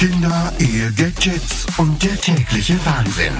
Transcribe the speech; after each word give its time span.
Kinder, 0.00 0.50
Ehe, 0.58 0.90
Gadgets 0.96 1.66
und 1.76 2.02
der 2.02 2.18
tägliche 2.18 2.74
Wahnsinn. 2.86 3.34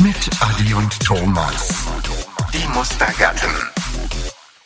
Mit 0.00 0.18
Adi 0.38 0.74
und 0.74 1.00
Thomas. 1.00 1.86
Die 2.52 2.68
Mustergatten. 2.76 3.48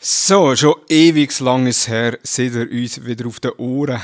So, 0.01 0.57
schon 0.57 0.75
ewig 0.89 1.39
lang 1.39 1.69
ist 1.69 1.87
her, 1.87 2.19
seit 2.25 2.55
ihr 2.55 2.69
uns 2.69 3.05
wieder 3.05 3.29
auf 3.29 3.39
den 3.39 3.53
Ohren 3.53 4.01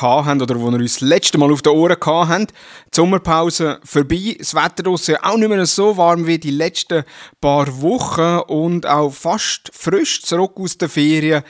habt, 0.00 0.42
oder 0.42 0.60
wo 0.60 0.70
ihr 0.70 0.74
uns 0.74 0.92
das 0.92 1.00
letzte 1.00 1.38
Mal 1.38 1.50
auf 1.50 1.62
den 1.62 1.72
Ohren 1.72 1.96
habt. 2.00 2.52
Die 2.52 2.94
Sommerpause 2.94 3.80
vorbei, 3.82 4.36
das 4.38 4.54
Wetter 4.54 4.84
draussen 4.84 5.16
auch 5.16 5.38
nicht 5.38 5.48
mehr 5.48 5.66
so 5.66 5.96
warm 5.96 6.28
wie 6.28 6.38
die 6.38 6.52
letzten 6.52 7.02
paar 7.40 7.82
Wochen 7.82 8.44
und 8.46 8.86
auch 8.86 9.12
fast 9.12 9.72
frisch 9.72 10.22
zurück 10.22 10.52
aus 10.54 10.78
den 10.78 10.88
Ferien. 10.88 11.42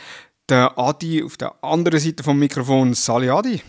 Der 0.48 0.79
Adi 0.79 1.23
auf 1.23 1.37
der 1.37 1.62
anderen 1.62 2.00
Seite 2.00 2.23
vom 2.23 2.39
Mikrofon. 2.39 2.95
Sali 2.95 3.29
Adi. 3.29 3.62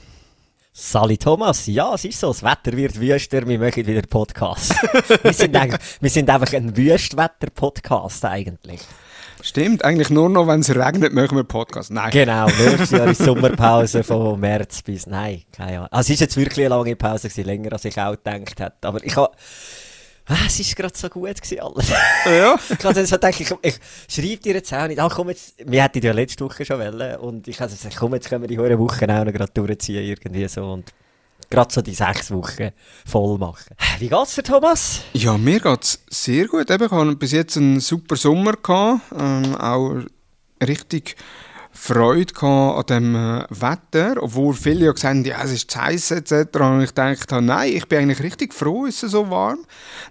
Sali 0.74 1.18
Thomas, 1.18 1.68
ja, 1.68 1.94
es 1.94 2.06
ist 2.06 2.18
so, 2.22 2.28
das 2.28 2.44
Wetter 2.44 2.72
wird 2.78 2.98
wüster, 2.98 3.46
wir 3.46 3.60
machen 3.60 3.86
wieder 3.86 4.04
Podcast. 4.04 4.74
wir, 5.22 5.34
sind 5.34 5.54
wir 5.54 6.10
sind 6.10 6.30
einfach 6.30 6.54
ein 6.54 6.78
Wüstwetter-Podcast 6.78 8.24
eigentlich. 8.24 8.80
Stimmt, 9.42 9.84
eigentlich 9.84 10.10
nur 10.10 10.30
noch, 10.30 10.48
wenn 10.48 10.62
es 10.62 10.74
regnet, 10.74 11.12
machen 11.12 11.36
wir 11.36 11.44
Podcast. 11.44 11.92
Nein. 11.92 12.12
Genau, 12.12 12.46
nächstes 12.66 12.92
Jahr 12.92 13.08
ist 13.08 13.22
Sommerpause 13.22 14.02
von 14.02 14.40
März 14.40 14.82
bis, 14.84 15.08
nein, 15.08 15.44
keine 15.52 15.80
Ahnung. 15.80 15.88
Also 15.92 16.08
es 16.08 16.10
ist 16.12 16.20
jetzt 16.22 16.38
wirklich 16.38 16.66
eine 16.66 16.76
lange 16.76 16.96
Pause 16.96 17.28
gewesen, 17.28 17.46
länger 17.48 17.74
als 17.74 17.84
ich 17.84 18.00
auch 18.00 18.12
gedacht 18.12 18.58
hätte. 18.58 18.88
Aber 18.88 19.04
ich 19.04 19.18
habe, 19.18 19.36
es 20.46 20.60
ist 20.60 20.76
gerade 20.76 20.98
so 20.98 21.10
gut 21.10 21.42
gewesen 21.42 21.60
alles. 21.60 21.90
Ja. 22.26 22.56
ich 22.70 22.84
habe 22.84 22.94
dann 22.94 23.06
so 23.06 23.16
gedacht, 23.16 23.40
ich, 23.40 23.54
ich 23.62 23.80
schreibe 24.08 24.42
dir 24.42 24.54
jetzt 24.56 24.74
auch 24.74 24.88
nicht, 24.88 25.00
ach 25.00 25.16
komm 25.16 25.30
jetzt, 25.30 25.56
wir 25.58 25.84
hätten 25.84 26.02
ja 26.02 26.12
letzte 26.12 26.46
Woche 26.46 26.66
schon 26.66 26.80
wollen 26.80 27.18
und 27.18 27.48
ich 27.48 27.60
habe 27.60 27.72
gesagt, 27.72 27.96
komm 27.98 28.14
jetzt 28.14 28.30
können 28.30 28.44
wir 28.44 28.48
die 28.48 28.60
hohe 28.60 28.78
Woche 28.78 29.04
auch 29.06 29.26
noch 29.26 29.34
gerade 29.34 29.52
durchziehen 29.54 30.04
irgendwie 30.04 30.48
so 30.48 30.72
und 30.72 30.92
gerade 31.50 31.74
so 31.74 31.82
die 31.82 31.94
sechs 31.94 32.32
Wochen 32.32 32.72
voll 33.06 33.38
machen. 33.38 33.76
Wie 34.00 34.10
geht's 34.10 34.36
dir, 34.36 34.44
Thomas? 34.44 35.02
Ja, 35.14 35.38
mir 35.38 35.60
geht's 35.60 36.04
sehr 36.10 36.48
gut. 36.48 36.72
Eben, 36.72 36.86
ich 36.86 36.92
hatte 36.92 37.16
bis 37.16 37.32
jetzt 37.34 37.58
einen 37.58 37.80
super 37.80 38.16
Sommer. 38.16 38.54
Gehabt, 38.54 39.02
ähm, 39.18 39.56
auch 39.56 40.02
richtig 40.66 41.16
Freude 41.74 42.34
an 42.44 42.86
dem 42.88 43.16
äh, 43.16 43.46
Wetter, 43.50 44.22
obwohl 44.22 44.54
viele 44.54 44.86
ja 44.86 44.92
gesagt 44.92 45.16
haben, 45.16 45.26
ja, 45.26 45.42
es 45.44 45.52
ist 45.52 45.72
zu 45.72 45.82
heiß 45.82 46.12
etc. 46.12 46.58
Und 46.60 46.82
ich 46.82 46.92
dachte, 46.92 47.42
nein, 47.42 47.72
ich 47.74 47.88
bin 47.88 48.00
eigentlich 48.00 48.22
richtig 48.22 48.54
froh, 48.54 48.86
ist 48.86 49.04
es 49.04 49.12
so 49.12 49.30
warm. 49.30 49.60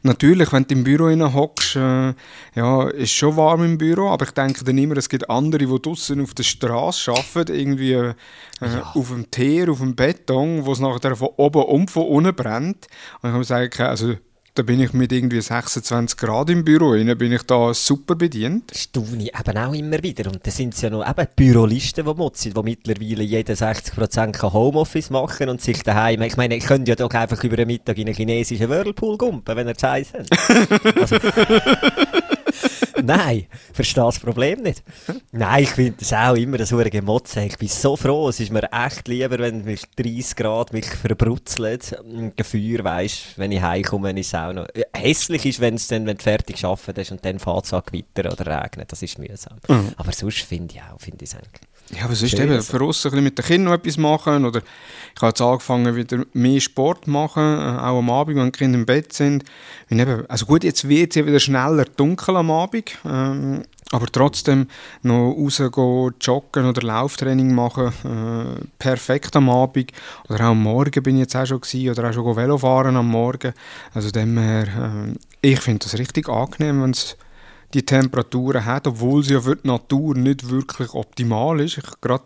Natürlich, 0.03 0.53
wenn 0.53 0.67
du 0.67 0.75
im 0.75 0.85
Büro 0.85 1.09
hockst, 1.35 1.77
äh, 1.77 2.15
ja, 2.55 2.89
ist 2.89 3.13
schon 3.13 3.37
warm 3.37 3.65
im 3.65 3.79
Büro, 3.79 4.09
aber 4.09 4.25
ich 4.25 4.33
denke 4.33 4.65
dann 4.65 4.79
immer, 4.79 4.97
es 4.97 5.09
gibt 5.09 5.29
andere, 5.29 5.65
die 5.65 5.83
draußen 5.83 6.21
auf 6.21 6.35
der 6.35 6.45
Straße 6.45 7.13
arbeiten, 7.13 7.55
irgendwie 7.55 7.93
äh, 7.93 8.15
ja. 8.61 8.93
auf 8.95 9.09
dem 9.09 9.31
Teer, 9.31 9.71
auf 9.71 9.79
dem 9.79 9.95
Beton, 9.95 10.65
wo 10.65 10.73
es 10.73 10.81
nachher 10.81 11.15
von 11.15 11.29
oben 11.37 11.63
und 11.63 11.91
von 11.91 12.07
unten 12.07 12.35
brennt. 12.35 12.87
Und 13.23 13.31
ich 13.31 13.33
habe 13.33 13.69
gesagt, 13.69 13.81
also 13.81 14.15
da 14.55 14.63
bin 14.63 14.81
ich 14.81 14.93
mit 14.93 15.13
irgendwie 15.13 15.41
26 15.41 16.19
Grad 16.19 16.51
im 16.51 16.65
Büro, 16.65 16.95
dann 16.95 17.17
bin 17.17 17.33
ich 17.33 17.43
da 17.43 17.73
super 17.73 18.17
bedient. 18.17 18.73
Staune 18.75 19.25
eben 19.25 19.59
auch 19.59 19.73
immer 19.73 20.03
wieder. 20.03 20.31
Und 20.31 20.47
da 20.47 20.51
sind 20.51 20.75
es 20.75 20.81
ja 20.81 20.91
noch 20.91 21.09
eben 21.09 21.29
Bürolisten, 21.37 22.05
die 22.05 22.15
motzen, 22.15 22.53
die 22.55 22.63
mittlerweile 22.63 23.23
jeder 23.23 23.55
60% 23.55 24.53
Homeoffice 24.53 25.11
machen 25.11 25.49
und 25.49 25.61
sich 25.61 25.83
daheim. 25.83 26.23
Ich 26.23 26.37
meine, 26.37 26.57
ich 26.57 26.65
könnte 26.65 26.91
ja 26.91 26.97
doch 26.97 27.11
einfach 27.11 27.43
über 27.45 27.57
den 27.57 27.69
Mittag 27.69 27.99
in 27.99 28.09
einen 28.09 28.17
chinesischen 28.17 28.69
Whirlpool 28.69 29.17
gumpen, 29.17 29.57
wenn 29.57 29.69
er 29.69 29.77
Zeit 29.77 30.09
hat. 30.13 30.29
Also, 31.01 31.17
Nein, 33.03 33.47
verstehe 33.73 34.05
das 34.05 34.19
Problem 34.19 34.63
nicht. 34.63 34.83
Nein, 35.33 35.63
ich 35.63 35.71
finde 35.71 35.95
das 35.99 36.13
auch 36.13 36.35
immer 36.35 36.65
so 36.65 36.79
eine 36.79 36.91
Gemotze. 36.91 37.43
Ich 37.45 37.59
bin 37.59 37.69
so 37.69 37.97
froh, 37.97 38.29
es 38.29 38.41
ist 38.41 38.53
mir 38.53 38.69
echt 38.73 39.09
lieber, 39.09 39.39
wenn 39.39 39.65
mich 39.65 39.83
30 39.97 40.37
Grad 40.37 40.73
mich 40.73 40.87
verbrutzelt. 40.87 41.99
Ein 42.05 42.33
Gefühl, 42.37 42.85
weisst, 42.85 43.37
wenn 43.37 43.53
ich 43.53 43.61
heimkomme, 43.61 44.19
ist 44.19 44.29
es 44.29 44.35
auch 44.35 44.53
noch. 44.53 44.67
Hässlich 44.95 45.47
ist, 45.47 45.61
wenn 45.61 45.75
es 45.75 45.89
dann, 45.89 46.07
wenn 46.07 46.17
du 46.17 46.23
fertig 46.23 46.61
gearbeitet 46.61 46.99
hast 46.99 47.13
und 47.13 47.25
dann 47.25 47.39
fährt 47.39 47.65
es 47.65 47.73
an 47.73 47.83
Gewitter 47.87 48.33
oder 48.33 48.63
regnet. 48.63 48.91
Das 48.93 49.03
ist 49.03 49.19
mühsam. 49.19 49.59
Mhm. 49.69 49.93
Aber 49.97 50.13
sonst 50.13 50.41
finde 50.41 50.75
ich 50.75 50.83
auch, 50.83 51.01
finde 51.01 51.25
ich 51.25 51.31
es 51.31 51.37
eigentlich. 51.37 51.71
Ja, 51.97 52.05
aber 52.05 52.15
sonst 52.15 52.35
eben 52.35 52.63
für 52.63 52.83
uns 52.83 53.05
ein 53.05 53.11
bisschen 53.11 53.25
mit 53.25 53.37
den 53.37 53.45
Kindern 53.45 53.73
noch 53.73 53.79
etwas 53.79 53.97
machen 53.97 54.45
oder 54.45 54.61
ich 54.61 55.23
habe 55.23 55.31
jetzt 55.31 55.41
angefangen 55.41 55.97
wieder 55.97 56.25
mehr 56.33 56.61
Sport 56.61 57.09
machen, 57.09 57.43
äh, 57.43 57.81
auch 57.81 57.99
am 57.99 58.11
Abend, 58.11 58.37
wenn 58.37 58.53
die 58.53 58.59
Kinder 58.59 58.79
im 58.79 58.87
Bett 58.87 59.13
sind. 59.13 59.45
Eben, 59.89 60.25
also 60.29 60.47
gut, 60.47 60.63
jetzt 60.63 60.89
wird 60.89 61.11
es 61.11 61.17
ja 61.17 61.27
wieder 61.27 61.41
schneller 61.41 61.85
dunkel 61.85 62.37
am 62.37 62.51
Abend, 62.53 62.90
ähm, 63.05 63.63
aber 63.93 64.07
trotzdem 64.07 64.69
noch 65.03 65.33
rausgehen, 65.33 66.15
joggen 66.21 66.67
oder 66.67 66.83
Lauftraining 66.83 67.55
machen, 67.55 67.93
äh, 68.05 68.65
perfekt 68.79 69.35
am 69.37 69.51
Abend 69.51 69.93
oder 70.29 70.45
auch 70.45 70.51
am 70.51 70.63
Morgen 70.63 71.03
bin 71.03 71.17
ich 71.17 71.23
jetzt 71.23 71.37
auch 71.37 71.47
schon 71.47 71.61
gewesen, 71.61 71.91
oder 71.91 72.09
auch 72.09 72.13
schon 72.13 72.37
Velo 72.37 72.59
am 72.63 73.09
Morgen. 73.09 73.53
Also 73.93 74.11
dem 74.11 74.39
her, 74.39 74.69
äh, 75.43 75.51
ich 75.51 75.61
finde 75.61 75.85
das 75.85 75.99
richtig 75.99 76.29
angenehm, 76.29 76.83
wenn 76.83 76.91
es 76.91 77.17
die 77.75 77.85
Temperaturen 77.85 78.65
hat, 78.65 78.87
obwohl 78.87 79.23
sie 79.23 79.35
ja 79.35 79.41
für 79.41 79.57
die 79.57 79.67
Natur 79.67 80.17
nicht 80.17 80.51
wirklich 80.51 80.93
optimal 80.93 81.61
ist. 81.61 81.81
Gerade 82.01 82.25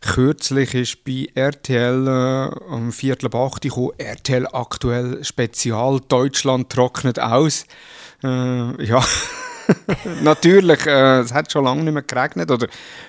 kürzlich 0.00 0.74
ist 0.74 1.04
bei 1.04 1.28
RTL 1.34 2.06
äh, 2.06 2.72
am 2.72 2.92
Viertel 2.92 3.26
ab 3.26 3.34
8 3.34 3.62
gekommen, 3.62 3.92
RTL 3.98 4.46
aktuell 4.52 5.22
Spezial, 5.24 6.00
Deutschland 6.08 6.70
trocknet 6.70 7.20
aus. 7.20 7.66
Äh, 8.22 8.84
ja, 8.84 9.04
natürlich, 10.22 10.86
äh, 10.86 11.20
es 11.20 11.32
hat 11.32 11.50
schon 11.50 11.64
lange 11.64 11.82
nicht 11.82 11.92
mehr 11.92 12.02
geregnet, 12.02 12.50
oder 12.50 12.68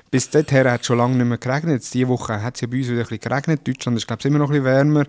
bis 0.09 0.29
dahin 0.29 0.69
hat 0.69 0.81
es 0.81 0.87
schon 0.87 0.97
lange 0.97 1.15
nicht 1.15 1.25
mehr 1.25 1.37
geregnet. 1.37 1.75
Jetzt 1.75 1.93
diese 1.93 2.07
Woche 2.07 2.41
hat 2.41 2.55
es 2.55 2.61
ja 2.61 2.67
bei 2.67 2.77
uns 2.77 2.87
wieder 2.87 2.99
ein 2.99 3.07
bisschen 3.07 3.19
geregnet. 3.19 3.67
Deutschland 3.67 3.97
ist, 3.97 4.07
glaube 4.07 4.19
ich, 4.19 4.25
immer 4.25 4.39
noch 4.39 4.49
ein 4.49 4.63
bisschen 4.63 4.65
wärmer, 4.65 5.05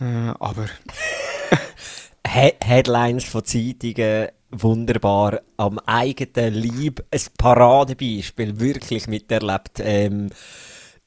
äh, 0.00 0.34
aber... 0.38 0.66
Headlines 2.30 3.24
von 3.24 3.42
Zeitungen 3.42 4.28
wunderbar 4.50 5.40
am 5.56 5.78
eigenen 5.80 6.54
Leib 6.54 7.04
ein 7.10 7.20
Paradebeispiel 7.36 8.58
wirklich 8.60 9.06
miterlebt. 9.06 9.80
Ähm, 9.80 10.30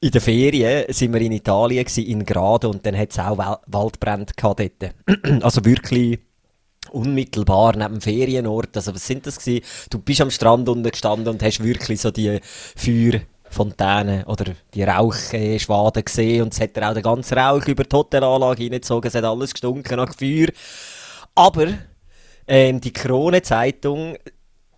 in 0.00 0.10
der 0.10 0.20
Ferien 0.20 0.92
sind 0.92 1.12
wir 1.12 1.20
in 1.20 1.32
Italien 1.32 1.84
gewesen, 1.84 2.06
in 2.06 2.24
Grado 2.24 2.70
und 2.70 2.84
dann 2.84 2.96
hat 2.96 3.10
es 3.12 3.18
auch 3.18 3.60
Waldbrände 3.66 4.32
gehabt 4.36 4.60
dort. 4.80 4.94
also 5.44 5.64
wirklich 5.64 6.18
unmittelbar 6.92 7.76
neben 7.76 7.94
dem 7.94 8.00
Ferienort. 8.00 8.76
Also 8.76 8.94
was 8.94 9.06
sind 9.06 9.26
das 9.26 9.38
gewesen? 9.38 9.64
Du 9.90 9.98
bist 9.98 10.20
am 10.20 10.30
Strand 10.30 10.68
unten 10.68 10.90
gestanden 10.90 11.28
und 11.28 11.42
hast 11.42 11.62
wirklich 11.62 12.00
so 12.00 12.10
die 12.10 12.40
Feuerfontäne 12.76 14.24
oder 14.26 14.52
die 14.74 14.84
Rauchschwaden 14.84 16.04
gesehen 16.04 16.42
und 16.42 16.52
es 16.52 16.60
hat 16.60 16.78
auch 16.78 16.94
den 16.94 17.02
ganzen 17.02 17.38
Rauch 17.38 17.66
über 17.66 17.84
die 17.84 17.96
Hotelanlage 17.96 18.64
hineingezogen. 18.64 19.08
Es 19.08 19.14
hat 19.14 19.24
alles 19.24 19.52
gestunken 19.52 19.96
nach 19.96 20.14
Feuer. 20.14 20.48
Aber 21.34 21.68
ähm, 22.46 22.80
die 22.80 22.92
Krone-Zeitung 22.92 24.16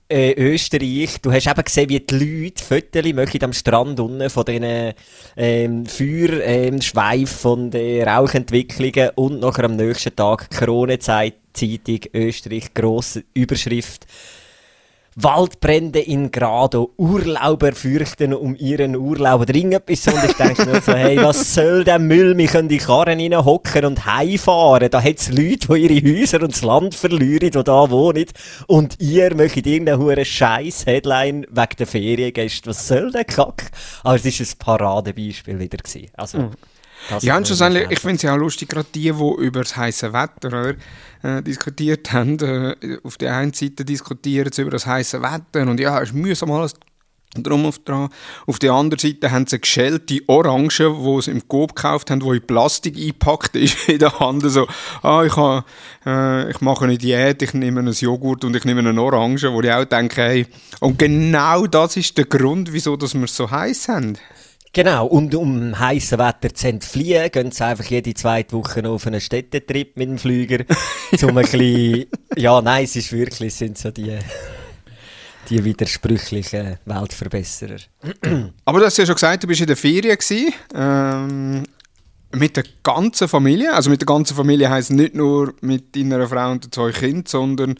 äh, 0.08 0.32
Österreich, 0.34 1.20
du 1.22 1.32
hast 1.32 1.46
eben 1.46 1.64
gesehen, 1.64 1.88
wie 1.88 2.00
die 2.00 2.14
Leute 2.14 2.62
Fotos 2.62 3.12
machen 3.14 3.42
am 3.42 3.52
Strand 3.52 4.00
unten 4.00 4.30
von 4.30 4.44
diesen 4.44 4.92
ähm, 5.36 5.86
Feuerschweif 5.86 7.20
ähm, 7.20 7.26
von 7.26 7.70
den 7.70 8.06
Rauchentwicklungen 8.06 9.10
und 9.14 9.40
nachher 9.40 9.64
am 9.64 9.76
nächsten 9.76 10.14
Tag 10.14 10.50
Krone-Zeitung 10.50 11.43
Österreich, 12.12 12.74
grosse 12.74 13.24
Überschrift 13.34 14.06
Waldbrände 15.16 16.00
in 16.00 16.32
Grado, 16.32 16.92
Urlauber 16.96 17.72
fürchten 17.72 18.34
um 18.34 18.56
ihren 18.56 18.96
Urlaub 18.96 19.42
oder 19.42 19.54
irgendetwas. 19.54 20.12
Und 20.12 20.24
ich 20.24 20.36
denke 20.36 20.66
mir 20.66 20.80
so, 20.80 20.92
hey, 20.92 21.16
was 21.22 21.54
soll 21.54 21.84
der 21.84 22.00
Müll? 22.00 22.36
Wir 22.36 22.48
können 22.48 22.68
die 22.68 22.78
Karren 22.78 23.20
hocken 23.44 23.84
und 23.84 24.06
heimfahren. 24.06 24.90
Da 24.90 25.00
hat 25.00 25.18
es 25.18 25.28
Leute, 25.28 25.68
die 25.68 25.86
ihre 25.86 26.20
Häuser 26.20 26.42
und 26.42 26.52
das 26.52 26.62
Land 26.62 26.96
verlieren, 26.96 27.50
die 27.50 27.64
da 27.64 27.90
wohnen. 27.90 28.26
Und 28.66 29.00
ihr 29.00 29.34
möchtet 29.36 29.66
irgendeine 29.66 29.98
hure 29.98 30.24
scheiß 30.24 30.86
Headline 30.86 31.46
wegen 31.48 31.76
der 31.78 31.86
Feriengäste. 31.86 32.70
Was 32.70 32.88
soll 32.88 33.12
der 33.12 33.24
Kack? 33.24 33.70
Aber 34.02 34.16
es 34.16 34.24
war 34.24 34.46
ein 34.46 34.58
Paradebeispiel 34.58 35.60
wieder. 35.60 35.78
Also, 36.16 36.38
mhm. 36.38 36.50
Ja, 37.20 37.36
und 37.36 37.46
schlussendlich, 37.46 37.90
ich 37.90 38.00
finde 38.00 38.16
es 38.16 38.22
ja 38.22 38.34
auch 38.34 38.38
lustig, 38.38 38.68
gerade 38.68 38.88
die, 38.94 39.12
die 39.12 39.34
über 39.38 39.60
das 39.60 39.76
heiße 39.76 40.12
Wetter 40.12 40.74
äh, 41.22 41.42
diskutiert 41.42 42.12
haben, 42.12 42.38
äh, 42.40 42.98
auf 43.02 43.16
der 43.16 43.36
einen 43.36 43.52
Seite 43.52 43.84
diskutieren 43.84 44.52
sie 44.52 44.62
über 44.62 44.72
das 44.72 44.86
heiße 44.86 45.22
Wetter 45.22 45.68
und 45.68 45.80
ja, 45.80 46.00
es 46.00 46.10
ist 46.10 46.14
mühsam 46.14 46.50
alles 46.52 46.74
drum 47.42 47.66
auf 47.66 47.78
dran. 47.80 48.08
Auf 48.46 48.58
der 48.58 48.72
anderen 48.72 48.98
Seite 48.98 49.30
haben 49.30 49.46
sie 49.46 49.58
geschälte 49.58 50.20
Orangen, 50.26 50.68
die 50.68 51.22
sie 51.22 51.30
im 51.30 51.48
Coop 51.48 51.74
gekauft 51.74 52.10
haben, 52.10 52.20
die 52.20 52.28
in 52.28 52.46
Plastik 52.46 52.96
eingepackt 52.96 53.56
ist 53.56 53.88
in 53.88 53.98
der 53.98 54.18
Hand. 54.20 54.42
So, 54.50 54.66
ah, 55.02 55.24
ich, 55.24 55.36
ha, 55.36 55.64
äh, 56.06 56.50
ich 56.50 56.60
mache 56.60 56.84
eine 56.84 56.98
Diät, 56.98 57.42
ich 57.42 57.54
nehme 57.54 57.80
einen 57.80 57.92
Joghurt 57.92 58.44
und 58.44 58.54
ich 58.54 58.64
nehme 58.64 58.80
eine 58.80 59.00
Orange, 59.00 59.52
wo 59.52 59.60
ich 59.60 59.72
auch 59.72 59.84
denke, 59.84 60.22
hey, 60.22 60.46
und 60.80 60.98
genau 60.98 61.66
das 61.66 61.96
ist 61.96 62.16
der 62.16 62.26
Grund, 62.26 62.72
wieso 62.72 62.96
dass 62.96 63.14
wir 63.14 63.24
es 63.24 63.36
so 63.36 63.50
heiß 63.50 63.88
haben. 63.88 64.18
Genau, 64.74 65.06
und 65.06 65.32
um 65.36 65.78
heißes 65.78 66.18
Wetter 66.18 66.52
zu 66.52 66.66
entfliehen, 66.66 67.30
gehen 67.30 67.52
sie 67.52 67.64
einfach 67.64 67.84
jede 67.84 68.12
zweite 68.12 68.56
Woche 68.56 68.86
auf 68.88 69.06
einen 69.06 69.20
Städtetrip 69.20 69.96
mit 69.96 70.08
dem 70.08 70.18
Flüger, 70.18 70.64
um 71.22 71.28
ein 71.28 71.34
bisschen, 71.36 72.06
ja, 72.36 72.60
nein, 72.60 72.82
es 72.82 72.96
ist 72.96 73.12
wirklich, 73.12 73.52
es 73.52 73.58
sind 73.58 73.78
so 73.78 73.92
die, 73.92 74.18
die 75.48 75.64
widersprüchlichen 75.64 76.78
Weltverbesserer. 76.86 77.76
Aber 78.64 78.80
du 78.80 78.86
hast 78.86 78.96
ja 78.96 79.06
schon 79.06 79.14
gesagt, 79.14 79.44
du 79.44 79.46
bist 79.46 79.60
in 79.60 79.68
der 79.68 79.76
Ferien 79.76 80.18
gewesen. 80.18 80.52
Ähm, 80.74 81.62
mit 82.32 82.56
der 82.56 82.64
ganzen 82.82 83.28
Familie. 83.28 83.72
Also 83.72 83.90
mit 83.90 84.00
der 84.00 84.06
ganzen 84.06 84.36
Familie 84.36 84.68
heisst 84.70 84.90
nicht 84.90 85.14
nur 85.14 85.54
mit 85.60 85.94
deiner 85.94 86.26
Frau 86.26 86.50
und 86.50 86.64
den 86.64 86.72
zwei 86.72 86.90
Kindern, 86.90 87.26
sondern 87.26 87.74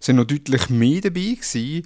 es 0.00 0.06
sind 0.06 0.16
noch 0.16 0.24
deutlich 0.24 0.68
mehr 0.68 1.00
dabei 1.00 1.36
gewesen. 1.40 1.84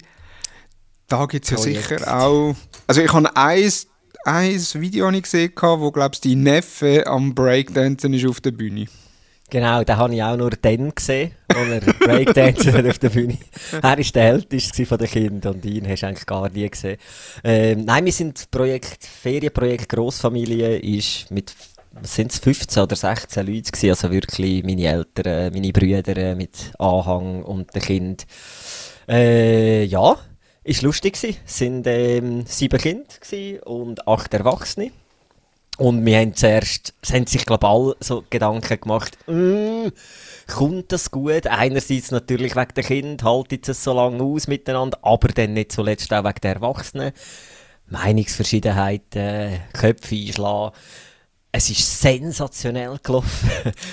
Da 1.07 1.27
gibt 1.27 1.45
es 1.45 1.51
ja 1.51 1.57
Projekt. 1.57 1.87
sicher 1.87 2.19
auch... 2.19 2.55
Also 2.87 3.01
ich 3.01 3.13
habe 3.13 3.35
eins, 3.35 3.87
eins 4.25 4.79
Video 4.79 5.05
habe 5.05 5.17
ich 5.17 5.23
gesehen, 5.23 5.51
wo, 5.55 5.91
glaube 5.91 6.15
ich, 6.15 6.21
die 6.21 6.35
Neffe 6.35 7.05
am 7.07 7.33
Breakdancen 7.33 8.13
ist 8.13 8.25
auf 8.25 8.41
der 8.41 8.51
Bühne. 8.51 8.87
Genau, 9.51 9.83
den 9.83 9.97
habe 9.97 10.15
ich 10.15 10.23
auch 10.23 10.35
nur 10.35 10.49
dann 10.49 10.93
gesehen, 10.93 11.31
als 11.47 11.69
er 11.69 11.93
Breakdancer 11.99 12.89
auf 12.89 12.97
der 12.97 13.09
Bühne. 13.09 13.37
Er 13.71 13.83
war 13.83 13.95
der 13.95 14.23
älteste 14.23 14.85
von 14.87 14.97
den 14.97 15.07
Kindern 15.07 15.55
und 15.55 15.65
ihn 15.65 15.87
hast 15.87 16.01
du 16.01 16.07
eigentlich 16.07 16.25
gar 16.25 16.49
nie 16.49 16.67
gesehen. 16.67 16.97
Ähm, 17.43 17.85
nein, 17.85 18.05
wir 18.05 18.11
sind 18.11 18.49
Projekt, 18.49 19.05
Ferienprojekt 19.05 19.89
Grossfamilie 19.89 20.77
ist 20.79 21.29
mit 21.29 21.53
sind 22.01 22.31
es 22.31 22.39
15 22.39 22.83
oder 22.83 22.95
16 22.95 23.47
Leute 23.47 23.71
gewesen, 23.71 23.89
also 23.89 24.11
wirklich 24.11 24.63
meine 24.65 24.85
Eltern, 24.85 25.53
meine 25.53 25.71
Brüder 25.71 26.35
mit 26.35 26.73
Anhang 26.77 27.43
und 27.43 27.73
den 27.73 27.81
Kind. 27.81 28.25
Äh, 29.07 29.85
ja, 29.85 30.17
ist 30.65 30.81
lustig 30.81 31.13
gewesen. 31.13 31.37
Es 31.45 31.57
sind 31.57 31.87
ähm, 31.87 32.43
sieben 32.47 32.79
Kinder 32.79 33.67
und 33.67 34.07
acht 34.07 34.33
Erwachsene. 34.33 34.91
Und 35.77 36.05
wir 36.05 36.19
haben 36.19 36.33
zuerst, 36.33 36.93
es 37.01 37.13
haben 37.13 37.27
sich, 37.27 37.49
alle 37.49 37.95
so 37.99 38.23
Gedanken 38.29 38.79
gemacht, 38.79 39.17
mm, 39.27 39.87
kommt 40.47 40.91
das 40.91 41.11
gut? 41.11 41.47
Einerseits 41.47 42.11
natürlich 42.11 42.55
wegen 42.55 42.73
der 42.75 42.83
Kind, 42.83 43.23
haltet 43.23 43.67
es 43.67 43.83
so 43.83 43.93
lange 43.93 44.23
aus 44.23 44.47
miteinander, 44.47 44.97
aber 45.01 45.27
dann 45.27 45.53
nicht 45.53 45.73
zuletzt 45.73 46.13
auch 46.13 46.23
wegen 46.23 46.41
der 46.41 46.55
Erwachsenen. 46.55 47.11
Meinungsverschiedenheiten, 47.87 49.59
Köpfe 49.73 50.15
einschlagen. 50.15 50.75
Es 51.51 51.69
ist 51.69 52.01
sensationell 52.01 52.97
gelaufen. 53.03 53.49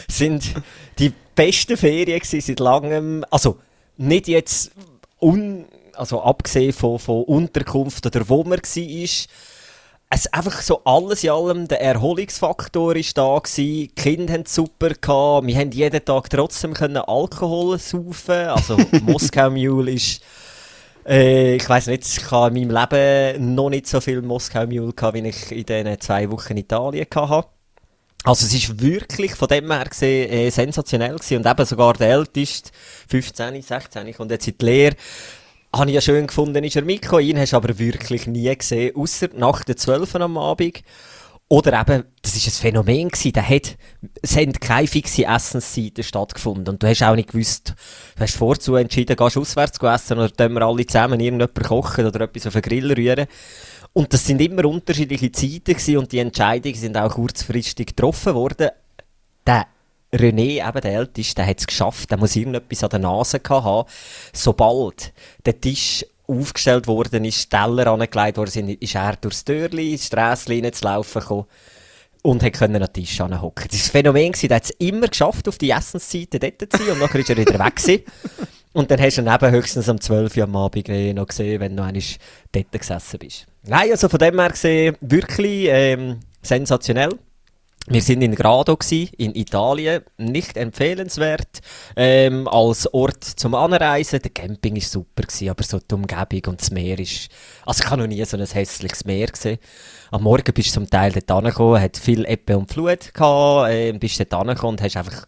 Es 0.09 0.19
sind 0.19 0.55
die 0.99 1.13
besten 1.35 1.77
Ferien 1.77 2.21
seit 2.23 2.61
langem. 2.61 3.25
Also, 3.31 3.59
nicht 3.97 4.29
jetzt 4.29 4.71
un, 5.21 5.67
also 5.95 6.23
abgesehen 6.23 6.73
von, 6.73 6.99
von 6.99 7.25
Unterkunft 7.25 8.05
oder 8.07 8.29
wo 8.29 8.45
man 8.45 8.59
war, 8.59 9.09
es 10.15 10.27
einfach 10.33 10.61
so 10.61 10.83
alles 10.85 11.25
in 11.25 11.31
allem, 11.31 11.69
der 11.69 11.81
Erholungsfaktor 11.81 12.97
ist 12.97 13.17
da 13.17 13.39
gewesen, 13.39 13.65
die 13.65 13.89
Kinder 13.89 14.35
haben 14.35 14.43
es 14.43 14.55
super 14.55 14.91
gehabt, 14.91 15.47
wir 15.47 15.57
haben 15.57 15.71
jeden 15.71 16.05
Tag 16.05 16.29
trotzdem 16.29 16.75
können 16.75 16.99
Alkohol 16.99 17.79
saufen, 17.79 18.49
also 18.49 18.77
Moskau 19.03 19.51
Mule 19.51 19.93
ist, 19.93 20.23
äh, 21.07 21.57
ich 21.57 21.67
weiß 21.67 21.87
nicht, 21.87 22.07
ich 22.07 22.31
habe 22.31 22.59
in 22.59 22.69
meinem 22.69 22.91
Leben 22.91 23.55
noch 23.55 23.71
nicht 23.71 23.87
so 23.87 24.03
viel 24.03 24.21
Moskau 24.21 24.67
Mule 24.67 24.93
gehabt, 24.93 25.15
wie 25.15 25.27
ich 25.27 25.51
in 25.51 25.65
diesen 25.65 26.01
zwei 26.01 26.31
Wochen 26.31 26.53
in 26.53 26.59
Italien 26.59 27.07
hatte. 27.15 27.49
Also 28.25 28.47
es 28.47 28.55
ist 28.55 28.81
wirklich 28.81 29.35
von 29.35 29.49
dem 29.49 29.73
her 29.73 29.87
gesehen 29.87 30.31
äh, 30.31 30.51
sensationell 30.51 31.17
gewesen 31.17 31.39
und 31.39 31.47
eben 31.47 31.67
sogar 31.67 31.95
der 31.95 32.11
Älteste, 32.11 32.71
15, 33.09 33.63
16, 33.63 34.15
kommt 34.15 34.31
jetzt 34.31 34.47
in 34.47 34.59
die 34.59 34.65
Lehre, 34.65 34.97
habe 35.75 35.91
ich 35.91 35.95
ja 35.95 36.01
schön 36.01 36.27
gefunden, 36.27 36.65
ist 36.65 36.77
er 36.77 36.83
mitgekommen. 36.83 37.25
Ihn 37.25 37.39
hast 37.39 37.53
du 37.53 37.57
aber 37.57 37.79
wirklich 37.79 38.27
nie 38.27 38.55
gesehen, 38.55 38.95
außer 38.95 39.29
nach 39.35 39.65
der 39.65 39.77
12 39.77 40.15
am 40.17 40.37
Abend. 40.37 40.83
Oder 41.49 41.79
eben, 41.81 42.05
das 42.23 42.35
ist 42.35 42.47
ein 42.47 42.63
Phänomen 42.63 43.11
gewesen, 43.11 43.33
der 43.33 43.47
hat, 43.47 43.77
es 44.23 44.37
haben 44.37 44.53
keine 44.55 44.87
fixe 44.87 45.27
Essenszeiten 45.27 46.03
stattgefunden. 46.03 46.67
Und 46.73 46.83
du 46.83 46.89
hast 46.89 47.03
auch 47.03 47.15
nicht 47.15 47.31
gewusst, 47.33 47.75
du 48.17 48.23
hast 48.23 48.37
vorzu 48.37 48.77
entschieden, 48.77 49.17
gehst 49.17 49.37
auswärts 49.37 49.79
essen 49.79 50.19
oder 50.19 50.33
tun 50.33 50.55
wir 50.55 50.63
alle 50.63 50.87
zusammen 50.87 51.21
irgendjemand 51.21 51.63
kochen 51.63 52.07
oder 52.07 52.23
etwas 52.23 52.47
auf 52.47 52.55
den 52.55 52.63
Grill 52.63 52.91
rühren. 52.91 53.27
Und 53.93 54.15
das 54.15 54.27
sind 54.27 54.41
immer 54.41 54.65
unterschiedliche 54.65 55.31
Zeiten 55.31 55.75
gewesen 55.75 55.99
und 55.99 56.13
die 56.13 56.21
Entscheidungen 56.21 56.75
sind 56.75 56.97
auch 56.97 57.17
kurzfristig 57.17 57.89
getroffen 57.89 58.35
worden. 58.35 58.71
Der 59.47 59.67
René, 60.15 60.69
eben 60.69 60.81
der 60.81 60.95
Älteste, 60.95 61.37
der 61.37 61.47
hat 61.47 61.61
es 61.61 61.67
geschafft, 61.67 62.11
der 62.11 62.19
muss 62.19 62.37
irgendetwas 62.37 62.85
an 62.85 62.91
der 62.91 62.99
Nase 62.99 63.41
gehabt 63.41 63.65
haben. 63.65 63.89
Sobald 64.33 65.13
der 65.47 65.61
Tisch 65.61 66.05
aufgestellt 66.27 66.87
worden 66.87 67.25
ist, 67.25 67.51
Teller 67.51 67.87
angelegt 67.89 68.37
worden 68.37 68.51
sind, 68.51 68.69
ist 68.71 68.95
er 68.95 69.17
durchs 69.17 69.45
Türli, 69.45 69.93
ins 69.93 70.07
Strässchen 70.07 70.63
reinzulaufen 70.63 71.21
gekommen 71.21 71.47
und 72.23 72.43
hat 72.43 72.53
können 72.53 72.77
an 72.77 72.83
den 72.83 72.93
Tisch 72.93 73.21
hocken. 73.21 73.69
Das 73.71 73.81
war 73.95 74.01
ein 74.01 74.05
Phänomen, 74.05 74.33
der 74.33 74.57
hat 74.57 74.65
es 74.65 74.71
immer 74.71 75.09
geschafft, 75.09 75.49
auf 75.49 75.59
die 75.59 75.71
Essenszeiten 75.71 76.41
dort 76.41 76.73
zu 76.73 76.79
sein 76.79 76.93
und 76.93 77.01
nachher 77.01 77.21
ist 77.21 77.31
er 77.31 77.37
wieder 77.37 77.59
weg 77.59 77.77
gewesen. 77.77 78.03
Und 78.75 78.91
dann 78.91 79.03
hast 79.03 79.19
du 79.19 79.21
ihn 79.21 79.29
eben 79.29 79.51
höchstens 79.51 79.87
um 79.91 80.01
12 80.01 80.35
Uhr 80.35 80.45
am 80.45 80.57
Abend 80.57 80.89
noch 80.89 81.27
gesehen, 81.27 81.61
wenn 81.61 81.77
du 81.77 81.83
einmal 81.83 82.03
dort 82.53 82.73
gesessen 82.73 83.19
bist. 83.19 83.47
Nein, 83.65 83.91
also 83.91 84.09
von 84.09 84.19
dem 84.19 84.41
her 84.41 84.49
gesehen, 84.49 84.97
wirklich 85.03 85.67
ähm, 85.69 86.21
sensationell. 86.41 87.11
Wir 87.89 88.01
sind 88.01 88.23
in 88.23 88.37
Grado 88.37 88.77
gsi, 88.77 89.11
in 89.19 89.35
Italien, 89.35 90.03
nicht 90.17 90.57
empfehlenswert 90.57 91.61
ähm, 91.97 92.47
als 92.47 92.93
Ort 92.95 93.25
zum 93.25 93.57
Anreisen. 93.57 94.21
Der 94.23 94.31
Camping 94.31 94.77
ist 94.77 94.93
super 94.93 95.25
gsi, 95.25 95.51
aber 95.51 95.65
so 95.65 95.81
die 95.81 95.95
Umgebung 95.95 96.53
und 96.53 96.61
das 96.61 96.71
Meer 96.71 97.01
ist, 97.01 97.29
also 97.67 97.83
ich 97.83 97.91
habe 97.91 98.03
noch 98.03 98.07
nie 98.07 98.25
so 98.25 98.37
ein 98.37 98.47
hässliches 98.47 99.05
Meer 99.05 99.27
gesehen. 99.27 99.59
Am 100.13 100.23
Morgen 100.23 100.55
bist 100.55 100.69
du 100.69 100.75
zum 100.75 100.89
Teil 100.89 101.11
dort 101.11 101.31
angekommen, 101.33 101.81
hat 101.81 101.97
viel 101.97 102.25
Ebbe 102.25 102.57
und 102.57 102.71
Flut 102.71 103.13
gehabt, 103.13 103.73
äh, 103.73 103.93
bist 103.93 104.21
dort 104.21 104.35
angekommen 104.35 104.79
und 104.79 104.83
hast 104.83 104.97
einfach 104.97 105.27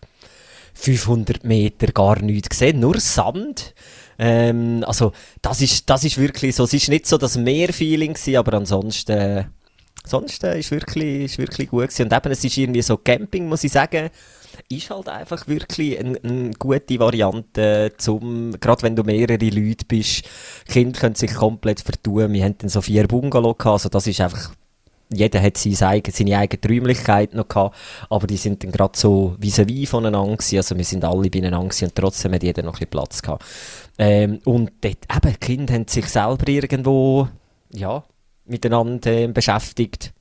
500 0.75 1.43
Meter 1.43 1.89
gar 1.89 2.23
nichts 2.23 2.51
gesehen, 2.51 2.79
nur 2.79 3.01
Sand. 3.01 3.75
Ähm, 4.17 4.85
also 4.87 5.13
das 5.43 5.61
ist, 5.61 5.91
das 5.91 6.05
ist 6.05 6.19
wirklich 6.19 6.55
so, 6.55 6.65
es 6.65 6.73
ist 6.73 6.89
nicht 6.89 7.09
so 7.09 7.19
das 7.19 7.37
Meerfeeling 7.37 8.17
aber 8.37 8.55
ansonsten 8.55 9.13
äh, 9.13 9.45
sonst 10.07 10.45
äh, 10.45 10.59
ist 10.59 10.71
wirklich, 10.71 11.25
ist 11.25 11.39
wirklich 11.39 11.71
gut 11.71 11.89
gewesen. 11.89 12.03
Und 12.05 12.13
eben, 12.13 12.33
es 12.33 12.45
ist 12.45 12.57
irgendwie 12.57 12.83
so 12.83 12.97
Camping, 12.97 13.49
muss 13.49 13.65
ich 13.65 13.73
sagen, 13.73 14.11
ist 14.69 14.91
halt 14.91 15.09
einfach 15.09 15.47
wirklich 15.49 15.99
eine 15.99 16.19
ein 16.23 16.53
gute 16.53 16.99
Variante 16.99 17.93
zum, 17.97 18.53
gerade 18.61 18.83
wenn 18.83 18.97
du 18.97 19.03
mehrere 19.03 19.49
Leute 19.51 19.85
bist, 19.87 20.25
Kinder 20.69 21.01
können 21.01 21.15
sich 21.15 21.35
komplett 21.35 21.81
vertun. 21.81 22.33
Wir 22.33 22.45
haben 22.45 22.57
dann 22.59 22.69
so 22.69 22.81
vier 22.81 23.07
Bungalow 23.07 23.55
gehabt, 23.55 23.73
also 23.73 23.89
das 23.89 24.07
ist 24.07 24.21
einfach, 24.21 24.53
jeder 25.11 25.43
hat 25.43 25.57
seine 25.57 25.89
eigene, 25.89 26.17
seine 26.17 26.39
eigene 26.39 26.75
Räumlichkeit 26.75 27.35
noch 27.35 27.49
gehabt, 27.49 27.77
aber 28.11 28.27
die 28.27 28.37
sind 28.37 28.63
dann 28.63 28.73
gerade 28.73 28.97
so 28.97 29.37
vis-à-vis 29.39 29.89
voneinander 29.89 30.37
gewesen, 30.37 30.57
also 30.57 30.77
wir 30.77 30.85
sind 30.85 31.05
alle 31.05 31.31
beieinander 31.31 31.69
gewesen 31.69 31.87
und 31.87 31.95
trotzdem 31.95 32.33
hat 32.33 32.43
jeder 32.43 32.63
noch 32.63 32.75
ein 32.75 32.79
bisschen 32.79 32.91
Platz 32.91 33.23
gehabt. 33.23 33.45
Ähm, 33.99 34.41
und 34.45 34.73
dort, 34.81 34.99
eben, 35.15 35.33
die 35.33 35.39
Kinder 35.39 35.75
haben 35.75 35.89
sich 35.89 36.07
selber 36.07 36.49
irgendwo, 36.49 37.29
ja, 37.73 38.05
miteinander 38.47 39.11
äh, 39.11 39.27
beschäftigt. 39.29 40.13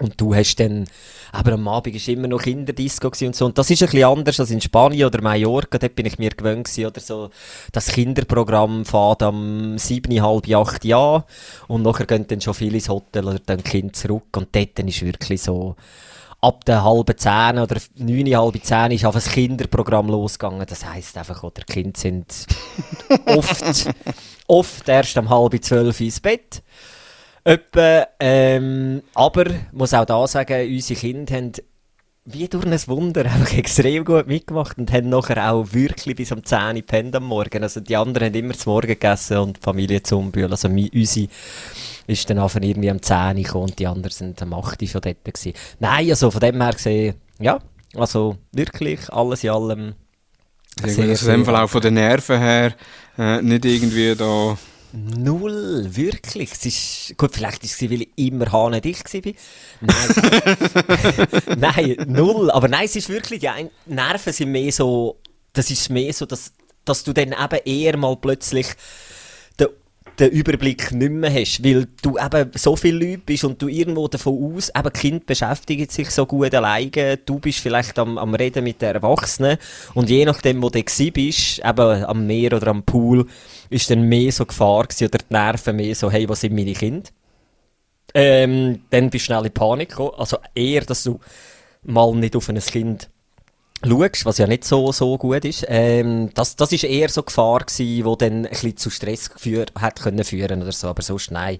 Und 0.00 0.20
du 0.20 0.32
hast 0.32 0.60
dann, 0.60 0.86
aber 1.32 1.54
am 1.54 1.66
Abend 1.66 1.92
war 1.92 2.14
immer 2.14 2.28
noch 2.28 2.42
Kinderdisco 2.42 3.10
und 3.20 3.34
so. 3.34 3.46
Und 3.46 3.58
das 3.58 3.68
ist 3.68 3.82
ein 3.82 3.88
bisschen 3.88 4.08
anders 4.08 4.38
als 4.38 4.52
in 4.52 4.60
Spanien 4.60 5.06
oder 5.06 5.20
Mallorca. 5.20 5.76
Dort 5.76 5.96
bin 5.96 6.06
ich 6.06 6.20
mir 6.20 6.30
gewöhnt 6.30 6.66
gewesen, 6.66 6.86
oder 6.86 7.00
so. 7.00 7.30
Das 7.72 7.88
Kinderprogramm 7.88 8.84
fährt 8.84 9.24
am 9.24 9.76
7, 9.76 10.22
halb 10.22 10.48
8 10.48 10.84
Jahr. 10.84 11.26
Und 11.66 11.82
nachher 11.82 12.06
gehen 12.06 12.28
dann 12.28 12.40
schon 12.40 12.54
viele 12.54 12.76
ins 12.76 12.88
Hotel 12.88 13.24
oder 13.24 13.40
dann 13.44 13.64
Kind 13.64 13.96
zurück. 13.96 14.36
Und 14.36 14.54
dort 14.54 14.78
ist 14.78 15.04
wirklich 15.04 15.42
so, 15.42 15.74
ab 16.40 16.64
der 16.64 16.84
halben 16.84 17.18
zehn 17.18 17.58
oder 17.58 17.80
neun, 17.96 18.36
halb 18.36 18.64
zehn 18.64 18.92
ist 18.92 19.04
auf 19.04 19.14
das 19.14 19.30
Kinderprogramm 19.30 20.08
losgegangen. 20.08 20.64
Das 20.66 20.84
heisst 20.84 21.18
einfach, 21.18 21.42
oder 21.42 21.62
Kinder 21.62 21.98
sind 21.98 22.46
oft, 23.26 23.88
oft 24.46 24.88
erst 24.88 25.18
um 25.18 25.28
halb 25.28 25.64
zwölf 25.64 26.00
ins 26.00 26.20
Bett. 26.20 26.62
Etwa, 27.48 28.06
ähm, 28.20 29.02
aber 29.14 29.46
muss 29.72 29.94
auch 29.94 30.04
da 30.04 30.26
sagen, 30.26 30.68
unsere 30.68 31.00
Kinder 31.00 31.34
haben 31.34 31.52
wie 32.30 32.46
durch 32.46 32.66
ein 32.66 32.78
Wunder 32.88 33.24
einfach 33.24 33.54
extrem 33.56 34.04
gut 34.04 34.26
mitgemacht 34.26 34.76
und 34.76 34.92
haben 34.92 35.08
nachher 35.08 35.50
auch 35.50 35.72
wirklich 35.72 36.14
bis 36.14 36.30
um 36.30 36.44
10 36.44 36.58
Uhr 36.58 36.74
gepennt 36.74 37.16
am 37.16 37.24
Morgen. 37.24 37.62
Also 37.62 37.80
die 37.80 37.96
anderen 37.96 38.26
haben 38.26 38.34
immer 38.34 38.52
zum 38.52 38.74
Morgen 38.74 38.88
gegessen 38.88 39.38
und 39.38 39.56
die 39.56 39.60
Familie 39.62 40.02
zum 40.02 40.30
Bühl. 40.30 40.50
Also 40.50 40.68
mi- 40.68 40.90
unsere 40.94 41.28
ist 42.06 42.28
dann 42.28 42.38
einfach 42.38 42.60
irgendwie 42.60 42.90
am 42.90 43.00
10 43.00 43.16
Uhr 43.38 43.42
gekommen 43.42 43.64
und 43.64 43.78
die 43.78 43.86
anderen 43.86 44.12
sind 44.12 44.42
am 44.42 44.52
8 44.52 44.82
Uhr 44.82 44.88
schon 44.88 45.00
dort 45.00 45.24
gewesen. 45.24 45.54
Nein, 45.78 46.10
also 46.10 46.30
von 46.30 46.40
dem 46.40 46.60
her 46.60 46.72
gesehen, 46.74 47.14
ja, 47.40 47.60
also 47.94 48.36
wirklich 48.52 49.08
alles 49.10 49.42
in 49.42 49.50
allem 49.50 49.94
Ich 50.84 50.94
denke, 50.96 51.12
dass 51.12 51.22
in 51.22 51.28
dem 51.30 51.44
Fall 51.46 51.56
auch 51.56 51.70
von 51.70 51.80
den 51.80 51.94
Nerven 51.94 52.38
her 52.38 52.74
äh, 53.16 53.40
nicht 53.40 53.64
irgendwie 53.64 54.14
da... 54.14 54.58
Null, 54.92 55.86
wirklich. 55.90 56.52
Es 56.52 56.64
ist, 56.64 57.18
gut, 57.18 57.34
vielleicht 57.34 57.62
ist 57.64 57.80
es, 57.82 57.90
weil 57.90 58.02
ich 58.02 58.08
immer 58.16 58.50
hanedicht 58.50 59.12
war. 59.12 59.32
Nein. 59.80 61.26
nein, 61.58 61.96
null. 62.06 62.50
Aber 62.50 62.68
nein, 62.68 62.86
es 62.86 62.96
ist 62.96 63.08
wirklich, 63.10 63.48
ein- 63.48 63.70
Nerven 63.86 64.32
sind 64.32 64.50
mehr 64.50 64.72
so, 64.72 65.18
das 65.52 65.70
ist 65.70 65.90
mehr 65.90 66.12
so, 66.12 66.24
dass, 66.24 66.52
dass 66.84 67.04
du 67.04 67.12
dann 67.12 67.32
eben 67.32 67.60
eher 67.66 67.96
mal 67.98 68.16
plötzlich 68.16 68.66
den, 69.60 69.68
den 70.18 70.30
Überblick 70.30 70.90
nicht 70.92 71.12
mehr 71.12 71.34
hast, 71.34 71.62
weil 71.62 71.86
du 72.00 72.16
eben 72.18 72.50
so 72.54 72.74
viele 72.74 73.04
Leute 73.06 73.22
bist 73.26 73.44
und 73.44 73.60
du 73.60 73.68
irgendwo 73.68 74.08
davon 74.08 74.56
aus, 74.56 74.70
eben 74.74 74.92
Kind 74.94 75.26
beschäftigt 75.26 75.92
sich 75.92 76.08
so 76.10 76.24
gut 76.24 76.54
alleine, 76.54 77.18
du 77.18 77.38
bist 77.38 77.58
vielleicht 77.60 77.98
am, 77.98 78.16
am 78.16 78.34
Reden 78.34 78.64
mit 78.64 78.80
den 78.80 78.94
Erwachsenen 78.94 79.58
und 79.92 80.08
je 80.08 80.24
nachdem, 80.24 80.62
wo 80.62 80.70
du 80.70 80.82
bist, 80.82 81.58
eben 81.58 82.04
am 82.04 82.26
Meer 82.26 82.54
oder 82.54 82.68
am 82.68 82.82
Pool, 82.84 83.26
ist 83.70 83.90
dann 83.90 84.02
mehr 84.02 84.32
so 84.32 84.46
Gefahr 84.46 84.84
gewesen, 84.84 85.08
oder 85.08 85.18
die 85.18 85.32
Nerven 85.32 85.76
mehr 85.76 85.94
so, 85.94 86.10
hey, 86.10 86.28
wo 86.28 86.34
sind 86.34 86.54
meine 86.54 86.72
Kinder? 86.72 87.08
Ähm, 88.14 88.82
dann 88.90 89.10
bist 89.10 89.24
du 89.24 89.26
schnell 89.26 89.46
in 89.46 89.52
Panik 89.52 89.90
gekommen. 89.90 90.12
Also 90.16 90.38
eher, 90.54 90.82
dass 90.82 91.04
du 91.04 91.20
mal 91.82 92.14
nicht 92.14 92.36
auf 92.36 92.48
ein 92.48 92.58
Kind 92.58 93.10
schaust, 93.86 94.24
was 94.24 94.38
ja 94.38 94.46
nicht 94.46 94.64
so, 94.64 94.92
so 94.92 95.16
gut 95.18 95.44
ist, 95.44 95.64
ähm, 95.68 96.30
das, 96.34 96.56
das 96.56 96.72
ist 96.72 96.84
eher 96.84 97.08
so 97.08 97.22
Gefahr 97.22 97.60
gewesen, 97.60 98.04
wo 98.04 98.16
dann 98.16 98.44
ein 98.44 98.50
bisschen 98.50 98.76
zu 98.76 98.90
Stress 98.90 99.30
geführt, 99.30 99.72
hat 99.78 100.00
können 100.00 100.24
führen 100.24 100.62
oder 100.62 100.72
so, 100.72 100.88
aber 100.88 101.02
sonst 101.02 101.30
nein. 101.30 101.58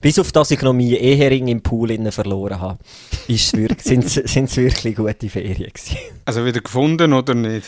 Bis 0.00 0.18
auf 0.18 0.32
das 0.32 0.50
ich 0.50 0.60
noch 0.60 0.72
meinen 0.72 0.90
Ehering 0.90 1.48
im 1.48 1.62
Pool 1.62 1.90
innen 1.90 2.12
verloren 2.12 2.60
habe, 2.60 2.78
sind 3.28 4.04
es 4.04 4.56
wirklich 4.56 4.96
gute 4.96 5.28
Ferien 5.28 5.72
gewesen. 5.72 5.96
Also 6.24 6.44
wieder 6.44 6.60
gefunden 6.60 7.12
oder 7.12 7.34
nicht? 7.34 7.66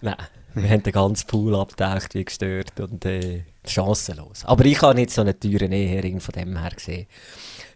Nein, 0.00 0.16
wir 0.62 0.70
haben 0.70 0.82
den 0.82 0.92
ganzen 0.92 1.26
Pool 1.26 1.54
abgetaucht 1.54 2.14
wie 2.14 2.24
gestört 2.24 2.80
und 2.80 3.04
äh, 3.04 3.42
chancenlos. 3.66 4.44
Aber 4.44 4.64
ich 4.64 4.80
habe 4.80 4.94
nicht 4.94 5.10
so 5.10 5.20
einen 5.20 5.38
teuren 5.38 5.72
Ehering 5.72 6.20
von 6.20 6.32
dem 6.32 6.56
her 6.56 6.70
gesehen. 6.70 7.06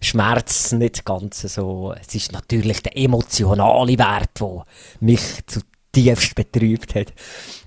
Schmerz 0.00 0.72
nicht 0.72 1.04
ganz 1.04 1.42
so. 1.42 1.94
Es 2.00 2.14
ist 2.14 2.32
natürlich 2.32 2.82
der 2.82 2.96
emotionale 2.96 3.98
Wert, 3.98 4.40
der 4.40 4.64
mich 5.00 5.20
zu 5.46 5.60
tiefst 5.92 6.34
betrübt 6.34 6.94
hat. 6.94 7.12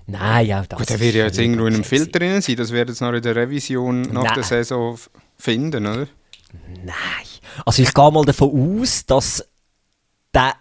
Nein, 0.08 0.48
ja, 0.48 0.64
das 0.68 0.80
Gut, 0.80 0.90
der 0.90 1.00
wird 1.00 1.16
ja 1.16 1.26
jetzt 1.26 1.38
irgendwo 1.38 1.68
in 1.68 1.76
einem 1.76 1.84
Filter 1.84 2.20
drin 2.20 2.42
sein. 2.42 2.56
Das 2.56 2.72
wird 2.72 2.90
jetzt 2.90 3.02
noch 3.02 3.14
in 3.14 3.22
der 3.22 3.36
Revision 3.36 4.02
nach 4.02 4.24
Nein. 4.24 4.34
der 4.34 4.44
Saison 4.44 4.98
finden, 5.38 5.86
oder? 5.86 6.08
Nein. 6.84 6.96
Also 7.66 7.84
ich 7.84 7.94
gehe 7.94 8.12
mal 8.12 8.26
davon 8.26 8.82
aus, 8.82 9.06
dass 9.06 9.48
der 10.34 10.56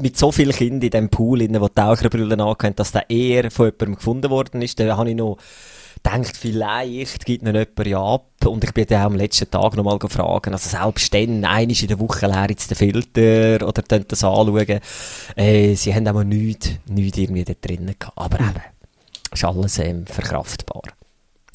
mit 0.00 0.18
so 0.18 0.32
vielen 0.32 0.52
Kindern 0.52 0.82
in 0.82 0.90
diesem 0.90 1.08
Pool, 1.10 1.42
in 1.42 1.60
wo 1.60 1.68
Taucherbrüllen 1.68 2.40
angehört, 2.40 2.78
dass 2.78 2.92
der 2.92 3.08
eher 3.10 3.50
von 3.50 3.66
jemandem 3.66 3.96
gefunden 3.96 4.30
worden 4.30 4.62
ist. 4.62 4.80
Da 4.80 4.96
habe 4.96 5.10
ich 5.10 5.16
noch 5.16 5.38
gedacht, 6.02 6.36
vielleicht 6.36 7.24
gibt 7.24 7.42
ihn 7.42 7.54
jemand 7.54 7.86
ja 7.86 8.02
ab. 8.02 8.30
Und 8.44 8.64
ich 8.64 8.72
bin 8.72 8.86
dann 8.86 9.02
auch 9.02 9.06
am 9.06 9.16
letzten 9.16 9.50
Tag 9.50 9.76
noch 9.76 9.84
mal 9.84 9.98
gefragt. 9.98 10.48
Also 10.48 10.68
selbst 10.68 11.12
dann, 11.12 11.44
einmal 11.44 11.70
in 11.70 11.88
der 11.88 11.98
Woche 11.98 12.26
leer 12.26 12.46
jetzt 12.48 12.70
den 12.70 12.76
Filter 12.76 13.66
oder 13.66 13.82
das 13.82 14.24
anschauen. 14.24 14.80
Äh, 15.36 15.74
sie 15.74 15.94
haben 15.94 16.08
auch 16.08 16.24
nichts, 16.24 16.70
nichts 16.86 17.18
irgendwie 17.18 17.44
da 17.44 17.52
drinnen 17.60 17.94
gehabt. 17.98 18.18
Aber 18.18 18.40
eben, 18.40 18.62
ist 19.32 19.44
alles 19.44 19.78
ähm, 19.78 20.06
verkraftbar. 20.06 20.82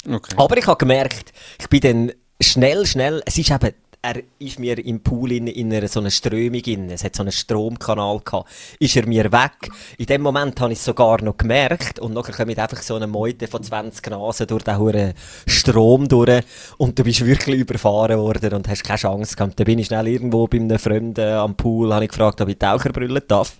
Okay. 0.08 0.34
Aber 0.36 0.56
ich 0.56 0.66
habe 0.66 0.78
gemerkt, 0.78 1.32
ich 1.58 1.68
bin 1.68 1.80
dann 1.80 2.12
schnell, 2.40 2.86
schnell, 2.86 3.22
es 3.26 3.38
ist 3.38 3.50
eben 3.50 3.74
er 4.02 4.22
ist 4.38 4.58
mir 4.58 4.78
im 4.78 5.02
Pool 5.02 5.32
in, 5.32 5.46
in 5.46 5.72
einer 5.72 5.86
so 5.86 6.00
einer 6.00 6.10
Strömung 6.10 6.62
in, 6.64 6.90
es 6.90 7.04
hat 7.04 7.14
so 7.14 7.22
einen 7.22 7.32
Stromkanal 7.32 8.20
gehabt, 8.20 8.48
ist 8.78 8.96
er 8.96 9.06
mir 9.06 9.30
weg. 9.30 9.70
In 9.98 10.06
dem 10.06 10.22
Moment 10.22 10.58
habe 10.60 10.72
ich 10.72 10.78
es 10.78 10.84
sogar 10.86 11.22
noch 11.22 11.36
gemerkt 11.36 11.98
und 11.98 12.14
nachher 12.14 12.32
kommt 12.32 12.58
einfach 12.58 12.80
so 12.80 12.94
eine 12.94 13.06
Meute 13.06 13.46
von 13.46 13.62
20 13.62 14.10
Nasen 14.10 14.46
durch 14.46 14.62
den 14.64 14.78
hohen 14.78 15.14
Strom 15.46 16.08
durch 16.08 16.42
und 16.78 16.98
du 16.98 17.04
bist 17.04 17.24
wirklich 17.24 17.60
überfahren 17.60 18.18
worden 18.18 18.54
und 18.54 18.68
hast 18.68 18.84
keine 18.84 18.98
Chance 18.98 19.36
gehabt. 19.36 19.60
Da 19.60 19.64
bin 19.64 19.78
ich 19.78 19.86
schnell 19.86 20.08
irgendwo 20.08 20.46
bei 20.46 20.58
einem 20.58 20.78
Fremden 20.78 21.34
am 21.34 21.54
Pool, 21.54 21.92
habe 21.92 22.04
ich 22.04 22.10
gefragt, 22.10 22.40
ob 22.40 22.48
ich 22.48 22.58
Taucherbrille 22.58 23.20
darf. 23.20 23.54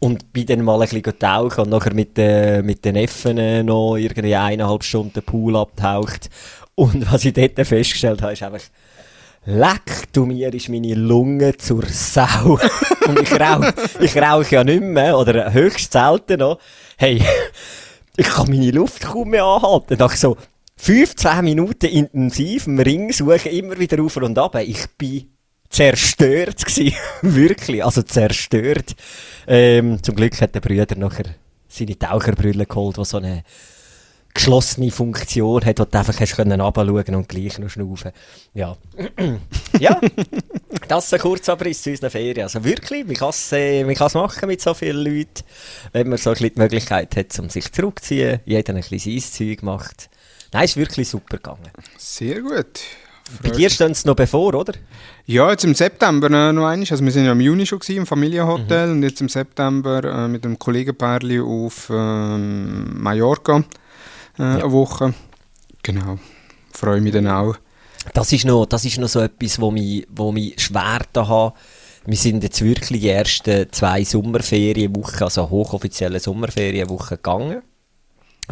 Und 0.00 0.32
bin 0.34 0.44
dann 0.46 0.62
mal 0.62 0.82
ein 0.82 0.88
bisschen 0.88 1.18
tauchen 1.18 1.64
und 1.64 1.70
nachher 1.70 1.94
mit, 1.94 2.18
äh, 2.18 2.62
mit 2.62 2.84
den 2.84 2.94
Neffen 2.94 3.64
noch 3.64 3.96
irgendwie 3.96 4.34
eineinhalb 4.34 4.84
Stunden 4.84 5.22
Pool 5.22 5.56
abtaucht. 5.56 6.28
Und 6.74 7.10
was 7.10 7.24
ich 7.24 7.32
dort 7.32 7.54
festgestellt 7.66 8.20
habe, 8.20 8.32
ist 8.32 8.42
einfach, 8.42 8.60
Leck 9.46 10.12
du 10.12 10.24
mir, 10.24 10.52
ist 10.54 10.70
meine 10.70 10.94
Lunge 10.94 11.56
zur 11.58 11.84
Sau. 11.86 12.58
Und 13.06 13.20
ich 13.20 13.32
rauche, 13.32 13.74
ich 14.00 14.16
rauche 14.16 14.54
ja 14.54 14.64
nicht 14.64 14.82
mehr, 14.82 15.18
oder 15.18 15.52
höchst 15.52 15.92
selten 15.92 16.40
noch. 16.40 16.58
Hey, 16.96 17.22
ich 18.16 18.26
kann 18.26 18.48
meine 18.48 18.70
Luft 18.70 19.02
kaum 19.02 19.30
mehr 19.30 19.44
anhalten. 19.44 19.96
Nach 19.98 20.16
so 20.16 20.38
15 20.76 21.44
Minuten 21.44 21.86
intensiv 21.86 22.66
im 22.66 22.78
Ring 22.78 23.12
suchen, 23.12 23.52
immer 23.52 23.78
wieder 23.78 24.02
auf 24.02 24.16
und 24.16 24.38
ab. 24.38 24.56
Ich 24.56 24.86
bin 24.96 25.28
zerstört 25.68 26.64
gewesen. 26.64 26.94
Wirklich, 27.22 27.84
also 27.84 28.00
zerstört. 28.00 28.94
Ähm, 29.46 30.02
zum 30.02 30.14
Glück 30.14 30.40
hat 30.40 30.54
der 30.54 30.60
Brüder 30.60 30.96
nachher 30.96 31.34
seine 31.68 31.98
Taucherbrille 31.98 32.64
geholt, 32.64 32.96
die 32.96 33.04
so 33.04 33.18
eine 33.18 33.44
geschlossene 34.34 34.90
Funktion 34.90 35.64
hat, 35.64 35.78
wo 35.78 35.84
du 35.84 35.98
einfach 35.98 36.18
hast 36.18 36.36
können 36.36 36.60
runterschauen 36.60 37.14
und 37.14 37.28
gleich 37.28 37.58
noch 37.58 37.70
schnaufen. 37.70 38.10
Ja. 38.52 38.76
ja, 39.78 40.00
das 40.88 41.06
ist 41.06 41.14
ein 41.14 41.20
kurzer 41.20 41.52
Abriss 41.52 41.82
zu 41.82 41.90
unseren 41.90 42.10
Ferien. 42.10 42.42
Also 42.42 42.62
wirklich, 42.64 43.06
man 43.06 43.14
kann 43.14 43.30
es 43.30 43.52
äh, 43.52 43.84
machen 43.84 44.48
mit 44.48 44.60
so 44.60 44.74
vielen 44.74 45.04
Leuten, 45.04 45.44
wenn 45.92 46.08
man 46.08 46.18
so 46.18 46.30
ein 46.30 46.34
bisschen 46.34 46.54
die 46.54 46.60
Möglichkeit 46.60 47.16
hat, 47.16 47.38
um 47.38 47.48
sich 47.48 47.70
zurückzuziehen, 47.72 48.40
jeder 48.44 48.74
ein 48.74 48.80
bisschen 48.80 49.20
sein 49.20 49.48
Zeug 49.48 49.62
macht. 49.62 50.10
Nein, 50.52 50.64
ist 50.64 50.76
wirklich 50.76 51.08
super 51.08 51.36
gegangen. 51.36 51.70
Sehr 51.96 52.40
gut. 52.40 52.80
Bei 53.42 53.48
dir 53.50 53.70
stehen 53.70 53.92
es 53.92 54.04
noch 54.04 54.14
bevor, 54.16 54.54
oder? 54.54 54.74
Ja, 55.26 55.50
jetzt 55.50 55.64
im 55.64 55.74
September 55.74 56.26
äh, 56.26 56.52
noch 56.52 56.66
einmal. 56.66 56.80
Also 56.80 57.02
wir 57.02 57.10
sind 57.10 57.24
ja 57.24 57.32
im 57.32 57.40
Juni 57.40 57.64
schon 57.66 57.78
gewesen, 57.78 57.98
im 57.98 58.06
Familienhotel 58.06 58.88
mhm. 58.88 58.92
und 58.92 59.02
jetzt 59.02 59.20
im 59.20 59.28
September 59.28 60.04
äh, 60.04 60.28
mit 60.28 60.44
einem 60.44 60.58
Kollegenpaarli 60.58 61.40
auf 61.40 61.88
ähm, 61.90 63.02
Mallorca 63.02 63.64
äh, 64.38 64.42
ja. 64.42 64.54
eine 64.54 64.72
Woche. 64.72 65.14
Genau, 65.82 66.18
freue 66.72 67.00
mich 67.00 67.12
dann 67.12 67.28
auch. 67.28 67.56
Das 68.12 68.32
ist 68.32 68.44
noch, 68.44 68.66
das 68.66 68.84
ist 68.84 68.98
noch 68.98 69.08
so 69.08 69.20
etwas, 69.20 69.60
wo 69.60 69.70
mich, 69.70 70.06
wo 70.10 70.32
mich 70.32 70.60
schwer 70.60 71.00
da 71.12 71.26
hat. 71.26 71.54
Wir 72.06 72.16
sind 72.18 72.42
jetzt 72.42 72.60
wirklich 72.62 73.00
die 73.00 73.08
ersten 73.08 73.72
zwei 73.72 74.04
Sommerferienwochen, 74.04 75.22
also 75.22 75.48
hochoffizielle 75.48 76.20
Sommerferienwochen 76.20 77.16
gegangen. 77.16 77.62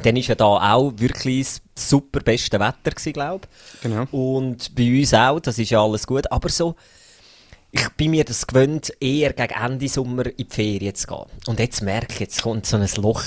Dann 0.02 0.16
war 0.16 0.22
ja 0.22 0.34
da 0.34 0.74
auch 0.74 0.92
wirklich 0.96 1.60
das 1.74 1.90
super 1.90 2.20
beste 2.20 2.58
Wetter 2.58 2.92
glaube 3.12 3.46
ich. 3.74 3.80
Genau. 3.82 4.06
Und 4.10 4.74
bei 4.74 5.00
uns 5.00 5.12
auch, 5.12 5.38
das 5.38 5.58
ist 5.58 5.70
ja 5.70 5.82
alles 5.82 6.06
gut. 6.06 6.32
Aber 6.32 6.48
so, 6.48 6.76
ich 7.70 7.86
bin 7.90 8.12
mir 8.12 8.24
das 8.24 8.46
gewöhnt, 8.46 8.92
eher 9.00 9.34
gegen 9.34 9.52
Ende 9.52 9.88
Sommer 9.88 10.26
in 10.26 10.36
die 10.36 10.46
Ferien 10.48 10.94
zu 10.94 11.06
gehen. 11.06 11.26
Und 11.46 11.60
jetzt 11.60 11.82
merke 11.82 12.14
ich, 12.14 12.20
jetzt 12.20 12.42
kommt 12.42 12.64
so 12.64 12.78
ein 12.78 12.88
Loch. 12.96 13.22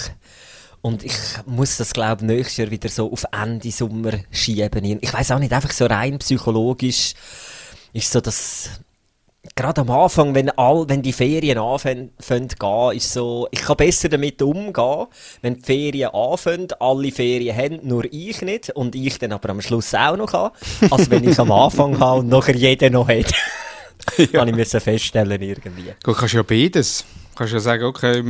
Und 0.85 1.03
ich 1.03 1.17
muss 1.47 1.77
das, 1.77 1.93
glaube 1.93 2.21
ich, 2.21 2.27
nächstes 2.27 2.57
Jahr 2.57 2.69
wieder 2.69 2.89
so 2.89 3.11
auf 3.11 3.25
Ende 3.31 3.71
Sommer 3.71 4.19
schieben. 4.29 4.99
Ich 5.01 5.11
weiß 5.11 5.31
auch 5.31 5.39
nicht, 5.39 5.51
einfach 5.51 5.71
so 5.71 5.87
rein 5.87 6.19
psychologisch 6.19 7.15
ist 7.91 8.11
so 8.11 8.21
das, 8.21 8.69
gerade 9.55 9.81
am 9.81 9.89
Anfang, 9.89 10.35
wenn, 10.35 10.51
all, 10.51 10.87
wenn 10.87 11.01
die 11.01 11.11
Ferien 11.11 11.57
anfangen 11.57 12.11
gehen, 12.19 12.91
ist 12.95 13.11
so, 13.11 13.47
ich 13.49 13.61
kann 13.61 13.77
besser 13.77 14.09
damit 14.09 14.39
umgehen, 14.43 15.07
wenn 15.41 15.55
die 15.55 15.63
Ferien 15.63 16.11
anfangen, 16.13 16.67
alle 16.79 17.11
Ferien 17.11 17.57
haben, 17.57 17.79
nur 17.81 18.03
ich 18.11 18.43
nicht, 18.43 18.69
und 18.69 18.93
ich 18.93 19.17
dann 19.17 19.31
aber 19.31 19.49
am 19.49 19.61
Schluss 19.61 19.95
auch 19.95 20.17
noch 20.17 20.33
habe, 20.33 20.55
als 20.91 21.09
wenn 21.09 21.27
ich 21.27 21.39
am 21.39 21.51
Anfang 21.51 21.99
habe 21.99 22.19
und 22.19 22.29
nachher 22.29 22.55
jeder 22.55 22.91
noch 22.91 23.07
hat. 23.07 23.33
ja. 24.17 24.27
Kann 24.27 24.49
ich 24.49 24.55
mir 24.55 24.65
so 24.65 24.79
feststellen 24.79 25.41
irgendwie. 25.41 25.95
Du 26.03 26.13
kannst 26.13 26.35
ja 26.35 26.43
beides. 26.43 27.05
Du 27.31 27.39
kannst 27.39 27.53
ja 27.53 27.59
sagen, 27.59 27.85
okay, 27.85 28.21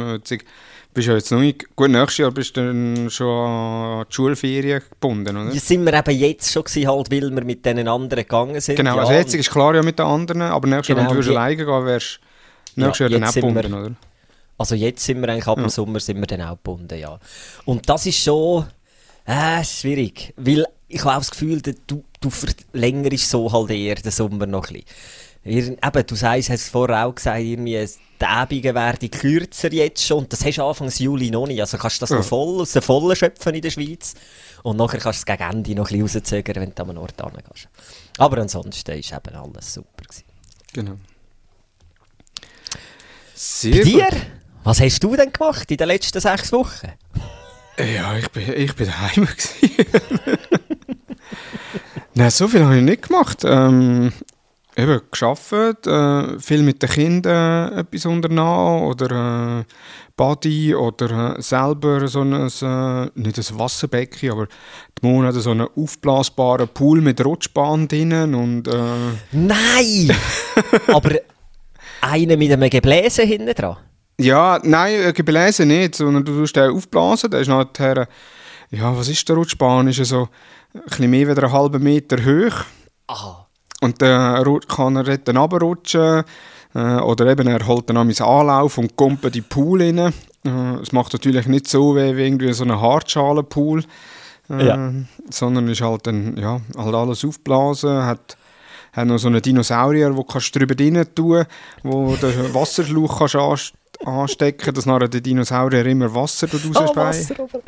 bist 0.96 1.08
ja 1.08 1.14
jetzt 1.14 1.32
noch 1.32 1.40
nicht, 1.40 1.76
gut, 1.76 1.92
nächstes 1.92 2.18
Jahr 2.18 2.32
bist 2.32 2.58
du 2.58 2.66
dann 2.66 3.10
schon 3.12 3.28
an 3.28 4.06
die 4.10 4.14
Schulferien 4.14 4.82
gebunden, 4.90 5.38
oder? 5.38 5.54
Ja, 5.54 5.60
sind 5.60 5.86
wir 5.86 5.94
eben 5.94 6.18
jetzt 6.18 6.52
schon 6.52 6.64
gewesen, 6.64 6.88
halt, 6.88 7.12
weil 7.12 7.36
wir 7.36 7.44
mit 7.44 7.66
den 7.66 7.88
anderen 7.88 8.24
gegangen 8.24 8.60
sind. 8.60 8.78
Genau, 8.78 8.96
ja, 8.96 9.02
also 9.02 9.14
jetzt 9.14 9.36
ist 9.36 9.52
klar 9.52 9.76
ja 9.76 9.84
mit 9.84 10.00
den 10.00 10.06
anderen, 10.06 10.42
aber 10.42 10.68
nächstes 10.68 10.96
genau, 10.96 11.08
Jahr, 11.08 11.16
wenn 11.16 11.26
du 11.26 11.32
alleine 11.32 11.58
gehen 11.58 11.86
wärst 11.86 12.20
nächstes 12.76 13.00
ja, 13.00 13.08
Jahr 13.08 13.20
dann 13.20 13.30
auch 13.30 13.34
gebunden, 13.34 13.72
wir, 13.72 13.80
oder? 13.80 13.96
Also 14.58 14.76
jetzt 14.76 15.04
sind 15.04 15.22
wir 15.22 15.30
eigentlich 15.30 15.48
ab 15.48 15.58
dem 15.58 15.70
Sommer 15.70 16.00
sind 16.00 16.20
wir 16.20 16.28
dann 16.28 16.42
auch 16.42 16.52
gebunden, 16.52 16.98
ja. 16.98 17.20
Und 17.66 17.88
das 17.90 18.06
ist 18.06 18.24
schon 18.24 18.66
äh, 19.26 19.64
schwierig, 19.64 20.34
weil 20.38 20.66
ich 20.88 21.04
habe 21.04 21.16
auch 21.16 21.20
das 21.20 21.32
Gefühl, 21.32 21.62
du, 21.62 22.04
du 22.22 22.30
verlängerst 22.30 23.30
so 23.30 23.52
halt 23.52 23.72
eher 23.72 23.96
den 23.96 24.12
Sommer 24.12 24.46
noch 24.46 24.70
ein 24.70 24.84
bisschen. 25.44 25.78
Eben, 25.84 26.08
du 26.08 26.16
sagst, 26.16 26.50
hast 26.50 26.62
es 26.62 26.70
vorher 26.70 27.06
auch 27.06 27.16
gesagt, 27.16 27.42
irgendwie 27.42 27.86
die 28.22 28.26
Abende 28.26 28.74
werden 28.74 29.12
kürzer 29.12 29.72
jetzt 29.72 30.06
schon. 30.06 30.28
Das 30.30 30.46
hast 30.46 30.58
du 30.58 30.64
Anfang 30.64 30.90
Juli 30.90 31.32
noch 31.32 31.48
nicht. 31.48 31.60
Also 31.60 31.78
kannst 31.78 31.98
du 31.98 32.02
das 32.02 32.12
ja. 32.12 32.18
noch 32.18 32.26
voll 32.26 32.62
aus 32.62 32.72
der 32.72 32.82
Vollen 32.82 33.16
schöpfen 33.16 33.56
in 33.56 33.62
der 33.62 33.72
Schweiz. 33.72 34.14
Und 34.64 34.78
nachher 34.78 35.00
kannst 35.00 35.28
du 35.28 35.32
es 35.32 35.38
gegen 35.38 35.50
Ende 35.50 35.76
noch 35.76 35.92
ein 35.92 36.00
bisschen 36.00 36.22
rauszögern, 36.22 36.62
wenn 36.62 36.74
du 36.74 36.84
an 36.84 36.90
einen 36.90 36.98
Ort 36.98 37.18
gehst. 37.18 37.68
Aber 38.18 38.38
ansonsten 38.38 38.92
war 38.92 38.96
eben 38.96 39.36
alles 39.36 39.74
super. 39.74 40.04
Gewesen. 40.04 40.24
Genau. 40.74 40.96
Sehr 43.34 43.72
Bei 43.72 43.84
dir? 43.84 44.08
Gut. 44.10 44.22
Was 44.64 44.82
hast 44.82 45.04
du 45.04 45.16
denn 45.16 45.32
gemacht 45.32 45.70
in 45.70 45.78
den 45.78 45.88
letzten 45.88 46.20
sechs 46.20 46.52
Wochen? 46.52 46.92
Ja, 47.78 48.18
ich 48.18 48.32
bin, 48.32 48.52
ich 48.54 48.76
bin 48.76 48.88
daheim. 48.88 49.28
Nein, 52.16 52.32
so 52.32 52.48
viel 52.48 52.64
habe 52.64 52.78
ich 52.78 52.84
nicht 52.84 53.10
gemacht. 53.10 53.44
Ähm, 53.44 54.14
eben 54.78 55.02
geschafft, 55.10 55.88
äh, 55.88 56.40
viel 56.40 56.64
mit 56.64 56.82
den 56.82 56.90
Kindern 56.90 57.78
etwas 57.78 58.06
unternommen 58.06 58.84
oder 58.84 59.60
äh, 59.60 59.64
Body 60.16 60.76
oder 60.76 61.38
äh, 61.38 61.42
selber 61.42 62.08
so 62.08 62.22
ein, 62.22 62.34
äh, 62.34 63.10
nicht 63.16 63.38
ein 63.38 63.60
Wasserbecken, 63.60 64.32
aber 64.32 64.48
die 64.48 65.08
Mona 65.08 65.30
hat 65.30 65.36
so 65.36 65.52
einen 65.52 65.68
aufblasbaren 65.76 66.68
Pool 66.70 67.02
mit 67.02 67.24
Rutschbahn 67.24 67.88
drinnen 67.88 68.36
und... 68.36 68.68
Äh 68.68 69.14
Nein! 69.32 70.16
aber 70.88 71.12
einen 72.02 72.40
mit 72.40 72.52
einem 72.52 72.70
Gebläse 72.70 73.24
hinten 73.24 73.54
dran? 73.54 73.78
Ja, 74.18 74.60
nein, 74.64 75.14
Gebläse 75.14 75.66
nicht, 75.66 75.96
sondern 75.96 76.24
du 76.24 76.34
tust 76.34 76.56
den 76.56 76.72
aufblasen, 76.72 77.32
der 77.32 77.42
ist 77.42 77.48
nachher... 77.48 78.08
Ja, 78.72 78.98
was 78.98 79.10
ist 79.10 79.28
der 79.30 79.36
Rutschbahn? 79.36 79.88
Ist 79.88 80.00
er 80.00 80.06
so 80.06 80.28
ein 80.74 80.82
bisschen 80.82 81.10
mehr 81.10 81.30
als 81.30 81.38
einen 81.38 81.52
halben 81.52 81.84
Meter 81.84 82.18
hoch. 82.18 82.66
Aha. 83.08 83.45
Und 83.86 84.02
dann 84.02 84.60
kann 84.68 84.96
er 84.96 85.04
dort 85.04 85.30
runterrutschen. 85.30 86.24
Äh, 86.74 86.98
oder 86.98 87.28
eben, 87.28 87.48
er 87.48 87.66
holt 87.68 87.90
dann 87.90 87.98
einmal 87.98 88.22
Anlauf 88.22 88.78
und 88.78 88.96
kommt 88.96 89.24
in 89.24 89.32
die 89.32 89.42
Pool 89.42 89.82
rein. 89.82 89.98
Äh, 89.98 90.12
es 90.82 90.92
macht 90.92 91.14
natürlich 91.14 91.46
nicht 91.48 91.68
so 91.68 91.96
weh 91.96 92.16
wie 92.18 92.24
irgendwie 92.26 92.52
so 92.54 92.64
ein 92.66 92.80
Hartschalenpool. 92.80 93.84
Äh, 94.50 94.66
Ja. 94.68 94.92
Sondern 95.30 95.68
ist 95.70 95.82
halt 95.82 96.06
dann, 96.08 96.36
ja, 96.38 96.60
halt 96.78 96.96
alles 96.96 97.24
aufgeblasen, 97.26 98.06
hat 98.06 98.38
hat 98.94 99.08
noch 99.08 99.18
so 99.18 99.28
einen 99.28 99.42
Dinosaurier, 99.42 100.16
wo 100.16 100.24
kannst 100.24 100.56
du 100.56 100.60
drüber 100.60 100.76
rein 100.82 101.06
tun, 101.14 101.44
wo 101.84 102.16
den 102.16 102.54
Wasserschlauch 102.54 103.18
kannst 103.20 103.36
anst 103.36 103.74
anstecken, 104.06 104.74
dass 104.74 104.86
nachher 104.86 105.10
der 105.10 105.20
Dinosaurier 105.20 105.86
immer 105.86 106.14
Wasser 106.16 106.48
dort 106.48 106.64
Ah, 106.74 106.80
rausspeist. 106.80 107.32
Wasser. 107.38 107.60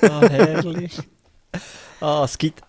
Ah, 0.02 0.28
herrlich. 0.28 0.98
ah, 2.00 2.22
es 2.24 2.36
gibt... 2.36 2.60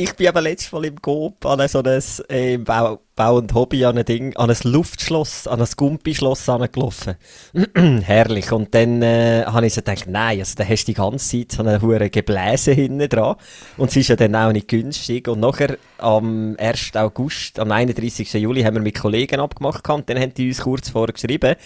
Ich 0.00 0.14
bin 0.14 0.28
eben 0.28 0.44
letztes 0.44 0.70
Mal 0.70 0.84
im 0.84 1.02
Coop 1.02 1.44
an 1.44 1.66
so 1.66 1.82
ein 1.82 2.02
äh, 2.28 2.56
Bau, 2.58 3.00
Bau 3.16 3.38
und 3.38 3.52
Hobby 3.52 3.84
an 3.84 3.98
ein 3.98 4.04
Ding, 4.04 4.36
an 4.36 4.48
ein 4.48 4.56
Luftschloss, 4.62 5.48
an 5.48 5.60
ein 5.60 5.66
Gumpi-Schloss 5.76 6.48
angelaufen. 6.48 7.16
Herrlich. 7.74 8.52
Und 8.52 8.72
dann 8.76 9.02
äh, 9.02 9.42
habe 9.44 9.66
ich 9.66 9.74
so 9.74 9.80
gedacht, 9.80 10.04
nein, 10.06 10.38
also 10.38 10.54
da 10.54 10.62
hast 10.62 10.84
du 10.84 10.92
die 10.92 10.94
ganze 10.94 11.28
Zeit 11.28 11.50
so 11.50 11.64
eine 11.64 11.82
hure 11.82 12.10
Gebläse 12.10 12.70
hinten 12.70 13.08
dran. 13.08 13.34
Und 13.76 13.90
es 13.90 13.96
ist 13.96 14.06
ja 14.06 14.14
dann 14.14 14.36
auch 14.36 14.52
nicht 14.52 14.68
günstig. 14.68 15.26
Und 15.26 15.40
nachher 15.40 15.78
am 15.98 16.54
1. 16.56 16.94
August, 16.94 17.58
am 17.58 17.72
31. 17.72 18.34
Juli 18.34 18.62
haben 18.62 18.74
wir 18.74 18.82
mit 18.82 19.00
Kollegen 19.00 19.40
abgemacht 19.40 19.90
und 19.90 20.08
dann 20.08 20.20
haben 20.20 20.32
die 20.32 20.46
uns 20.46 20.60
kurz 20.60 20.90
vorher 20.90 21.12
geschrieben, 21.12 21.56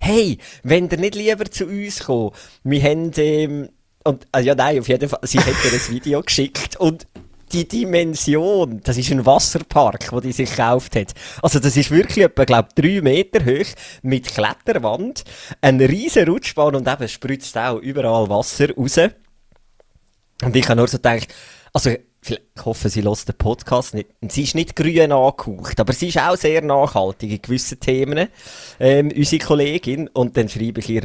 hey, 0.00 0.38
wenn 0.64 0.88
ihr 0.88 0.98
nicht 0.98 1.14
lieber 1.14 1.48
zu 1.48 1.66
uns 1.66 2.00
kommt, 2.00 2.34
wir 2.64 2.82
haben, 2.82 3.12
ähm, 3.18 3.68
und, 4.02 4.26
ah, 4.32 4.40
ja 4.40 4.56
nein, 4.56 4.80
auf 4.80 4.88
jeden 4.88 5.08
Fall, 5.08 5.20
sie 5.22 5.38
hat 5.38 5.46
mir 5.46 5.72
ein 5.72 5.94
Video 5.94 6.20
geschickt 6.26 6.80
und 6.80 7.06
die 7.52 7.66
Dimension, 7.66 8.80
das 8.82 8.96
ist 8.96 9.10
ein 9.10 9.24
Wasserpark, 9.24 10.12
wo 10.12 10.20
die 10.20 10.32
sich 10.32 10.50
gekauft 10.50 10.96
hat. 10.96 11.14
Also 11.42 11.58
das 11.58 11.76
ist 11.76 11.90
wirklich 11.90 12.24
etwa, 12.24 12.44
glaub, 12.44 12.74
drei 12.74 13.00
Meter 13.00 13.44
hoch, 13.44 13.66
mit 14.02 14.26
Kletterwand, 14.26 15.24
ein 15.60 15.80
riesen 15.80 16.28
Rutschbahn 16.28 16.74
und 16.74 16.88
eben 16.88 17.08
spritzt 17.08 17.56
auch 17.56 17.78
überall 17.78 18.28
Wasser 18.28 18.74
raus. 18.74 18.98
Und 20.42 20.54
ich 20.54 20.68
habe 20.68 20.76
nur 20.76 20.88
so 20.88 20.98
gedacht, 20.98 21.32
also, 21.72 21.90
ich 21.90 22.40
hoffe, 22.64 22.88
sie 22.88 23.02
lässt 23.02 23.28
den 23.28 23.36
Podcast 23.36 23.94
nicht. 23.94 24.08
Sie 24.28 24.42
ist 24.42 24.54
nicht 24.54 24.74
grün 24.74 25.12
angehaucht, 25.12 25.78
aber 25.78 25.92
sie 25.92 26.08
ist 26.08 26.18
auch 26.18 26.36
sehr 26.36 26.62
nachhaltig 26.62 27.30
in 27.30 27.42
gewissen 27.42 27.78
Themen, 27.78 28.28
ähm, 28.80 29.12
unsere 29.14 29.44
Kollegin. 29.44 30.08
Und 30.08 30.36
dann 30.36 30.48
schreibe 30.48 30.80
ich 30.80 30.88
ihr 30.88 31.02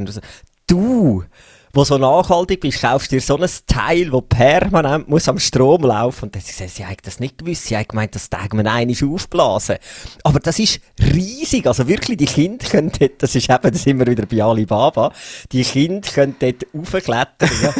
du, 0.71 1.24
wo 1.73 1.83
so 1.83 1.97
nachhaltig 1.97 2.59
bist, 2.59 2.81
kaufst 2.81 3.11
dir 3.11 3.21
so 3.21 3.37
ein 3.37 3.49
Teil, 3.65 4.09
das 4.09 4.21
permanent 4.27 5.07
muss 5.07 5.29
am 5.29 5.39
Strom 5.39 5.83
laufen. 5.83 6.25
Und 6.25 6.35
dann 6.35 6.41
sie 6.41 6.51
gesagt, 6.51 6.71
sie 6.71 6.85
hat 6.85 6.97
das 7.03 7.19
nicht 7.19 7.37
gewusst. 7.37 7.65
Sie 7.65 7.77
hat 7.77 7.89
gemeint, 7.89 8.13
das 8.15 8.29
Tag 8.29 8.53
man 8.53 8.67
einmal 8.67 8.95
aufblasen. 9.03 9.77
Aber 10.23 10.39
das 10.39 10.59
ist 10.59 10.81
riesig. 10.99 11.67
Also 11.67 11.87
wirklich, 11.87 12.17
die 12.17 12.25
Kinder 12.25 12.65
können 12.67 12.91
dort, 12.97 13.23
das 13.23 13.35
ist 13.35 13.49
eben, 13.49 13.71
da 13.71 13.73
sind 13.73 13.99
wir 13.99 14.07
wieder 14.07 14.25
bei 14.25 14.43
Alibaba, 14.43 15.11
die 15.51 15.63
Kinder 15.63 16.07
können 16.09 16.35
dort 16.39 16.65
raufklettern. 16.73 17.49
Ja. 17.61 17.73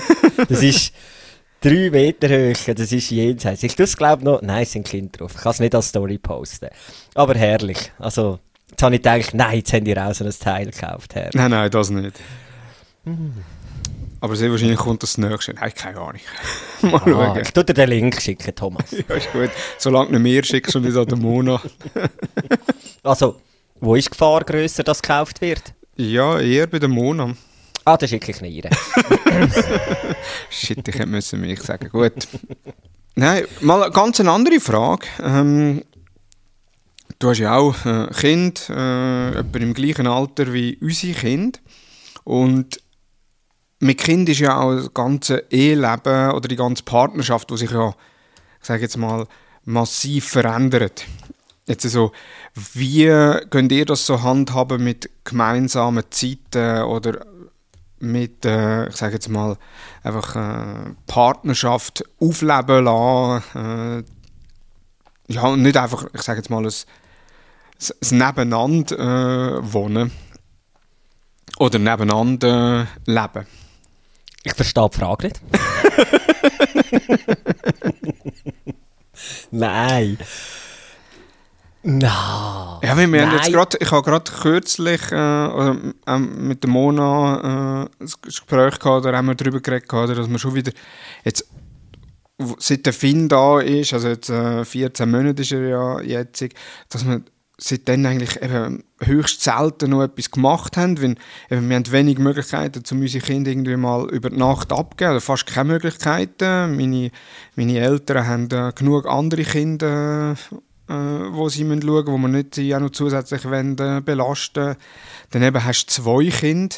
Das 0.48 0.64
ist, 0.64 0.94
Drei 1.64 1.92
Meter 1.92 2.28
hoch, 2.28 2.74
das 2.76 2.92
ist 2.92 3.12
jenseits. 3.12 3.62
Ich 3.62 3.76
tue 3.76 3.86
glaube 3.86 4.24
noch, 4.24 4.42
nein, 4.42 4.64
es 4.64 4.72
sind 4.72 4.88
Kinder 4.88 5.20
drauf. 5.20 5.34
Ich 5.36 5.42
kann 5.44 5.52
es 5.52 5.60
nicht 5.60 5.76
als 5.76 5.90
Story 5.90 6.18
posten. 6.18 6.70
Aber 7.14 7.36
herrlich. 7.36 7.92
Also, 8.00 8.40
jetzt 8.72 8.82
habe 8.82 8.96
ich 8.96 9.04
gedacht, 9.04 9.36
nein, 9.36 9.58
jetzt 9.58 9.72
haben 9.72 9.86
die 9.86 9.96
auch 9.96 10.12
so 10.12 10.26
ein 10.26 10.32
Teil 10.32 10.72
gekauft. 10.72 11.14
Herr. 11.14 11.30
Nein, 11.36 11.52
nein, 11.52 11.70
das 11.70 11.92
nicht. 11.92 12.20
Aber 14.22 14.36
sehr 14.36 14.52
wahrscheinlich 14.52 14.78
kommt 14.78 15.02
das 15.04 15.18
nächste. 15.18 15.54
Nein, 15.56 15.72
keine 15.76 15.98
Ahnung. 16.00 16.22
Mal 16.84 16.94
Ah, 16.96 17.02
schauen. 17.06 17.40
ich 17.42 17.52
tue 17.52 17.66
dir 17.66 17.74
den 17.74 17.90
Link 17.90 18.22
schicken, 18.22 18.56
Thomas. 18.56 18.86
Ja, 19.10 19.16
ist 19.16 19.32
gut. 19.34 19.50
Solange 19.78 20.08
du 20.12 20.20
nicht 20.20 20.22
mehr 20.22 20.44
schickst 20.44 20.76
und 20.76 20.84
nicht 20.86 20.96
an 20.96 21.06
den 21.08 21.20
Mona. 21.20 21.60
Also, 23.04 23.42
wo 23.80 23.96
ist 23.96 24.06
die 24.06 24.10
Gefahr 24.12 24.44
grösser, 24.44 24.84
dass 24.84 25.02
gekauft 25.02 25.42
wird? 25.42 25.74
Ja, 25.96 26.40
eher 26.40 26.68
bei 26.68 26.78
der 26.78 26.88
Mona. 26.88 27.34
Ah, 27.84 27.98
dann 27.98 28.08
schicke 28.08 28.30
ich 28.30 28.42
nicht 28.42 28.64
rein. 28.64 29.52
Shit, 30.52 30.88
ich 30.88 30.94
hätte 30.94 31.08
müssen 31.08 31.42
mich 31.42 31.60
sagen. 31.64 31.90
Gut. 31.90 32.28
Nein, 33.16 33.46
mal 33.62 33.82
eine 33.82 33.92
ganz 33.92 34.20
eine 34.20 34.32
andere 34.32 34.60
Frage. 34.60 35.08
Ähm, 35.24 35.84
du 37.18 37.30
hast 37.32 37.40
ja 37.40 37.56
auch 37.56 37.84
äh, 37.88 38.08
Kind, 38.14 38.70
äh, 38.70 39.30
etwa 39.32 39.58
im 39.58 39.74
gleichen 39.74 40.06
Alter 40.06 40.54
wie 40.54 40.78
unsere 40.80 41.14
Kind. 41.14 41.60
Und 42.24 42.81
mit 43.82 43.98
Kind 43.98 44.30
ist 44.30 44.40
ja 44.40 44.60
auch 44.60 44.76
das 44.76 44.94
ganze 44.94 45.44
Eheleben 45.50 46.32
oder 46.32 46.48
die 46.48 46.56
ganze 46.56 46.84
Partnerschaft, 46.84 47.50
die 47.50 47.58
sich 47.58 47.72
ja, 47.72 47.90
ich 48.60 48.68
sage 48.68 48.84
jetzt 48.84 48.98
mal, 48.98 49.28
massiv 49.66 50.30
verändert. 50.30 51.06
Jetzt 51.68 51.86
also, 51.86 52.12
wie 52.74 53.08
könnt 53.50 53.72
ihr 53.72 53.86
das 53.86 54.06
so 54.06 54.22
handhaben 54.22 54.84
mit 54.84 55.10
gemeinsamen 55.24 56.04
Zeiten 56.12 56.84
oder 56.84 57.26
mit, 58.00 58.46
äh, 58.46 58.88
ich 58.88 58.96
sage 58.96 59.14
jetzt 59.14 59.30
mal, 59.30 59.58
einfach 60.04 60.36
äh, 60.36 60.92
Partnerschaft 61.08 62.04
aufleben 62.20 62.86
lassen. 62.86 64.04
Äh, 65.30 65.34
ja, 65.34 65.44
und 65.44 65.62
nicht 65.62 65.78
einfach, 65.78 66.08
ich 66.14 66.22
sage 66.22 66.40
jetzt 66.40 66.50
mal, 66.50 66.66
ein, 66.66 66.72
ein 66.72 68.18
Nebeneinander 68.18 69.60
äh, 69.60 69.74
wohnen. 69.74 70.12
Oder 71.58 71.80
nebeneinander 71.80 72.88
leben. 73.06 73.46
Ich 74.44 74.54
verstehe 74.54 74.90
die 74.92 74.98
Frage 74.98 75.28
nicht. 75.28 75.40
Nein. 79.52 80.18
Nein. 81.84 82.02
Ja, 82.04 82.96
weil 82.96 83.12
wir 83.12 83.26
haben 83.26 83.34
jetzt 83.34 83.46
Nein. 83.46 83.54
grad, 83.54 83.76
ich 83.80 83.92
habe 83.92 84.04
gerade 84.04 84.32
kürzlich 84.32 85.02
äh, 85.12 85.16
oder, 85.16 85.78
ähm, 86.08 86.48
mit 86.48 86.64
der 86.64 86.70
Mona 86.70 87.84
äh, 87.84 88.04
ein 88.04 88.12
Gespräch 88.22 88.80
gehabt, 88.80 89.06
oder 89.06 89.18
haben 89.18 89.28
wir 89.28 89.36
darüber 89.36 89.60
geredet, 89.60 89.90
gehabt, 89.90 90.10
oder, 90.10 90.16
dass 90.16 90.30
wir 90.30 90.40
schon 90.40 90.56
wieder 90.56 90.72
jetzt, 91.24 91.48
seit 92.60 92.86
der 92.86 92.94
Finn 92.94 93.30
da 93.30 93.60
ist, 93.60 93.94
also 93.94 94.10
jetzt 94.10 94.30
äh, 94.30 94.64
14 94.64 95.10
Monate 95.10 95.42
ist 95.42 95.52
er 95.52 95.68
ja 95.68 96.02
jetzt, 96.02 96.46
dass 96.90 97.06
wir 97.06 97.22
seitdem 97.64 98.06
eigentlich 98.06 98.42
eben 98.42 98.84
höchst 99.00 99.42
selten 99.42 99.92
noch 99.92 100.04
etwas 100.04 100.32
gemacht 100.32 100.78
haben, 100.78 101.02
weil 101.02 101.16
eben, 101.50 101.70
wir 101.70 101.76
haben 101.76 101.92
wenig 101.92 102.18
Möglichkeiten, 102.18 102.84
um 102.92 103.02
unsere 103.02 103.26
Kinder 103.26 103.52
irgendwie 103.52 103.76
mal 103.78 104.10
über 104.10 104.30
die 104.30 104.38
Nacht 104.38 104.72
abzugeben, 104.72 105.12
oder 105.12 105.22
fast 105.22 105.46
keine 105.46 105.74
Möglichkeiten. 105.74 106.76
Meine, 106.76 107.12
meine 107.56 107.80
Eltern 107.80 108.28
haben 108.28 108.50
äh, 108.52 108.72
genug 108.74 109.06
andere 109.06 109.44
Kinder, 109.44 110.36
äh, 110.88 110.94
wo 110.94 111.50
sie 111.50 111.60
schauen 111.60 111.80
müssen, 111.80 112.08
wo 112.08 112.18
man 112.18 112.32
nicht 112.32 112.56
sie 112.56 112.76
auch 112.76 112.80
noch 112.80 112.92
zusätzlich 112.92 113.46
wollen, 113.46 113.78
äh, 113.78 114.02
belasten. 114.04 114.76
Dann 115.32 115.44
eben 115.44 115.64
hast 115.64 115.86
du 115.86 116.02
zwei 116.04 116.30
Kinder. 116.30 116.76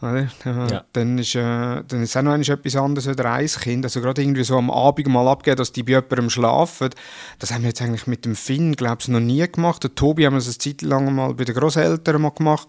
Oder? 0.00 0.28
Ja. 0.44 0.84
dann, 0.92 1.18
ist, 1.18 1.34
äh, 1.34 1.82
dann 1.86 2.02
ist 2.02 2.16
auch 2.16 2.22
noch 2.22 2.36
etwas 2.36 2.76
anderes 2.76 3.08
als 3.08 3.56
ein 3.56 3.62
Kind. 3.62 3.84
Also 3.84 4.00
gerade 4.00 4.22
irgendwie 4.22 4.44
so 4.44 4.56
am 4.56 4.70
Abend 4.70 5.08
mal 5.08 5.26
abgeben, 5.26 5.56
dass 5.56 5.72
die 5.72 5.82
bei 5.82 5.92
jemandem 5.92 6.30
schlafen. 6.30 6.90
Das 7.38 7.52
haben 7.52 7.62
wir 7.62 7.68
jetzt 7.68 7.82
eigentlich 7.82 8.06
mit 8.06 8.24
dem 8.24 8.36
Finn, 8.36 8.76
glaube 8.76 8.98
ich, 9.00 9.08
noch 9.08 9.20
nie 9.20 9.46
gemacht. 9.50 9.82
Der 9.82 9.94
Tobi 9.94 10.26
haben 10.26 10.34
wir 10.34 10.38
es 10.38 10.46
eine 10.46 10.58
Zeit 10.58 10.82
lang 10.82 11.14
mal 11.14 11.34
bei 11.34 11.44
den 11.44 11.54
Großeltern 11.54 12.22
mal 12.22 12.30
gemacht. 12.30 12.68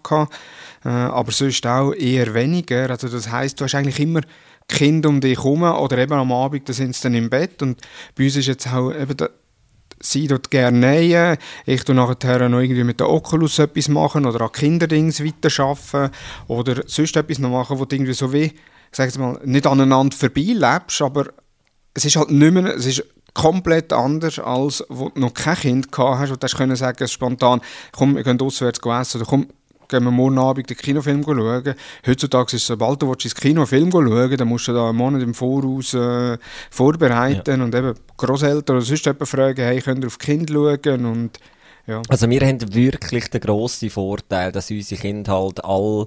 Äh, 0.84 0.88
aber 0.88 1.30
sonst 1.30 1.66
auch 1.66 1.92
eher 1.92 2.34
weniger. 2.34 2.90
Also 2.90 3.08
das 3.08 3.30
heißt, 3.30 3.60
du 3.60 3.64
hast 3.64 3.74
eigentlich 3.74 4.00
immer 4.00 4.22
Kinder 4.68 5.08
um 5.08 5.20
dich 5.20 5.36
herum 5.36 5.62
oder 5.62 5.98
eben 5.98 6.12
am 6.12 6.32
Abend, 6.32 6.68
da 6.68 6.72
sind 6.72 6.94
sie 6.94 7.02
dann 7.02 7.14
im 7.14 7.28
Bett. 7.28 7.62
Und 7.62 7.80
bei 8.16 8.24
uns 8.24 8.36
ist 8.36 8.46
jetzt 8.46 8.66
auch 8.68 8.92
eben 8.92 9.16
sie 10.00 10.26
dort 10.26 10.50
gerne 10.50 10.78
nähen. 10.78 11.36
Ich 11.66 11.84
tue 11.84 11.94
nachher 11.94 12.48
noch 12.48 12.60
irgendwie 12.60 12.84
mit 12.84 13.00
der 13.00 13.08
Oculus 13.08 13.58
etwas 13.58 13.88
machen 13.88 14.26
oder 14.26 14.40
an 14.40 14.52
Kinderdings 14.52 15.22
weiterarbeiten 15.24 16.10
oder 16.48 16.82
sonst 16.86 17.16
etwas 17.16 17.38
noch 17.38 17.50
machen, 17.50 17.78
wo 17.78 17.84
du 17.84 17.94
irgendwie 17.94 18.14
so 18.14 18.32
wie, 18.32 18.52
sag 18.92 19.16
mal, 19.18 19.38
nicht 19.44 19.66
aneinander 19.66 20.16
vorbeilebst, 20.16 21.02
aber 21.02 21.26
es 21.94 22.04
ist 22.04 22.16
halt 22.16 22.30
nicht 22.30 22.52
mehr, 22.52 22.74
es 22.74 22.86
ist 22.86 23.04
komplett 23.34 23.92
anders, 23.92 24.38
als 24.38 24.84
wo 24.88 25.08
du 25.10 25.20
noch 25.20 25.34
kein 25.34 25.56
Kind 25.56 25.92
gehabt 25.92 26.18
hast 26.18 26.30
und 26.30 26.42
du 26.42 26.44
hast 26.44 26.56
können 26.56 26.76
sagen 26.76 27.06
spontan, 27.06 27.60
komm, 27.92 28.16
wir 28.16 28.24
gehen 28.24 28.40
auswärts 28.40 28.80
essen 28.84 29.20
oder 29.20 29.30
komm, 29.30 29.46
gehen 29.90 30.04
wir 30.04 30.10
morgen 30.10 30.38
Abend 30.38 30.70
den 30.70 30.76
Kinofilm 30.76 31.22
schauen. 31.22 31.74
Heutzutage 32.06 32.56
ist 32.56 32.62
es, 32.62 32.66
sobald 32.66 33.02
du 33.02 33.12
ins 33.12 33.34
Kinofilm 33.34 33.90
schauen 33.90 34.36
dann 34.36 34.48
musst 34.48 34.68
du 34.68 34.72
da 34.72 34.88
einen 34.88 34.98
Monat 34.98 35.22
im 35.22 35.34
Voraus 35.34 35.92
äh, 35.94 36.38
vorbereiten 36.70 37.60
und 37.60 37.74
eben 37.74 37.94
Großeltern 38.16 38.76
oder 38.76 38.84
sonst 38.84 39.04
jemanden 39.04 39.26
fragen, 39.26 39.62
hey, 39.62 39.80
könnt 39.80 40.04
ihr 40.04 40.06
auf 40.06 40.18
Kinder 40.18 40.54
schauen 40.54 41.04
und 41.04 41.38
ja. 41.86 42.02
Also 42.08 42.30
wir 42.30 42.40
haben 42.40 42.74
wirklich 42.74 43.28
den 43.28 43.40
grossen 43.40 43.90
Vorteil, 43.90 44.52
dass 44.52 44.70
unsere 44.70 45.00
Kinder 45.00 45.32
halt 45.32 45.64
all 45.64 46.06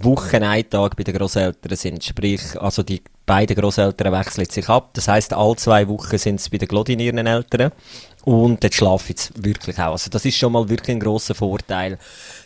Wochen 0.00 0.42
einen 0.42 0.68
Tag 0.68 0.96
bei 0.96 1.04
den 1.04 1.14
Großeltern 1.14 1.76
sind. 1.76 2.04
Sprich, 2.04 2.60
also 2.60 2.82
die 2.82 3.02
beiden 3.26 3.56
Großeltern 3.56 4.12
wechseln 4.12 4.48
sich 4.48 4.68
ab. 4.68 4.90
Das 4.94 5.08
heißt, 5.08 5.34
alle 5.34 5.56
zwei 5.56 5.86
Wochen 5.88 6.18
sind 6.18 6.40
sie 6.40 6.50
bei 6.50 6.58
den 6.58 6.68
Glodin 6.68 7.00
ihren 7.00 7.26
Eltern. 7.26 7.72
Und 8.24 8.62
dort 8.62 8.74
schlafen 8.74 9.14
sie 9.16 9.30
wirklich 9.36 9.78
auch. 9.78 9.92
Also 9.92 10.08
das 10.10 10.24
ist 10.24 10.36
schon 10.36 10.52
mal 10.52 10.68
wirklich 10.68 10.96
ein 10.96 11.00
grosser 11.00 11.34
Vorteil. 11.34 11.98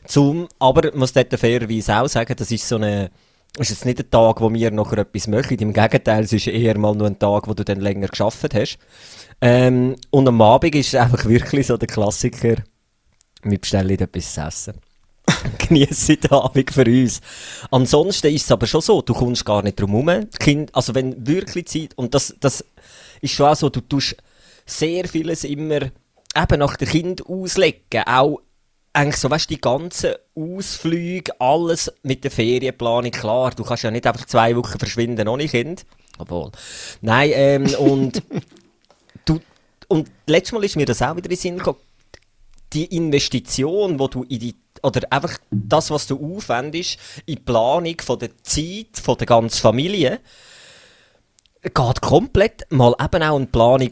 Zum, 0.06 0.48
aber 0.58 0.86
ich 0.88 0.94
muss 0.94 1.12
dort 1.12 1.32
fairerweise 1.38 1.96
auch 1.96 2.08
sagen, 2.08 2.34
das 2.36 2.50
ist 2.50 2.66
so 2.66 2.76
eine, 2.76 3.10
ist 3.58 3.70
jetzt 3.70 3.84
nicht 3.84 4.00
ein 4.00 4.10
Tag, 4.10 4.40
wo 4.40 4.52
wir 4.52 4.70
noch 4.70 4.92
etwas 4.92 5.26
machen. 5.28 5.58
Im 5.58 5.72
Gegenteil, 5.72 6.24
es 6.24 6.32
ist 6.32 6.46
eher 6.46 6.78
mal 6.78 6.94
nur 6.94 7.06
ein 7.06 7.18
Tag, 7.18 7.46
wo 7.46 7.54
du 7.54 7.64
dann 7.64 7.80
länger 7.80 8.08
geschafft 8.08 8.54
hast. 8.54 8.78
Ähm, 9.40 9.96
und 10.10 10.26
am 10.26 10.40
Abend 10.40 10.74
ist 10.74 10.88
es 10.88 11.00
einfach 11.00 11.24
wirklich 11.26 11.66
so 11.66 11.76
der 11.76 11.88
Klassiker, 11.88 12.56
Wir 13.42 13.58
bestellen 13.58 13.98
etwas 13.98 14.34
zu 14.34 14.40
essen. 14.40 14.74
Genieße 15.58 16.16
den 16.16 16.30
Abend 16.30 16.70
für 16.72 16.84
uns. 16.84 17.20
Ansonsten 17.70 18.34
ist 18.34 18.44
es 18.44 18.52
aber 18.52 18.66
schon 18.66 18.80
so, 18.80 19.02
du 19.02 19.14
kommst 19.14 19.44
gar 19.44 19.62
nicht 19.62 19.80
drum 19.80 20.06
herum. 20.06 20.68
Also 20.72 20.94
wenn 20.94 21.26
wirklich 21.26 21.66
Zeit, 21.66 21.92
und 21.96 22.14
das, 22.14 22.34
das 22.40 22.64
ist 23.20 23.32
schon 23.32 23.46
auch 23.46 23.56
so, 23.56 23.68
du 23.68 23.80
tust 23.80 24.16
sehr 24.64 25.06
vieles 25.08 25.44
immer 25.44 25.80
eben 25.82 26.58
nach 26.58 26.76
dem 26.76 26.88
Kind 26.88 27.26
auslegen. 27.26 28.02
Auch 28.06 28.40
eigentlich 28.92 29.16
so, 29.16 29.30
weißt 29.30 29.50
du, 29.50 29.54
die 29.54 29.60
ganzen 29.60 30.14
Ausflüge, 30.34 31.38
alles 31.38 31.92
mit 32.02 32.24
der 32.24 32.30
Ferienplanung, 32.30 33.10
klar, 33.10 33.52
du 33.54 33.62
kannst 33.62 33.82
ja 33.82 33.90
nicht 33.90 34.06
einfach 34.06 34.24
zwei 34.26 34.56
Wochen 34.56 34.78
verschwinden 34.78 35.28
ohne 35.28 35.46
Kind. 35.46 35.84
Obwohl. 36.18 36.50
Nein, 37.02 37.30
ähm, 37.34 37.74
und 37.78 38.22
du, 39.26 39.40
und 39.88 40.10
letztes 40.26 40.52
Mal 40.52 40.64
ist 40.64 40.76
mir 40.76 40.86
das 40.86 41.02
auch 41.02 41.14
wieder 41.14 41.26
in 41.26 41.30
den 41.30 41.38
Sinn 41.38 41.58
gekommen, 41.58 41.78
die 42.72 42.86
Investition, 42.96 43.98
wo 43.98 44.08
du 44.08 44.22
in 44.24 44.40
die 44.40 44.54
oder 44.86 45.00
einfach 45.10 45.36
das, 45.50 45.90
was 45.90 46.06
du 46.06 46.36
aufwendest 46.36 46.98
in 47.26 47.34
die 47.34 47.42
Planung 47.42 47.96
von 48.00 48.18
der 48.18 48.30
Zeit 48.42 48.96
von 49.02 49.18
der 49.18 49.26
ganzen 49.26 49.60
Familie, 49.60 50.20
geht 51.62 52.00
komplett 52.00 52.70
mal 52.70 52.94
eben 53.02 53.22
auch 53.22 53.36
in 53.36 53.46
die 53.46 53.50
Planung 53.50 53.90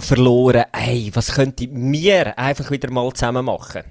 verloren. 0.00 0.64
Ey, 0.72 1.10
was 1.14 1.32
könnte 1.32 1.68
wir 1.70 2.36
einfach 2.36 2.70
wieder 2.72 2.90
mal 2.90 3.12
zusammen 3.12 3.44
machen? 3.44 3.84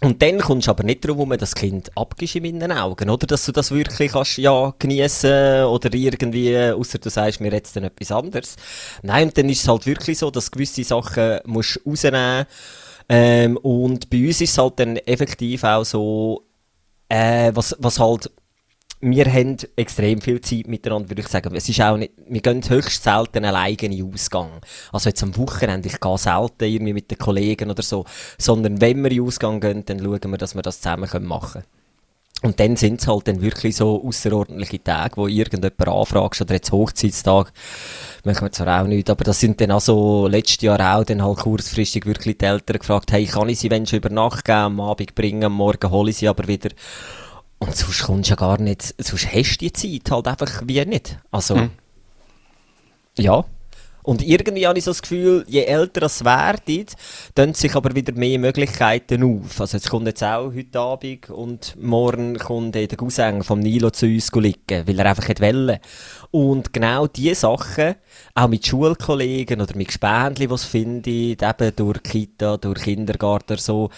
Und 0.00 0.22
dann 0.22 0.38
kommst 0.38 0.68
du 0.68 0.70
aber 0.70 0.84
nicht 0.84 1.04
darum, 1.04 1.36
das 1.36 1.56
Kind 1.56 1.90
abgibst 1.96 2.36
in 2.36 2.42
meinen 2.42 2.70
Augen, 2.70 3.10
oder? 3.10 3.26
Dass 3.26 3.46
du 3.46 3.52
das 3.52 3.72
wirklich 3.72 4.12
kannst, 4.12 4.38
ja, 4.38 4.72
geniessen 4.78 5.64
oder 5.64 5.92
irgendwie, 5.92 6.56
außer 6.56 6.98
du 6.98 7.10
sagst 7.10 7.40
mir 7.40 7.52
jetzt 7.52 7.74
dann 7.74 7.84
etwas 7.84 8.12
anderes. 8.12 8.56
Nein, 9.02 9.28
und 9.28 9.38
dann 9.38 9.48
ist 9.48 9.62
es 9.62 9.68
halt 9.68 9.86
wirklich 9.86 10.18
so, 10.18 10.30
dass 10.30 10.52
gewisse 10.52 10.84
Sachen 10.84 11.40
musst 11.46 11.80
rausnehmen 11.84 12.46
ähm, 13.08 13.56
und 13.58 14.10
bei 14.10 14.26
uns 14.26 14.40
ist 14.40 14.50
es 14.50 14.58
halt 14.58 14.80
dann 14.80 14.96
effektiv 14.96 15.64
auch 15.64 15.84
so, 15.84 16.44
äh, 17.08 17.50
was, 17.54 17.76
was 17.78 17.98
halt 17.98 18.30
wir 19.00 19.26
haben 19.26 19.56
extrem 19.76 20.20
viel 20.20 20.40
Zeit 20.40 20.66
miteinander, 20.66 21.08
würde 21.08 21.22
ich 21.22 21.28
sagen. 21.28 21.54
Es 21.54 21.68
ist 21.68 21.80
auch 21.80 21.96
nicht, 21.96 22.14
wir 22.26 22.40
gehen 22.40 22.68
höchst 22.68 23.04
selten 23.04 23.44
alleine 23.44 23.76
in 23.76 24.12
Ausgang. 24.12 24.60
Also 24.92 25.10
jetzt 25.10 25.22
am 25.22 25.36
Wochenende, 25.36 25.88
ich 25.88 26.00
gehe 26.00 26.18
selten 26.18 26.64
irgendwie 26.64 26.92
mit 26.94 27.10
den 27.10 27.18
Kollegen 27.18 27.70
oder 27.70 27.82
so, 27.82 28.04
sondern 28.38 28.80
wenn 28.80 29.02
wir 29.02 29.12
in 29.12 29.22
Ausgang 29.22 29.60
gehen, 29.60 29.84
dann 29.84 30.00
schauen 30.00 30.30
wir, 30.30 30.38
dass 30.38 30.54
wir 30.54 30.62
das 30.62 30.80
zusammen 30.80 31.08
machen 31.26 31.62
können. 31.62 31.77
Und 32.42 32.60
dann 32.60 32.76
sind 32.76 33.00
es 33.00 33.08
halt 33.08 33.26
dann 33.26 33.42
wirklich 33.42 33.74
so 33.74 34.00
außerordentliche 34.04 34.82
Tage, 34.82 35.16
wo 35.16 35.26
irgendjemand 35.26 35.88
anfragst, 35.88 36.40
oder 36.40 36.54
jetzt 36.54 36.70
Hochzeitstag, 36.70 37.52
machen 38.24 38.46
wir 38.46 38.52
zwar 38.52 38.82
auch 38.82 38.86
nicht, 38.86 39.10
aber 39.10 39.24
das 39.24 39.40
sind 39.40 39.60
dann 39.60 39.72
auch 39.72 39.80
so, 39.80 40.28
letztes 40.28 40.62
Jahr 40.62 40.96
auch 40.96 41.04
dann 41.04 41.22
halt 41.22 41.38
kurzfristig 41.38 42.06
wirklich 42.06 42.38
die 42.38 42.44
Eltern 42.44 42.78
gefragt, 42.78 43.10
hey, 43.10 43.26
kann 43.26 43.48
ich 43.48 43.58
sie 43.58 43.70
wenn 43.72 43.86
schon 43.86 43.98
über 43.98 44.10
Nacht 44.10 44.44
geben, 44.44 44.58
am 44.58 44.80
Abend 44.80 45.16
bringen, 45.16 45.44
am 45.44 45.54
Morgen 45.54 45.90
hole 45.90 46.10
ich 46.10 46.18
sie 46.18 46.28
aber 46.28 46.46
wieder. 46.46 46.70
Und 47.58 47.74
sonst 47.74 48.04
kommst 48.04 48.28
du 48.28 48.30
ja 48.30 48.36
gar 48.36 48.60
nicht, 48.60 48.94
sonst 48.98 49.32
hast 49.32 49.56
du 49.56 49.68
die 49.68 49.72
Zeit 49.72 50.10
halt 50.12 50.28
einfach 50.28 50.62
wie 50.64 50.84
nicht. 50.84 51.18
Also, 51.32 51.56
mhm. 51.56 51.70
ja. 53.18 53.44
Und 54.08 54.26
irgendwie 54.26 54.66
habe 54.66 54.78
ich 54.78 54.86
so 54.86 54.90
das 54.92 55.02
Gefühl, 55.02 55.44
je 55.48 55.64
älter 55.64 56.04
es 56.04 56.24
werdet, 56.24 56.94
dann 57.34 57.52
sich 57.52 57.74
aber 57.74 57.94
wieder 57.94 58.14
mehr 58.14 58.38
Möglichkeiten 58.38 59.22
auf. 59.22 59.60
Also 59.60 59.76
jetzt 59.76 59.90
kommt 59.90 60.06
jetzt 60.06 60.24
auch 60.24 60.50
heute 60.50 60.80
Abend 60.80 61.28
und 61.28 61.76
morgen 61.78 62.38
kommt 62.38 62.74
der 62.74 62.88
Cousin 62.88 63.42
vom 63.42 63.60
Nilo 63.60 63.90
zu 63.90 64.06
uns 64.06 64.32
liegen, 64.32 64.88
weil 64.88 64.98
er 64.98 65.10
einfach 65.10 65.28
nicht 65.28 65.42
wollte. 65.42 65.82
Und 66.30 66.72
genau 66.72 67.06
diese 67.06 67.34
Sachen, 67.34 67.96
auch 68.34 68.48
mit 68.48 68.66
Schulkollegen 68.66 69.60
oder 69.60 69.76
mit 69.76 69.88
Gespendli, 69.88 70.46
die 70.46 70.54
es 70.54 70.64
findet, 70.64 71.42
eben 71.42 71.76
durch 71.76 72.02
Kita, 72.02 72.56
durch 72.56 72.84
Kindergarten 72.84 73.58
so, 73.58 73.90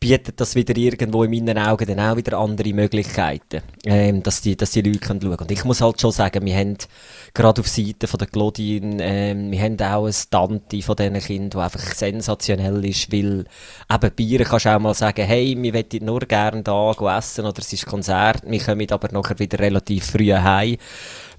bietet 0.00 0.40
das 0.40 0.54
wieder 0.54 0.76
irgendwo 0.76 1.24
in 1.24 1.30
meinen 1.30 1.58
Augen 1.58 1.86
dann 1.86 1.98
auch 1.98 2.16
wieder 2.16 2.38
andere 2.38 2.72
Möglichkeiten, 2.72 3.62
ähm, 3.84 4.22
dass, 4.22 4.40
die, 4.40 4.56
dass 4.56 4.70
die 4.70 4.82
Leute 4.82 5.00
können 5.00 5.20
schauen. 5.20 5.34
Und 5.34 5.50
ich 5.50 5.64
muss 5.64 5.80
halt 5.80 6.00
schon 6.00 6.12
sagen, 6.12 6.44
wir 6.44 6.56
haben 6.56 6.76
gerade 7.34 7.60
auf 7.60 7.68
Seite 7.68 8.06
von 8.06 8.18
der 8.18 8.28
Claudine, 8.28 8.98
ähm, 9.00 9.50
wir 9.50 9.60
haben 9.60 9.80
auch 9.80 10.06
ein 10.06 10.14
Tante 10.30 10.82
von 10.82 10.94
diesen 10.94 11.18
Kindern, 11.18 11.50
die 11.50 11.56
einfach 11.56 11.94
sensationell 11.94 12.84
ist, 12.84 13.12
weil 13.12 13.44
eben 13.92 14.14
Bier 14.14 14.44
kannst 14.44 14.66
du 14.66 14.76
auch 14.76 14.80
mal 14.80 14.94
sagen, 14.94 15.26
hey, 15.26 15.56
wir 15.58 15.74
wollen 15.74 16.04
nur 16.04 16.20
gerne 16.20 16.62
da 16.62 16.92
essen 17.18 17.44
oder 17.44 17.58
es 17.58 17.72
ist 17.72 17.86
Konzert, 17.86 18.42
wir 18.46 18.60
kommen 18.60 18.90
aber 18.90 19.08
nachher 19.12 19.38
wieder 19.40 19.58
relativ 19.58 20.12
früh 20.12 20.32
heim. 20.32 20.76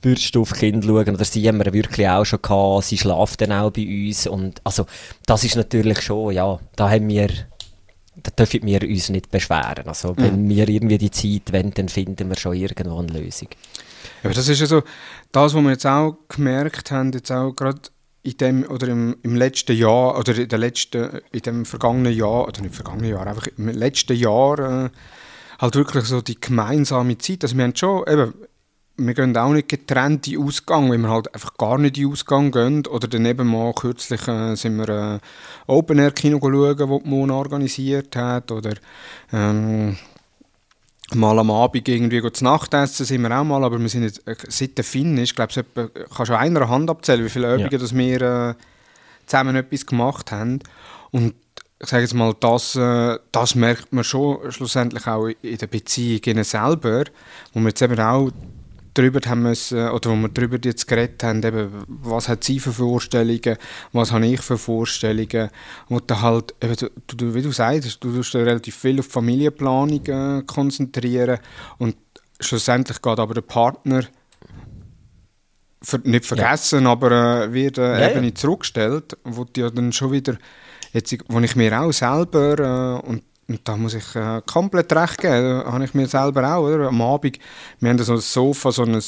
Würdest 0.02 0.36
du 0.36 0.42
auf 0.42 0.54
Kind 0.54 0.84
schauen, 0.86 1.16
oder 1.16 1.26
sie 1.26 1.48
haben 1.48 1.64
wir 1.64 1.74
wirklich 1.74 2.08
auch 2.08 2.26
schon 2.26 2.42
gehabt, 2.42 2.86
sie 2.86 2.98
schlaft 2.98 3.42
dann 3.42 3.52
auch 3.52 3.72
bei 3.72 3.86
uns. 3.86 4.28
Und 4.28 4.62
also, 4.64 4.86
das 5.26 5.44
ist 5.44 5.58
natürlich 5.58 6.02
schon, 6.02 6.34
ja, 6.34 6.58
da 6.78 6.90
haben 6.90 7.10
wir 7.10 7.30
da 8.24 8.32
dürfen 8.32 8.66
wir 8.66 8.82
uns 8.82 9.10
nicht 9.10 9.32
beschweren. 9.32 9.88
Also, 9.88 10.16
wenn 10.18 10.44
mhm. 10.44 10.50
wir 10.50 10.70
irgendwie 10.70 10.98
die 10.98 11.12
Zeit 11.12 11.54
wollen, 11.54 11.74
dann 11.74 11.90
finden 11.90 12.30
wir 12.30 12.38
schon 12.38 12.56
irgendwo 12.56 13.00
eine 13.00 13.12
Lösung. 13.12 13.50
Ja, 14.24 14.32
das 14.32 14.48
ist 14.48 14.60
ja 14.60 14.66
so, 14.66 14.84
das, 15.32 15.54
was 15.54 15.62
wir 15.62 15.72
jetzt 15.72 15.86
auch 15.86 16.18
gemerkt 16.28 16.92
haben, 16.92 17.12
jetzt 17.12 17.32
auch 17.32 17.54
gerade 17.54 17.82
in 18.24 18.38
dem, 18.38 18.64
oder 18.70 18.88
im, 18.88 19.18
im 19.24 19.36
letzten 19.36 19.76
Jahr, 19.76 20.18
oder 20.18 20.36
in, 20.38 20.48
der 20.48 20.60
letzten, 20.60 21.22
in 21.32 21.42
dem 21.42 21.66
vergangenen 21.66 22.14
Jahr, 22.14 22.48
oder 22.48 22.62
nicht 22.62 22.76
vergangenen 22.76 23.12
Jahr, 23.12 23.26
einfach 23.26 23.48
im 23.58 23.70
letzten 23.70 24.16
Jahr, 24.16 24.60
äh, 24.60 24.90
halt 25.60 25.76
wirklich 25.76 26.06
so 26.06 26.22
die 26.22 26.40
gemeinsame 26.40 27.18
Zeit. 27.18 27.44
Also 27.44 27.56
wir 27.56 27.64
haben 27.64 27.76
schon, 27.76 28.04
eben, 28.08 28.34
wir 29.06 29.14
gehen 29.14 29.36
auch 29.38 29.52
nicht 29.52 29.70
getrennt 29.70 30.28
in 30.28 30.42
Ausgang, 30.42 30.92
wenn 30.92 31.02
wir 31.02 31.10
halt 31.10 31.34
einfach 31.34 31.56
gar 31.58 31.78
nicht 31.78 31.98
in 31.98 32.12
Ausgang 32.12 32.52
gehen. 32.52 32.86
Oder 32.88 33.08
daneben 33.08 33.48
mal 33.48 33.74
kürzlich 33.74 34.28
äh, 34.28 34.56
sind 34.56 34.78
wir 34.78 34.90
äh, 34.90 35.20
Open 35.68 36.00
Air 36.00 36.12
Kino 36.12 36.40
schauen, 36.42 36.78
das 36.78 37.04
die 37.04 37.10
Mona 37.10 37.34
organisiert 37.36 38.16
hat. 38.16 38.52
Oder 38.52 38.74
ähm, 39.32 39.98
mal 41.16 41.40
am 41.40 41.52
Abend 41.52 41.88
irgendwie 41.88 42.32
zu 42.32 42.44
Nacht 42.44 42.74
essen 42.74 43.06
sind 43.06 43.22
wir 43.22 43.38
auch 43.38 43.44
mal, 43.44 43.64
aber 43.64 43.80
wir 43.80 43.90
sind 43.90 44.04
jetzt, 44.04 44.28
äh, 44.28 44.36
seit 44.48 44.78
der 44.78 44.84
Finn 44.84 45.18
ist, 45.18 45.36
glaube 45.36 45.52
ich, 45.56 46.16
kann 46.16 46.26
schon 46.26 46.36
einer 46.36 46.70
Hand 46.70 46.90
abzählen, 46.90 47.26
wie 47.26 47.30
viele 47.30 47.54
Übungen 47.54 47.72
ja. 47.72 47.78
dass 47.78 47.96
wir 47.96 48.22
äh, 48.22 48.54
zusammen 49.26 49.56
etwas 49.56 49.86
gemacht 49.86 50.32
haben. 50.32 50.60
Und 51.12 51.34
ich 51.82 51.88
sage 51.88 52.04
jetzt 52.04 52.14
mal, 52.14 52.36
das, 52.40 52.76
äh, 52.76 53.18
das 53.32 53.56
merkt 53.56 53.94
man 53.94 54.04
schon 54.04 54.52
schlussendlich 54.52 55.08
auch 55.08 55.28
in 55.28 55.58
der 55.58 55.68
Beziehung 55.68 56.44
selber, 56.44 57.06
wo 57.54 57.60
wir 57.60 57.70
jetzt 57.70 57.82
eben 57.82 58.00
auch 58.00 58.30
darüber 58.94 59.20
haben 59.28 59.44
müssen, 59.44 59.90
oder 59.90 60.10
wo 60.10 60.16
wir 60.16 60.30
darüber 60.30 60.58
jetzt 60.64 60.88
geredet 60.88 61.24
haben, 61.24 61.44
eben, 61.44 61.70
was 61.88 62.28
hat 62.28 62.44
sie 62.44 62.60
für 62.60 62.74
Vorstellungen, 62.74 63.58
was 63.92 64.12
habe 64.12 64.26
ich 64.26 64.42
für 64.42 64.58
Vorstellungen, 64.58 65.50
und 65.88 66.10
dann 66.10 66.22
halt, 66.22 66.56
eben, 66.62 66.76
du, 67.08 67.34
wie 67.34 67.42
du 67.42 67.52
sagst, 67.52 68.04
du 68.04 68.10
musst 68.10 68.36
relativ 68.36 68.76
viel 68.76 69.00
auf 69.00 69.08
Familienplanung 69.08 70.06
äh, 70.06 70.44
konzentrieren 70.46 71.40
und 71.78 71.96
schlussendlich 72.40 73.02
geht 73.02 73.20
aber 73.20 73.34
der 73.34 73.42
Partner 73.42 74.04
für, 75.82 76.00
nicht 76.04 76.26
vergessen, 76.26 76.84
ja. 76.84 76.92
aber 76.92 77.12
äh, 77.46 77.54
wird 77.54 77.78
äh, 77.78 78.00
ja, 78.00 78.12
eben 78.12 78.26
ja. 78.26 78.36
zurückgestellt, 78.36 79.18
wo 79.24 79.46
die 79.46 79.62
dann 79.62 79.92
schon 79.92 80.12
wieder, 80.12 80.38
jetzt, 80.94 81.16
wo 81.28 81.40
ich 81.40 81.56
mir 81.56 81.80
auch 81.80 81.92
selber 81.92 83.02
äh, 83.04 83.08
und 83.08 83.24
und 83.50 83.68
da 83.68 83.76
muss 83.76 83.96
ich 83.96 84.16
äh, 84.16 84.42
komplett 84.46 84.94
recht 84.94 85.20
geben. 85.20 85.64
Da 85.66 85.74
habe 85.74 85.84
ich 85.84 85.94
mir 85.94 86.08
selber 86.08 86.56
auch, 86.56 86.64
oder? 86.64 86.88
Am 86.88 87.02
Abend, 87.02 87.40
wir 87.80 87.90
haben 87.90 87.98
so 87.98 88.14
ein 88.14 88.20
Sofa, 88.20 88.72
so 88.72 88.84
ein 88.84 89.02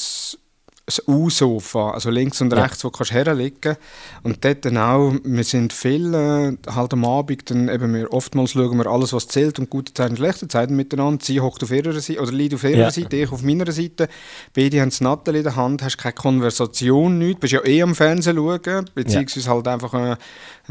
ein 1.00 1.14
U-Sofa, 1.14 1.92
also 1.92 2.10
links 2.10 2.42
und 2.42 2.54
rechts, 2.54 2.82
ja. 2.82 2.86
wo 2.86 2.92
kannst 2.92 3.12
du 3.12 3.16
herlegen 3.16 3.78
und 4.24 4.44
dort 4.44 4.66
dann 4.66 4.78
auch, 4.78 5.14
wir 5.24 5.44
sind 5.44 5.74
viel 5.74 6.14
äh, 6.14 6.58
halt 6.74 6.94
am 6.94 7.06
Abend, 7.06 7.50
dann 7.50 7.70
eben 7.70 7.94
wir, 7.94 8.12
oftmals 8.12 8.52
schauen 8.52 8.78
wir 8.78 8.88
alles, 8.88 9.14
was 9.14 9.28
zählt 9.28 9.60
und 9.60 9.70
gute 9.70 9.94
Zeiten 9.94 10.12
und 10.12 10.18
schlechte 10.18 10.48
Zeiten 10.48 10.76
miteinander, 10.76 11.24
sie 11.24 11.40
hockt 11.40 11.64
auf 11.64 11.72
ihrer 11.72 11.94
Seite, 11.94 12.20
oder 12.20 12.32
liegt 12.32 12.56
auf 12.56 12.64
ihrer 12.64 12.78
ja. 12.78 12.92
Seite, 12.92 13.16
ich 13.16 13.32
auf 13.32 13.44
meiner 13.44 13.72
Seite, 13.72 14.10
beide 14.54 14.82
haben 14.82 14.90
das 14.90 15.02
Nattel 15.02 15.36
in 15.36 15.44
der 15.44 15.56
Hand, 15.56 15.84
hast 15.84 15.98
keine 15.98 16.14
Konversation, 16.14 17.18
nichts, 17.20 17.40
bist 17.40 17.54
ja 17.54 17.64
eh 17.64 17.82
am 17.84 17.96
Fernsehen 17.96 18.38
schauen, 18.38 18.90
beziehungsweise 18.94 19.46
ja. 19.46 19.54
halt 19.54 19.68
einfach 19.68 19.94
äh, 19.94 20.16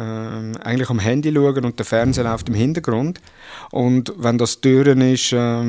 äh, 0.00 0.58
eigentlich 0.64 0.90
am 0.90 0.98
Handy 0.98 1.32
schauen 1.32 1.64
und 1.64 1.78
der 1.78 1.86
Fernseher 1.86 2.24
läuft 2.24 2.48
im 2.48 2.54
Hintergrund 2.54 3.20
und 3.70 4.12
wenn 4.16 4.38
das 4.38 4.60
Türen 4.60 5.00
ist, 5.00 5.32
äh, 5.32 5.64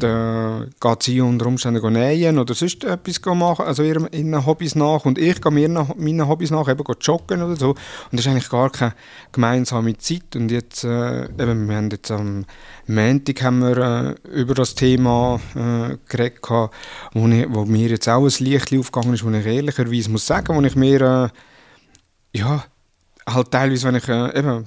dann 0.00 0.70
geht 0.80 1.02
sie 1.02 1.20
unter 1.20 1.46
Umständen 1.46 1.92
nähen 1.92 2.38
oder 2.38 2.54
sonst 2.54 2.84
etwas 2.84 3.20
machen, 3.34 3.64
also 3.64 3.82
ihren, 3.82 4.46
Hobbys 4.46 4.74
nach 4.74 5.04
und 5.04 5.18
ich 5.18 5.40
gehe 5.40 5.52
meinen 5.52 6.28
Hobbys 6.28 6.50
nach, 6.50 6.68
eben 6.68 6.84
joggen 7.00 7.42
oder 7.42 7.56
so. 7.56 7.70
Und 7.70 7.78
das 8.12 8.20
ist 8.20 8.28
eigentlich 8.28 8.48
gar 8.48 8.70
keine 8.70 8.94
gemeinsame 9.32 9.96
Zeit. 9.98 10.36
Und 10.36 10.50
jetzt, 10.50 10.84
äh, 10.84 11.24
eben, 11.24 11.68
wir 11.68 11.76
haben 11.76 11.90
jetzt 11.90 12.10
am 12.10 12.44
Montag 12.86 13.42
haben 13.42 13.60
wir 13.60 13.76
äh, 14.24 14.40
über 14.40 14.54
das 14.54 14.74
Thema 14.74 15.40
äh, 15.54 15.96
geredet, 16.08 16.40
wo, 17.12 17.28
ich, 17.28 17.46
wo 17.48 17.64
mir 17.64 17.88
jetzt 17.88 18.08
auch 18.08 18.24
ein 18.24 18.44
Licht 18.44 18.76
aufgegangen 18.76 19.14
ist, 19.14 19.24
wo 19.24 19.30
ich 19.30 19.46
ehrlicherweise 19.46 20.10
muss 20.10 20.26
sagen, 20.26 20.56
wo 20.56 20.62
ich 20.62 20.76
mir, 20.76 21.00
äh, 22.34 22.38
ja, 22.38 22.64
halt 23.28 23.50
teilweise, 23.50 23.86
wenn 23.88 23.96
ich 23.96 24.08
äh, 24.08 24.38
eben 24.38 24.66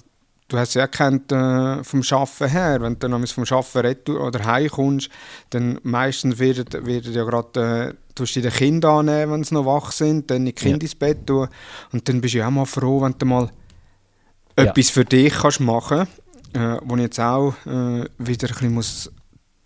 du 0.50 0.58
hast 0.58 0.70
es 0.70 0.74
ja 0.76 0.82
erkannt 0.82 1.32
äh, 1.32 1.84
vom 1.84 2.02
Arbeiten 2.10 2.50
her, 2.50 2.82
wenn 2.82 2.98
du 2.98 3.10
dann 3.10 3.28
vom 3.28 3.44
Arbeiten 3.50 4.16
oder 4.16 4.46
heimkommst, 4.46 5.10
dann 5.50 5.80
meistens 5.84 6.40
wird, 6.40 6.86
wird 6.86 7.06
ja 7.08 7.26
gerade, 7.26 7.90
äh, 7.90 8.14
tust 8.16 8.38
du 8.38 8.42
die 8.42 8.50
Kinder 8.50 8.92
annehmen, 8.92 9.34
wenn 9.34 9.44
sie 9.44 9.56
noch 9.56 9.66
wach 9.66 9.92
sind, 9.92 10.32
dann 10.32 10.46
die 10.46 10.54
Kinder 10.54 10.78
ja. 10.78 10.84
ins 10.84 10.96
Bett 10.96 11.28
tun 11.28 11.50
und 11.92 12.08
dann 12.08 12.22
bist 12.22 12.34
du 12.34 12.38
ja 12.38 12.48
auch 12.48 12.52
mal 12.52 12.66
froh, 12.66 13.02
wenn 13.02 13.16
du 13.18 13.26
mal 13.26 13.50
ja. 14.58 14.64
etwas 14.64 14.90
für 14.90 15.04
dich 15.04 15.34
kannst 15.34 15.60
machen 15.60 16.08
äh, 16.54 16.78
wo 16.84 16.96
ich 16.96 17.02
jetzt 17.02 17.20
auch 17.20 17.54
äh, 17.66 18.06
wieder 18.18 18.48
ein 18.48 18.54
bisschen 18.54 18.74
muss 18.74 19.12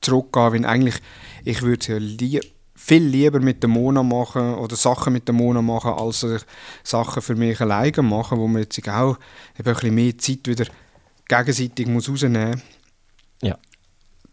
zurückgehen 0.01 0.43
muss, 0.45 0.53
weil 0.53 0.65
eigentlich, 0.65 0.95
ich 1.43 1.61
würde 1.61 1.79
es 1.79 1.87
ja 1.87 1.97
lie 1.97 2.41
viel 2.83 3.03
lieber 3.03 3.39
mit 3.39 3.61
der 3.61 3.69
Mona 3.69 4.01
machen 4.01 4.55
oder 4.55 4.75
Sachen 4.75 5.13
mit 5.13 5.27
der 5.27 5.35
Mona 5.35 5.61
machen, 5.61 5.91
als 5.91 6.25
Sachen 6.83 7.21
für 7.21 7.35
mich 7.35 7.61
alleine 7.61 8.01
machen, 8.01 8.39
wo 8.39 8.47
man 8.47 8.63
jetzt 8.63 8.89
auch 8.89 9.17
ein 9.57 9.63
bisschen 9.63 9.93
mehr 9.93 10.17
Zeit 10.17 10.47
wieder 10.47 10.65
gegenseitig 11.27 11.87
muss 11.87 12.09
rausnehmen 12.09 12.49
muss. 12.49 12.61
Ja. 13.43 13.57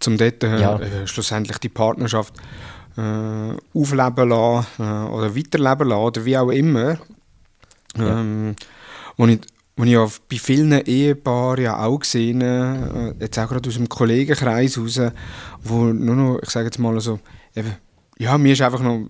Um 0.07 0.17
dort 0.17 0.43
äh, 0.43 0.61
Ja. 0.61 0.79
äh, 0.79 1.07
schlussendlich 1.07 1.59
die 1.59 1.69
Partnerschaft 1.69 2.35
äh, 2.97 3.53
aufleben 3.75 4.29
lassen 4.31 4.67
äh, 4.79 5.09
oder 5.11 5.37
weiterleben 5.37 5.89
lassen 5.89 6.03
oder 6.03 6.25
wie 6.25 6.39
auch 6.39 6.51
immer. 6.51 6.99
Ja. 7.97 8.21
Ähm, 8.21 8.57
wo 9.19 9.27
ich, 9.27 9.41
wo 9.77 9.85
ich 9.85 10.19
bei 10.29 10.37
vielen 10.39 10.73
Ehepaaren 10.73 11.63
ja 11.63 11.85
auch 11.85 11.99
gesehen 11.99 12.41
äh, 12.41 13.13
jetzt 13.21 13.39
auch 13.39 13.49
gerade 13.49 13.69
aus 13.69 13.75
dem 13.75 13.89
Kollegenkreis 13.89 14.79
raus, 14.79 15.01
wo 15.63 15.85
nur 15.85 16.17
noch, 16.17 16.39
ich 16.43 16.51
sage 16.51 16.67
jetzt 16.67 16.79
mal 16.79 16.99
so, 17.01 17.21
eben, 17.55 17.75
ja, 18.19 18.37
mir 18.37 18.53
ist 18.53 18.63
einfach 18.63 18.81
noch 18.81 19.09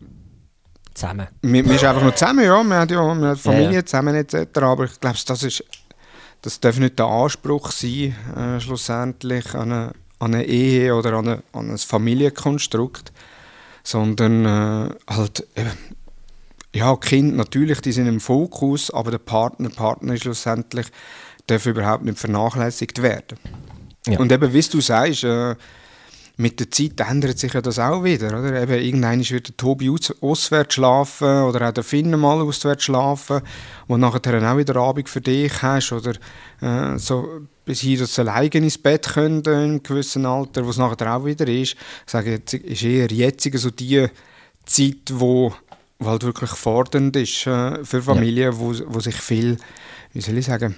Zusammen. 0.99 1.29
wir, 1.43 1.65
wir 1.65 1.79
sind 1.79 1.89
einfach 1.89 2.03
noch 2.03 2.15
zusammen, 2.15 2.45
ja. 2.45 2.63
Wir 2.65 2.77
haben 2.77 2.91
ja 2.91 3.21
wir 3.21 3.29
haben 3.29 3.37
Familie 3.37 3.75
Ja, 3.75 3.85
zusammen 3.87 4.17
etc. 4.17 4.59
Aber 4.59 4.85
ich 4.85 4.99
glaube, 4.99 5.17
das, 5.25 5.43
ist, 5.45 5.65
das 6.43 6.59
darf 6.59 6.77
nicht 6.79 6.99
der 6.99 7.07
Anspruch 7.07 7.71
sein, 7.71 8.17
äh, 8.37 8.61
schlussendlich 8.61 9.55
an 9.55 9.71
eine, 9.73 9.93
an 10.19 10.35
eine 10.35 10.45
Ehe 10.45 10.95
oder 10.97 11.13
an, 11.13 11.29
eine, 11.29 11.43
an 11.53 11.71
ein 11.71 11.79
Familienkonstrukt. 11.79 13.13
Sondern 13.85 14.45
äh, 14.45 14.95
halt, 15.09 15.47
eben, 15.55 15.71
ja, 16.75 16.97
Kinder 16.97 17.37
natürlich, 17.37 17.81
die 17.81 17.93
sind 17.93 18.09
im 18.09 18.19
Fokus, 18.19 18.91
aber 18.91 19.13
der 19.13 19.19
Partner, 19.19 19.71
Partner 19.71 20.17
schlussendlich 20.17 20.89
darf 21.47 21.65
überhaupt 21.65 22.05
nicht 22.05 22.19
vernachlässigt 22.19 23.01
werden. 23.03 23.39
Ja. 24.07 24.19
Und 24.19 24.33
eben, 24.33 24.53
wie 24.53 24.61
du 24.63 24.81
sagst, 24.81 25.23
äh, 25.23 25.55
mit 26.41 26.61
der 26.61 26.71
Zeit 26.71 27.01
ändert 27.01 27.37
sich 27.37 27.53
ja 27.53 27.61
das 27.61 27.81
auch 27.81 28.05
wieder. 28.05 28.29
Oder? 28.29 28.63
Eben, 28.63 28.81
irgendwann 28.81 29.29
wird 29.29 29.49
der 29.49 29.57
Tobi 29.57 29.91
aus, 29.91 30.15
auswärts 30.23 30.75
schlafen 30.75 31.43
oder 31.43 31.69
auch 31.69 31.73
der 31.73 31.83
Finn 31.83 32.11
mal 32.11 32.41
auswärts 32.41 32.85
schlafen, 32.85 33.43
wo 33.89 33.97
nachher 33.97 34.21
dann 34.21 34.47
auch 34.47 34.57
wieder 34.57 34.77
Abend 34.77 35.09
für 35.09 35.21
dich 35.21 35.63
hast 35.63 35.91
oder 35.93 36.13
äh, 36.61 36.97
so 36.97 37.41
bis 37.65 37.81
hier, 37.81 37.99
dass 37.99 38.15
sie 38.15 38.21
alleine 38.21 38.51
ins 38.51 38.79
Bett 38.79 39.09
können 39.09 39.43
in 39.43 39.53
einem 39.53 39.83
gewissen 39.83 40.27
Alter, 40.27 40.65
wo 40.65 40.71
es 40.71 40.79
nachher 40.79 41.13
auch 41.13 41.25
wieder 41.25 41.49
ist. 41.49 41.73
Ich 41.73 42.13
sage, 42.13 42.31
jetzt 42.31 42.55
ist 42.55 42.85
eher 42.85 43.09
jetzt 43.09 43.59
so 43.59 43.71
die 43.71 44.07
Zeit, 44.65 45.11
wo, 45.13 45.53
wo 45.99 46.09
halt 46.09 46.23
wirklich 46.23 46.51
fordernd 46.51 47.17
ist 47.17 47.49
äh, 47.49 47.85
für 47.85 48.01
Familien, 48.01 48.57
wo, 48.57 48.73
wo 48.87 49.01
sich 49.01 49.17
viel, 49.17 49.57
wie 50.13 50.21
soll 50.21 50.39
ich 50.39 50.47
sagen, 50.47 50.77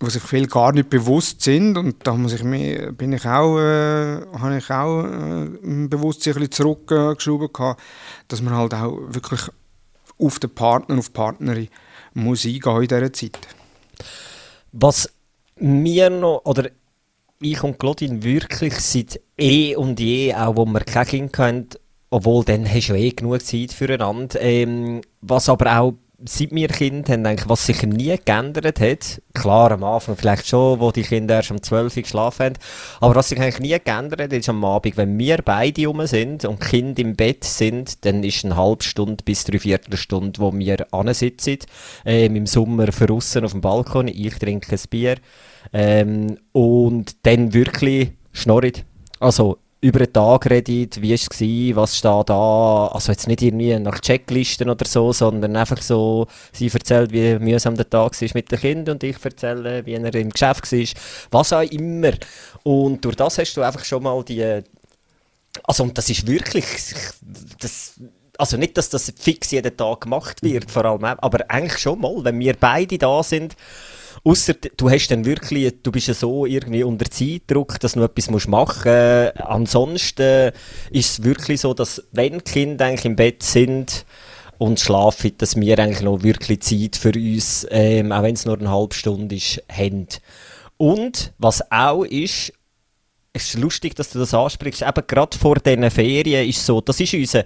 wo 0.00 0.08
sich 0.08 0.22
viel 0.22 0.46
gar 0.46 0.72
nicht 0.72 0.88
bewusst 0.88 1.42
sind 1.42 1.76
und 1.76 2.06
da 2.06 2.14
muss 2.14 2.32
ich 2.32 2.42
mir, 2.42 2.90
bin 2.92 3.12
ich 3.12 3.26
auch, 3.26 3.58
äh, 3.58 4.22
habe 4.38 4.56
ich 4.56 4.70
auch 4.70 5.04
äh, 5.04 5.44
im 5.62 5.90
Bewusstsein 5.90 6.50
zurückgeschoben 6.50 7.52
gehabt, 7.52 7.82
dass 8.28 8.40
man 8.40 8.54
halt 8.54 8.72
auch 8.72 8.98
wirklich 9.08 9.42
auf 10.18 10.38
den 10.38 10.50
Partner, 10.50 10.98
auf 10.98 11.08
die 11.08 11.12
Partnerin 11.12 11.68
muss 12.14 12.46
eingehen 12.46 12.82
in 12.82 12.88
dieser 12.88 13.12
Zeit. 13.12 13.38
Was 14.72 15.12
mir 15.56 16.08
noch, 16.08 16.42
oder 16.44 16.70
ich 17.40 17.62
und 17.62 17.78
Claudine 17.78 18.22
wirklich 18.22 18.74
seit 18.80 19.20
eh 19.36 19.76
und 19.76 20.00
je, 20.00 20.34
auch 20.34 20.56
wo 20.56 20.64
wir 20.64 20.80
kein 20.80 21.06
Kind 21.06 21.38
hatten, 21.38 21.68
obwohl 22.10 22.44
dann 22.44 22.66
hast 22.68 22.88
du 22.88 22.94
eh 22.94 23.10
genug 23.10 23.42
Zeit 23.42 23.72
füreinander, 23.72 24.40
ähm, 24.40 25.02
was 25.20 25.48
aber 25.48 25.78
auch 25.78 25.94
seit 26.24 26.50
wir 26.52 26.68
Kind 26.68 27.08
haben, 27.08 27.24
eigentlich, 27.26 27.48
was 27.48 27.66
sich 27.66 27.82
nie 27.82 28.16
geändert 28.24 28.80
hat, 28.80 29.22
klar 29.34 29.72
am 29.72 29.84
Anfang 29.84 30.16
vielleicht 30.16 30.46
schon, 30.46 30.80
wo 30.80 30.90
die 30.90 31.02
Kinder 31.02 31.36
erst 31.36 31.50
um 31.50 31.62
12 31.62 31.96
Uhr 31.96 32.02
geschlafen 32.02 32.44
haben, 32.46 32.54
aber 33.00 33.14
was 33.14 33.28
sich 33.28 33.40
eigentlich 33.40 33.60
nie 33.60 33.78
geändert 33.82 34.20
hat, 34.20 34.32
ist 34.32 34.48
am 34.48 34.64
Abend, 34.64 34.96
wenn 34.96 35.18
wir 35.18 35.38
beide 35.38 35.86
rum 35.86 36.06
sind 36.06 36.44
und 36.44 36.60
Kinder 36.60 37.00
im 37.00 37.16
Bett 37.16 37.44
sind, 37.44 38.04
dann 38.04 38.22
ist 38.22 38.44
eine 38.44 38.56
halbe 38.56 38.84
Stunde 38.84 39.24
bis 39.24 39.44
dreiviertel 39.44 39.96
Stunde, 39.96 40.40
wo 40.40 40.52
wir 40.52 40.86
ansitzen, 40.92 41.58
ähm, 42.04 42.36
im 42.36 42.46
Sommer 42.46 42.86
draussen 42.86 43.44
auf 43.44 43.52
dem 43.52 43.60
Balkon, 43.60 44.08
ich 44.08 44.38
trinke 44.38 44.74
ein 44.74 44.80
Bier, 44.90 45.16
ähm, 45.72 46.38
und 46.52 47.16
dann 47.26 47.52
wirklich 47.54 48.12
schnorrit. 48.32 48.84
Also, 49.18 49.58
über 49.82 50.00
den 50.00 50.12
Tag 50.12 50.50
redet, 50.50 51.00
wie 51.00 51.10
war 51.10 51.14
es, 51.14 51.28
gewesen, 51.28 51.76
was 51.76 51.96
steht 51.96 52.28
da, 52.28 52.86
also 52.88 53.12
jetzt 53.12 53.26
nicht 53.26 53.40
irgendwie 53.40 53.78
nach 53.78 54.00
Checklisten 54.00 54.68
oder 54.68 54.86
so, 54.86 55.12
sondern 55.12 55.56
einfach 55.56 55.80
so, 55.80 56.26
sie 56.52 56.68
erzählt, 56.68 57.12
wie 57.12 57.38
mühsam 57.38 57.76
der 57.76 57.88
Tag 57.88 58.20
war 58.20 58.28
mit 58.34 58.52
den 58.52 58.58
Kindern 58.60 58.96
und 58.96 59.04
ich 59.04 59.24
erzähle, 59.24 59.84
wie 59.86 59.94
er 59.94 60.14
im 60.14 60.30
Geschäft 60.30 60.70
war, 60.70 61.02
was 61.30 61.52
auch 61.52 61.62
immer. 61.62 62.12
Und 62.62 63.04
durch 63.04 63.16
das 63.16 63.38
hast 63.38 63.54
du 63.54 63.62
einfach 63.62 63.84
schon 63.84 64.02
mal 64.02 64.22
die, 64.22 64.62
also 65.64 65.84
und 65.84 65.96
das 65.96 66.10
ist 66.10 66.26
wirklich, 66.26 66.74
das, 67.58 67.94
also 68.36 68.58
nicht, 68.58 68.76
dass 68.76 68.90
das 68.90 69.12
fix 69.18 69.50
jeden 69.50 69.76
Tag 69.76 70.02
gemacht 70.02 70.42
wird, 70.42 70.70
vor 70.70 70.84
allem, 70.84 71.04
aber 71.04 71.44
eigentlich 71.48 71.78
schon 71.78 72.00
mal, 72.00 72.22
wenn 72.22 72.38
wir 72.38 72.54
beide 72.54 72.98
da 72.98 73.22
sind, 73.22 73.56
Ausser 74.22 74.54
du 74.54 74.90
hast 74.90 75.08
dann 75.08 75.24
wirklich, 75.24 75.82
du 75.82 75.90
bist 75.90 76.08
ja 76.08 76.14
so 76.14 76.44
irgendwie 76.44 76.82
unter 76.82 77.10
Zeitdruck, 77.10 77.80
dass 77.80 77.92
du 77.92 78.02
etwas 78.02 78.30
musst 78.30 78.48
machen 78.48 78.92
musst. 78.92 79.40
Ansonsten 79.40 80.52
ist 80.90 81.10
es 81.10 81.24
wirklich 81.24 81.60
so, 81.60 81.72
dass 81.72 82.02
wenn 82.12 82.38
die 82.38 82.44
Kinder 82.44 82.86
eigentlich 82.86 83.06
im 83.06 83.16
Bett 83.16 83.42
sind 83.42 84.04
und 84.58 84.78
schlafen, 84.78 85.32
dass 85.38 85.56
wir 85.56 85.78
eigentlich 85.78 86.02
noch 86.02 86.22
wirklich 86.22 86.60
Zeit 86.60 86.96
für 86.96 87.12
uns, 87.12 87.66
ähm, 87.70 88.12
auch 88.12 88.22
wenn 88.22 88.34
es 88.34 88.44
nur 88.44 88.58
eine 88.58 88.70
halbe 88.70 88.94
Stunde 88.94 89.36
ist, 89.36 89.62
haben. 89.72 90.06
Und 90.76 91.32
was 91.38 91.70
auch 91.72 92.04
ist, 92.04 92.52
es 93.32 93.54
ist 93.54 93.58
lustig, 93.58 93.94
dass 93.94 94.10
du 94.10 94.18
das 94.18 94.34
ansprichst, 94.34 94.82
eben 94.82 95.06
gerade 95.06 95.38
vor 95.38 95.56
diesen 95.56 95.90
Ferien 95.90 96.48
ist 96.48 96.66
so, 96.66 96.80
das 96.80 97.00
ist 97.00 97.14
unser 97.14 97.44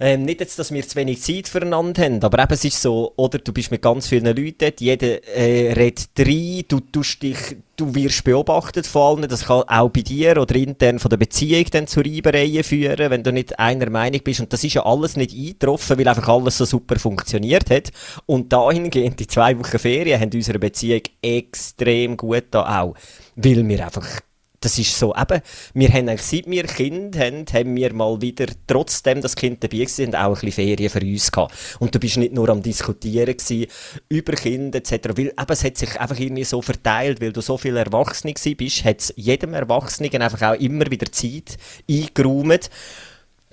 ähm, 0.00 0.22
nicht 0.22 0.40
jetzt, 0.40 0.58
dass 0.58 0.72
wir 0.72 0.86
zu 0.86 0.94
wenig 0.96 1.20
Zeit 1.22 1.48
füreinander 1.48 2.04
haben, 2.04 2.22
aber 2.22 2.40
eben, 2.42 2.52
es 2.52 2.64
ist 2.64 2.80
so, 2.80 3.12
oder? 3.16 3.38
Du 3.38 3.52
bist 3.52 3.70
mit 3.72 3.82
ganz 3.82 4.06
vielen 4.06 4.26
Leuten 4.26 4.54
dort, 4.58 4.80
jeder 4.80 5.26
äh, 5.36 5.72
redet 5.72 6.10
rein, 6.18 6.62
du, 6.68 6.78
tust 6.80 7.22
dich, 7.22 7.36
du 7.76 7.92
wirst 7.94 8.22
beobachtet 8.22 8.86
von 8.86 9.18
allen, 9.18 9.28
das 9.28 9.46
kann 9.46 9.62
auch 9.62 9.88
bei 9.88 10.02
dir 10.02 10.40
oder 10.40 10.54
intern 10.54 11.00
von 11.00 11.08
der 11.08 11.16
Beziehung 11.16 11.64
dann 11.72 11.88
zu 11.88 12.00
Reibereien 12.00 12.62
führen, 12.62 13.10
wenn 13.10 13.24
du 13.24 13.32
nicht 13.32 13.58
einer 13.58 13.90
Meinung 13.90 14.20
bist. 14.22 14.38
Und 14.38 14.52
das 14.52 14.62
ist 14.62 14.74
ja 14.74 14.86
alles 14.86 15.16
nicht 15.16 15.32
eingetroffen, 15.34 15.98
weil 15.98 16.06
einfach 16.06 16.28
alles 16.28 16.58
so 16.58 16.64
super 16.64 16.96
funktioniert 16.96 17.68
hat. 17.68 17.90
Und 18.26 18.52
dahingehend, 18.52 19.18
die 19.18 19.26
zwei 19.26 19.58
Wochen 19.58 19.78
Ferien 19.78 20.20
haben 20.20 20.30
unsere 20.32 20.60
Beziehung 20.60 21.02
extrem 21.22 22.16
gut 22.16 22.44
da 22.52 22.82
auch, 22.82 22.94
weil 23.34 23.66
wir 23.66 23.84
einfach 23.84 24.20
das 24.60 24.78
ist 24.78 24.98
so, 24.98 25.14
eben, 25.14 25.40
wir 25.74 25.88
haben 25.88 26.08
eigentlich, 26.08 26.22
seit 26.22 26.46
wir 26.50 26.64
Kind 26.64 27.16
haben, 27.16 27.44
haben 27.52 27.76
wir 27.76 27.92
mal 27.92 28.20
wieder, 28.20 28.46
trotzdem 28.66 29.20
das 29.20 29.36
Kind 29.36 29.62
dabei 29.62 29.84
sind, 29.84 30.16
auch 30.16 30.28
ein 30.28 30.32
bisschen 30.34 30.52
Ferien 30.52 30.90
für 30.90 31.00
uns 31.00 31.30
gehabt. 31.30 31.54
Und 31.78 31.94
du 31.94 31.98
bist 32.00 32.16
nicht 32.16 32.32
nur 32.32 32.48
am 32.48 32.62
Diskutieren 32.62 33.36
gewesen, 33.36 33.66
über 34.08 34.32
Kinder 34.32 34.78
etc., 34.78 35.10
weil 35.14 35.26
eben, 35.28 35.46
es 35.48 35.64
hat 35.64 35.76
sich 35.76 36.00
einfach 36.00 36.18
irgendwie 36.18 36.44
so 36.44 36.60
verteilt, 36.60 37.20
weil 37.20 37.32
du 37.32 37.40
so 37.40 37.56
viele 37.56 37.80
Erwachsene 37.80 38.34
bist, 38.34 38.84
hat 38.84 39.00
es 39.00 39.14
jedem 39.16 39.54
Erwachsenen 39.54 40.22
einfach 40.22 40.42
auch 40.42 40.60
immer 40.60 40.90
wieder 40.90 41.10
Zeit 41.12 41.56
eingeräumt, 41.88 42.68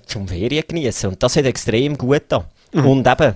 zum 0.06 0.26
Ferien 0.26 0.64
genießen. 0.66 1.10
Und 1.10 1.22
das 1.22 1.36
hat 1.36 1.44
extrem 1.44 1.96
gut 1.96 2.22
da. 2.28 2.48
Und 2.72 3.06
eben, 3.06 3.34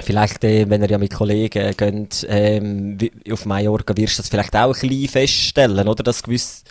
Vielleicht, 0.00 0.44
äh, 0.44 0.68
wenn 0.68 0.82
ihr 0.82 0.90
ja 0.90 0.98
mit 0.98 1.14
Kollegen 1.14 1.74
geht, 1.76 2.26
ähm, 2.28 2.98
auf 3.30 3.46
Mallorca, 3.46 3.96
wirst 3.96 4.18
du 4.18 4.22
das 4.22 4.28
vielleicht 4.28 4.54
auch 4.54 4.74
ein 4.74 4.88
bisschen 4.88 5.08
feststellen, 5.08 5.88
oder? 5.88 6.02
Dass, 6.02 6.22
gewiss, 6.22 6.64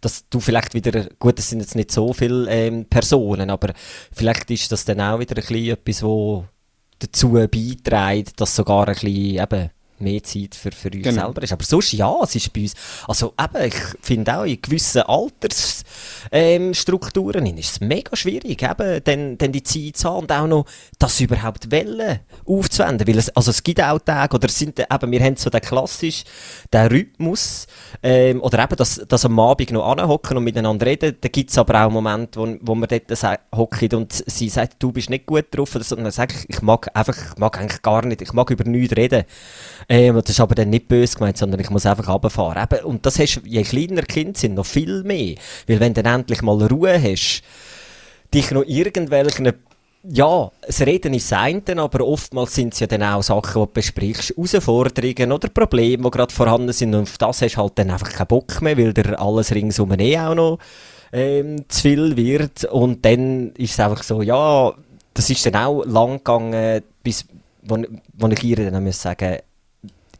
dass 0.00 0.28
du 0.28 0.40
vielleicht 0.40 0.74
wieder, 0.74 1.06
gut, 1.18 1.38
es 1.38 1.50
sind 1.50 1.60
jetzt 1.60 1.76
nicht 1.76 1.92
so 1.92 2.12
viele 2.12 2.50
ähm, 2.50 2.86
Personen, 2.86 3.50
aber 3.50 3.72
vielleicht 4.12 4.50
ist 4.50 4.72
das 4.72 4.84
dann 4.84 5.00
auch 5.00 5.20
wieder 5.20 5.36
ein 5.36 5.46
bisschen 5.46 5.70
etwas, 5.70 6.02
wo 6.02 6.44
dazu 6.98 7.30
beiträgt, 7.30 8.40
dass 8.40 8.56
sogar 8.56 8.88
ein 8.88 8.94
bisschen 8.94 9.42
eben 9.42 9.70
mehr 10.02 10.22
Zeit 10.22 10.54
für, 10.54 10.72
für 10.72 10.88
uns 10.88 11.02
Genau. 11.02 11.26
selber 11.26 11.42
ist. 11.42 11.52
Aber 11.52 11.64
sonst, 11.64 11.92
ja, 11.92 12.14
es 12.22 12.34
ist 12.34 12.52
bei 12.52 12.62
uns, 12.62 12.74
also 13.06 13.34
eben, 13.40 13.66
ich 13.66 13.74
finde 14.00 14.36
auch 14.36 14.44
in 14.44 14.60
gewissen 14.60 15.02
Altersstrukturen 15.02 17.46
ähm, 17.46 17.58
ist 17.58 17.72
es 17.72 17.80
mega 17.80 18.16
schwierig, 18.16 18.62
eben, 18.62 19.04
dann, 19.04 19.38
dann 19.38 19.52
die 19.52 19.62
Zeit 19.62 19.96
zu 19.96 20.08
haben 20.08 20.22
und 20.22 20.32
auch 20.32 20.46
noch 20.46 20.66
das 20.98 21.20
überhaupt 21.20 21.70
wollen 21.70 22.20
aufzuwenden, 22.46 23.06
weil 23.06 23.18
es, 23.18 23.28
also 23.30 23.50
es 23.50 23.62
gibt 23.62 23.82
auch 23.82 23.98
Tage, 23.98 24.34
oder 24.34 24.48
sind 24.48 24.78
eben, 24.78 25.12
wir 25.12 25.20
haben 25.20 25.36
so 25.36 25.50
den 25.50 25.60
klassisch, 25.60 26.24
den 26.72 26.86
Rhythmus, 26.88 27.66
ähm, 28.02 28.40
oder 28.42 28.64
eben, 28.64 28.76
dass, 28.76 29.02
dass 29.06 29.24
am 29.24 29.38
Abend 29.38 29.70
noch 29.70 29.90
anhocken 29.90 30.36
und 30.36 30.44
miteinander 30.44 30.86
reden, 30.86 31.16
da 31.20 31.28
gibt 31.28 31.50
es 31.50 31.58
aber 31.58 31.84
auch 31.84 31.90
Momente, 31.90 32.40
wo, 32.40 32.56
wo 32.60 32.74
wir 32.74 32.86
dort 32.86 33.12
hocken 33.54 33.94
und 33.94 34.12
sie 34.12 34.48
sagt, 34.48 34.82
du 34.82 34.92
bist 34.92 35.10
nicht 35.10 35.26
gut 35.26 35.46
drauf, 35.50 35.74
oder 35.74 35.84
so, 35.84 35.96
und 35.96 36.04
dann 36.04 36.12
sage 36.12 36.34
ich, 36.38 36.48
ich 36.48 36.62
mag 36.62 36.90
einfach, 36.94 37.16
ich 37.16 37.38
mag 37.38 37.58
eigentlich 37.58 37.82
gar 37.82 38.04
nicht, 38.04 38.22
ich 38.22 38.32
mag 38.32 38.50
über 38.50 38.64
nichts 38.64 38.96
reden. 38.96 39.24
Ähm, 39.92 40.14
das 40.14 40.30
ist 40.30 40.40
aber 40.40 40.54
dann 40.54 40.70
nicht 40.70 40.88
böse 40.88 41.18
gemeint, 41.18 41.36
sondern 41.36 41.60
ich 41.60 41.68
muss 41.68 41.84
einfach 41.84 42.08
runterfahren. 42.08 42.62
Eben, 42.62 42.82
und 42.86 43.04
das 43.04 43.18
hast, 43.18 43.42
je 43.44 43.62
kleiner 43.62 44.00
Kind 44.00 44.38
sind, 44.38 44.54
noch 44.54 44.64
viel 44.64 45.02
mehr. 45.02 45.34
Weil 45.66 45.80
wenn 45.80 45.92
du 45.92 46.02
dann 46.02 46.20
endlich 46.20 46.40
mal 46.40 46.62
Ruhe 46.64 46.98
hast, 46.98 47.42
dich 48.32 48.50
noch 48.52 48.64
irgendwelchen 48.64 49.52
ja, 50.04 50.50
das 50.66 50.80
Reden 50.80 51.14
ist 51.14 51.30
das 51.30 51.78
aber 51.78 52.04
oftmals 52.04 52.54
sind 52.54 52.72
es 52.72 52.80
ja 52.80 52.88
dann 52.88 53.04
auch 53.04 53.22
Sachen, 53.22 53.62
die 53.62 53.66
du 53.66 53.72
besprichst, 53.72 54.30
Herausforderungen 54.30 55.30
oder 55.30 55.48
Probleme, 55.48 56.02
die 56.02 56.10
gerade 56.10 56.34
vorhanden 56.34 56.72
sind 56.72 56.94
und 56.94 57.02
auf 57.02 57.18
das 57.18 57.42
hast 57.42 57.54
du 57.54 57.60
halt 57.60 57.78
dann 57.78 57.90
einfach 57.90 58.12
keinen 58.12 58.26
Bock 58.26 58.60
mehr, 58.62 58.76
weil 58.76 58.92
dir 58.92 59.20
alles 59.20 59.54
ringsum 59.54 59.92
eh 60.00 60.18
auch 60.18 60.34
noch 60.34 60.58
ähm, 61.12 61.68
zu 61.68 61.82
viel 61.82 62.16
wird 62.16 62.64
und 62.64 63.04
dann 63.04 63.52
ist 63.52 63.74
es 63.74 63.78
einfach 63.80 64.02
so, 64.02 64.22
ja, 64.22 64.74
das 65.14 65.30
ist 65.30 65.46
dann 65.46 65.54
auch 65.54 65.84
lang 65.84 66.16
gegangen, 66.16 66.82
bis, 67.04 67.24
wo, 67.62 67.76
wo 68.14 68.26
ich 68.26 68.42
ihr 68.42 68.56
dann 68.56 68.82
muss 68.82 69.00
sagen 69.00 69.38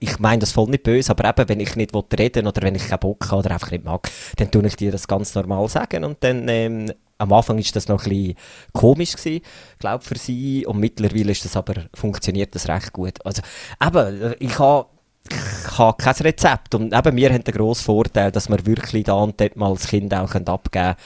ich 0.03 0.19
meine 0.19 0.41
das 0.41 0.53
voll 0.53 0.69
nicht 0.69 0.83
böse, 0.83 1.11
aber 1.11 1.29
eben, 1.29 1.49
wenn 1.49 1.61
ich 1.61 1.77
nicht 1.77 1.93
reden 2.19 2.47
oder 2.47 2.62
wenn 2.62 2.75
ich 2.75 2.88
keinen 2.88 3.01
Bock 3.01 3.31
habe 3.31 3.38
oder 3.38 3.53
einfach 3.53 3.71
nicht 3.71 3.85
mag, 3.85 4.11
dann 4.37 4.51
tue 4.51 4.67
ich 4.67 4.77
dir 4.77 4.93
das 4.93 5.09
ganz 5.09 5.35
normal 5.35 5.69
sagen 5.69 6.05
und 6.05 6.19
dann 6.21 6.49
ähm, 6.49 6.93
am 7.19 7.33
Anfang 7.33 7.59
ist 7.59 7.77
das 7.77 7.88
noch 7.88 8.05
ein 8.05 8.11
bisschen 8.11 8.35
komisch 8.73 9.17
gewesen, 9.17 9.43
glaube 9.79 10.05
für 10.05 10.19
sie 10.19 10.67
und 10.67 10.79
mittlerweile 10.79 11.31
ist 11.31 11.45
das 11.45 11.57
aber 11.57 11.75
funktioniert 11.95 12.55
das 12.55 12.69
recht 12.69 12.93
gut. 12.93 13.25
Also 13.25 13.43
eben, 13.81 14.35
ich 14.41 14.59
habe 14.59 14.87
ich 15.31 15.77
kein 15.77 16.15
Rezept 16.15 16.75
und 16.75 16.93
eben 16.93 17.17
wir 17.17 17.33
haben 17.33 17.45
den 17.45 17.55
grossen 17.55 17.85
Vorteil, 17.85 18.33
dass 18.33 18.49
wir 18.49 18.67
wirklich 18.67 19.05
da 19.05 19.15
und 19.15 19.41
dort 19.41 19.57
mal 19.57 19.73
das 19.73 19.87
Kind 19.87 20.12
auch 20.12 20.35
abgeben 20.35 20.69
können, 20.73 20.97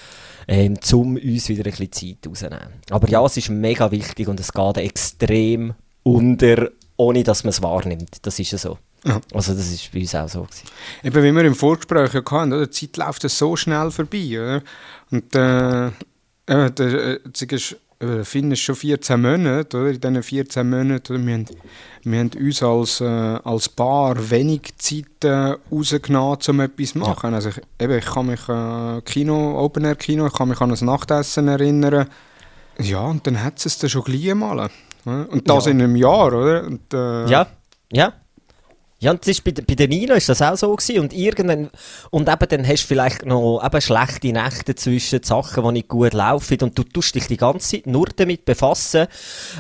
ähm, 0.49 0.79
um 0.93 1.17
uns 1.17 1.49
wieder 1.51 1.67
ein 1.67 1.77
bisschen 1.77 1.93
Zeit 1.93 2.27
rauszunehmen. 2.27 2.81
Aber 2.91 3.09
ja, 3.09 3.23
es 3.25 3.37
ist 3.37 3.51
mega 3.51 3.91
wichtig 3.91 4.29
und 4.29 4.41
es 4.41 4.53
geht 4.53 4.79
extrem 4.79 5.75
unter, 6.03 6.71
ohne 6.97 7.23
dass 7.23 7.45
man 7.45 7.51
es 7.51 7.63
wahrnimmt. 7.63 8.19
Das 8.23 8.39
ist 8.39 8.53
ja 8.53 8.59
so. 8.59 8.79
Ja. 9.05 9.21
Also 9.33 9.55
das 9.55 9.71
ist 9.71 9.93
bei 9.93 10.01
uns 10.01 10.15
auch 10.15 10.29
so. 10.29 10.43
Gewesen. 10.43 10.65
Eben, 11.03 11.23
wie 11.23 11.33
wir 11.33 11.45
im 11.45 11.55
Vorgespräch 11.55 12.13
ja 12.15 12.23
hatten, 12.25 12.53
oder? 12.53 12.67
die 12.67 12.71
Zeit 12.71 12.97
läuft 12.97 13.29
so 13.29 13.57
schnell 13.57 13.91
vorbei. 13.91 14.29
Oder? 14.33 14.63
Und 15.11 15.35
äh, 15.35 15.87
äh, 16.47 16.71
der, 16.71 17.21
äh, 17.99 18.25
Finn 18.25 18.53
ist 18.53 18.61
schon 18.61 18.75
14 18.75 19.21
Monate, 19.21 19.77
oder? 19.77 19.91
In 19.91 20.01
diesen 20.01 20.23
14 20.23 20.69
Monaten, 20.69 21.15
oder? 21.15 21.27
Wir, 21.27 21.35
haben, 21.35 21.47
wir 22.05 22.19
haben 22.19 22.31
uns 22.39 22.63
als, 22.63 23.01
äh, 23.01 23.05
als 23.05 23.69
Paar 23.69 24.31
wenig 24.31 24.77
Zeit 24.79 25.25
äh, 25.25 25.57
rausgenommen, 25.73 26.39
um 26.49 26.61
etwas 26.61 26.93
zu 26.93 26.99
machen. 26.99 27.31
Ja. 27.31 27.37
Also 27.37 27.51
ich, 27.51 27.61
eben, 27.81 27.99
ich 27.99 28.05
kann 28.05 28.27
mich 28.27 28.49
äh, 28.49 29.01
Kino, 29.03 29.65
Open-Air-Kino, 29.65 30.27
ich 30.27 30.33
kann 30.33 30.49
mich 30.49 30.61
an 30.61 30.71
das 30.71 30.83
Nachtessen 30.83 31.49
erinnern. 31.49 32.09
Ja, 32.79 33.01
und 33.01 33.27
dann 33.27 33.43
hat 33.43 33.65
es 33.65 33.79
dann 33.79 33.89
schon 33.89 34.05
gleich 34.05 34.35
mal. 34.35 34.69
Und 35.07 35.49
das 35.49 35.67
ja. 35.67 35.71
in 35.71 35.83
einem 35.83 35.97
Jahr, 35.97 36.27
oder? 36.33 36.65
Und, 36.65 36.93
äh, 36.93 37.27
ja, 37.27 37.47
ja. 37.93 38.13
Ja, 38.99 39.11
und 39.11 39.21
das 39.21 39.29
ist 39.29 39.45
bei, 39.45 39.53
bei 39.53 39.75
der 39.75 39.89
Nina 39.89 40.15
ist 40.15 40.31
das 40.31 40.41
auch 40.41 40.57
so 40.57 40.75
gewesen. 40.75 41.01
Und 41.01 41.13
irgendwann, 41.13 41.69
und 42.11 42.31
eben 42.31 42.49
dann 42.49 42.67
hast 42.67 42.85
du 42.85 42.87
vielleicht 42.87 43.27
noch 43.27 43.63
eben 43.63 43.81
schlechte 43.83 44.33
Nächte 44.33 44.75
zwischen 44.75 45.23
Sachen, 45.23 45.65
die 45.65 45.73
nicht 45.73 45.89
gut 45.89 46.15
laufen. 46.15 46.57
Und 46.63 46.79
du 46.79 46.83
tust 46.83 47.15
dich 47.15 47.27
die 47.27 47.37
ganze 47.37 47.77
Zeit 47.77 47.87
nur 47.87 48.07
damit 48.17 48.47
befassen, 48.47 49.07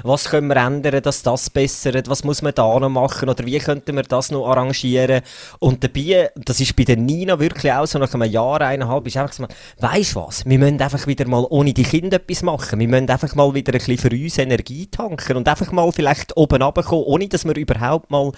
was 0.03 0.31
können 0.31 0.49
wir 0.49 0.57
ändern, 0.57 1.03
dass 1.03 1.22
das 1.22 1.51
bessert, 1.51 2.09
was 2.09 2.25
muss 2.25 2.40
man 2.40 2.55
da 2.55 2.81
noch 2.81 2.88
machen 2.88 3.29
oder 3.29 3.44
wie 3.44 3.59
könnten 3.59 3.94
wir 3.96 4.05
das 4.05 4.31
noch 4.31 4.49
arrangieren. 4.49 5.20
Und 5.59 5.85
dabei, 5.85 6.31
das 6.37 6.61
ist 6.61 6.75
bei 6.75 6.85
der 6.85 6.96
Nina 6.96 7.38
wirklich 7.38 7.70
auch 7.70 7.87
so 7.87 7.99
nach 7.99 8.14
einem 8.14 8.31
Jahr, 8.31 8.62
eineinhalb, 8.62 9.07
ist 9.07 9.18
einfach 9.18 9.35
so, 9.35 9.46
weisst 9.81 10.14
du 10.14 10.20
was, 10.20 10.46
wir 10.46 10.59
müssen 10.59 10.81
einfach 10.81 11.07
wieder 11.07 11.29
mal 11.29 11.46
ohne 11.51 11.75
die 11.75 11.83
Kinder 11.83 12.16
etwas 12.16 12.42
machen. 12.42 12.81
Wir 12.81 12.88
müssen 12.88 13.11
einfach 13.11 13.35
mal 13.35 13.53
wieder 13.53 13.75
ein 13.75 13.79
bisschen 13.79 13.99
für 13.99 14.11
uns 14.11 14.38
Energie 14.38 14.87
tanken 14.87 15.37
und 15.37 15.46
einfach 15.46 15.70
mal 15.72 15.92
vielleicht 15.92 16.35
oben 16.38 16.62
runterkommen, 16.62 17.05
ohne 17.05 17.29
dass 17.29 17.44
wir 17.44 17.55
überhaupt 17.55 18.11
mal 18.11 18.33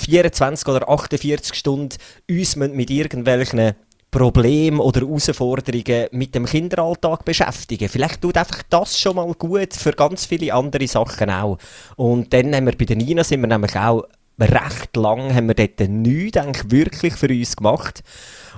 24 0.00 0.68
oder 0.68 0.88
48 0.88 1.54
Stunden 1.54 1.96
uns 2.28 2.56
mit 2.56 2.90
irgendwelchen 2.90 3.74
Problemen 4.10 4.80
oder 4.80 5.00
Herausforderungen 5.00 6.08
mit 6.10 6.34
dem 6.34 6.46
Kinderalltag 6.46 7.24
beschäftigen. 7.24 7.88
Vielleicht 7.88 8.20
tut 8.20 8.36
einfach 8.36 8.62
das 8.68 8.98
schon 8.98 9.16
mal 9.16 9.32
gut 9.34 9.72
für 9.74 9.92
ganz 9.92 10.26
viele 10.26 10.52
andere 10.52 10.88
Sachen 10.88 11.30
auch. 11.30 11.58
Und 11.96 12.32
dann 12.32 12.54
haben 12.54 12.66
wir 12.66 12.76
bei 12.76 12.86
der 12.86 12.96
Nina 12.96 13.22
sind 13.22 13.40
wir 13.40 13.46
nämlich 13.46 13.76
auch 13.76 14.04
recht 14.40 14.96
lang 14.96 15.34
haben 15.34 15.48
wir 15.48 15.54
dort 15.54 15.80
nichts 15.88 16.38
eigentlich 16.38 16.70
wirklich 16.70 17.14
für 17.14 17.28
uns 17.28 17.56
gemacht 17.56 18.02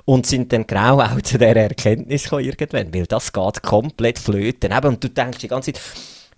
und 0.05 0.25
sind 0.25 0.53
dann 0.53 0.65
genau 0.65 1.01
auch 1.01 1.21
zu 1.21 1.37
dieser 1.37 1.55
Erkenntnis 1.55 2.23
gekommen 2.23 2.45
irgendwann, 2.45 2.93
weil 2.93 3.05
das 3.05 3.33
geht 3.33 3.63
komplett 3.63 4.19
flöten. 4.19 4.71
Und 4.71 5.03
du 5.03 5.09
denkst 5.09 5.39
die 5.39 5.47
ganze 5.47 5.73
Zeit, 5.73 5.83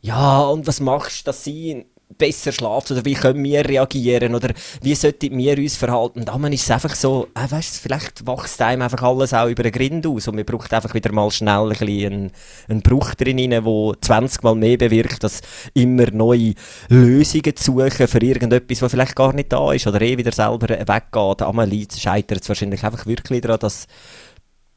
ja, 0.01 0.41
und 0.41 0.67
was 0.67 0.79
machst 0.79 1.21
du, 1.21 1.25
dass 1.25 1.43
sie 1.43 1.85
besser 2.17 2.51
schlaft 2.51 2.91
oder 2.91 3.03
wie 3.03 3.13
können 3.13 3.43
wir 3.43 3.67
reagieren 3.67 4.35
oder 4.35 4.49
wie 4.81 4.95
sollten 4.95 5.37
wir 5.37 5.57
uns 5.57 5.75
verhalten. 5.75 6.19
Und 6.19 6.27
dann 6.27 6.53
ist 6.53 6.63
es 6.63 6.71
einfach 6.71 6.95
so, 6.95 7.27
äh, 7.35 7.49
weißt, 7.49 7.77
vielleicht 7.77 8.25
wächst 8.27 8.61
einem 8.61 8.83
einfach 8.83 9.01
alles 9.03 9.33
auch 9.33 9.47
über 9.47 9.63
den 9.63 9.71
Grind 9.71 10.07
aus 10.07 10.27
und 10.27 10.35
man 10.35 10.45
braucht 10.45 10.73
einfach 10.73 10.93
wieder 10.93 11.11
mal 11.11 11.29
schnell 11.31 11.63
ein 11.63 11.69
bisschen 11.69 12.13
einen, 12.13 12.31
einen 12.69 12.81
Bruch 12.81 13.15
drin, 13.15 13.49
der 13.49 13.63
20 14.01 14.43
Mal 14.43 14.55
mehr 14.55 14.77
bewirkt, 14.77 15.23
als 15.23 15.41
immer 15.73 16.09
neue 16.11 16.53
Lösungen 16.89 17.55
zu 17.55 17.71
suchen 17.71 18.07
für 18.07 18.21
irgendetwas, 18.21 18.81
was 18.81 18.91
vielleicht 18.91 19.15
gar 19.15 19.33
nicht 19.33 19.51
da 19.51 19.73
ist 19.73 19.87
oder 19.87 20.01
eh 20.01 20.17
wieder 20.17 20.31
selber 20.31 20.69
weggeht. 20.69 21.41
Amelie 21.41 21.87
scheitert 21.95 22.41
es 22.41 22.49
wahrscheinlich 22.49 22.83
einfach 22.83 23.05
wirklich 23.05 23.41
daran, 23.41 23.59
dass 23.59 23.87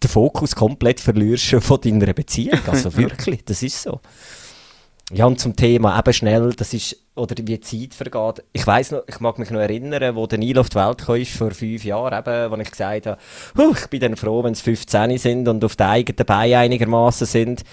den 0.03 0.11
Fokus 0.11 0.55
komplett 0.55 1.01
verlierst 1.01 1.57
von 1.61 1.81
deiner 1.81 2.13
Beziehung. 2.13 2.61
Also 2.67 2.97
wirklich, 2.97 3.45
das 3.45 3.63
ist 3.63 3.83
so. 3.83 4.01
Ja, 5.11 5.25
und 5.25 5.41
zum 5.41 5.57
Thema 5.57 5.99
eben 5.99 6.13
schnell, 6.13 6.53
das 6.53 6.75
ist, 6.75 6.97
oder 7.15 7.35
wie 7.39 7.59
die 7.59 7.61
Zeit 7.61 7.95
vergeht. 7.95 8.45
Ich 8.53 8.67
weiß 8.67 8.91
noch, 8.91 9.03
ich 9.07 9.21
mag 9.21 9.39
mich 9.39 9.51
noch 9.51 9.61
erinnern, 9.61 10.15
wo 10.15 10.27
der 10.27 10.39
Nil 10.39 10.59
auf 10.59 10.69
die 10.69 10.77
Welt 10.77 10.99
kam, 10.99 11.25
vor 11.25 11.51
fünf 11.53 11.83
Jahren 11.83 12.19
eben, 12.19 12.51
wo 12.51 12.57
ich 12.57 12.71
gesagt 12.71 13.07
habe, 13.07 13.19
huh, 13.57 13.75
ich 13.75 13.87
bin 13.87 14.01
dann 14.01 14.17
froh, 14.17 14.45
wenn 14.45 14.53
es 14.53 14.61
15 14.61 15.17
sind 15.17 15.49
und 15.49 15.65
auf 15.65 15.77
den 15.77 15.87
eigenen 15.87 16.27
Beinen 16.27 16.57
einigermaßen 16.57 17.27
sind. 17.27 17.65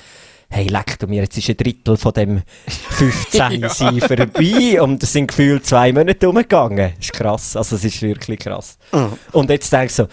Hey, 0.47 0.67
leck 0.67 0.97
du 0.99 1.07
mir, 1.07 1.23
jetzt 1.23 1.37
ist 1.37 1.49
ein 1.49 1.57
Drittel 1.57 1.97
von 1.97 2.13
dem 2.13 2.41
15 2.67 3.61
ja. 3.61 3.69
vorbei 3.69 4.81
und 4.81 5.03
es 5.03 5.11
sind 5.11 5.27
gefühlt 5.27 5.65
zwei 5.65 5.91
Monate 5.91 6.29
umgegangen. 6.29 6.93
Das 6.95 7.05
ist 7.05 7.13
krass, 7.13 7.57
also 7.57 7.75
es 7.75 7.83
ist 7.83 8.01
wirklich 8.01 8.39
krass. 8.39 8.77
Mhm. 8.93 9.13
Und 9.33 9.49
jetzt 9.49 9.73
denkst 9.73 9.97
du 9.97 10.03
so, 10.03 10.09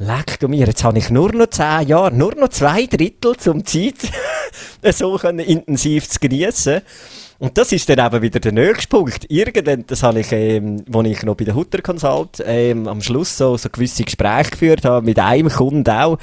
Leck 0.00 0.38
du 0.38 0.46
mir, 0.46 0.66
jetzt 0.66 0.84
habe 0.84 0.98
ich 0.98 1.10
nur 1.10 1.32
noch 1.32 1.48
zehn 1.48 1.88
Jahre, 1.88 2.14
nur 2.14 2.32
noch 2.36 2.50
zwei 2.50 2.86
Drittel 2.86 3.36
zum 3.36 3.66
Zeit 3.66 3.96
so 4.92 5.16
können 5.16 5.40
intensiv 5.40 6.08
zu 6.08 6.20
genießen. 6.20 6.82
Und 7.40 7.58
das 7.58 7.72
ist 7.72 7.88
dann 7.88 8.04
eben 8.04 8.22
wieder 8.22 8.38
der 8.38 8.52
nächste 8.52 8.88
Punkt. 8.88 9.26
Irgendwann, 9.28 9.84
das 9.86 10.04
habe 10.04 10.20
ich, 10.20 10.30
ähm, 10.30 10.84
als 10.92 11.08
ich 11.08 11.22
noch 11.24 11.34
bei 11.34 11.44
der 11.44 11.54
Hutter 11.56 11.82
Consult 11.82 12.42
ähm, 12.44 12.86
am 12.86 13.00
Schluss 13.00 13.36
so, 13.36 13.56
so 13.56 13.68
gewisse 13.70 14.04
Gespräche 14.04 14.50
geführt 14.50 14.84
habe, 14.84 15.04
mit 15.04 15.18
einem 15.18 15.48
Kunden 15.48 15.90
auch, 15.90 16.18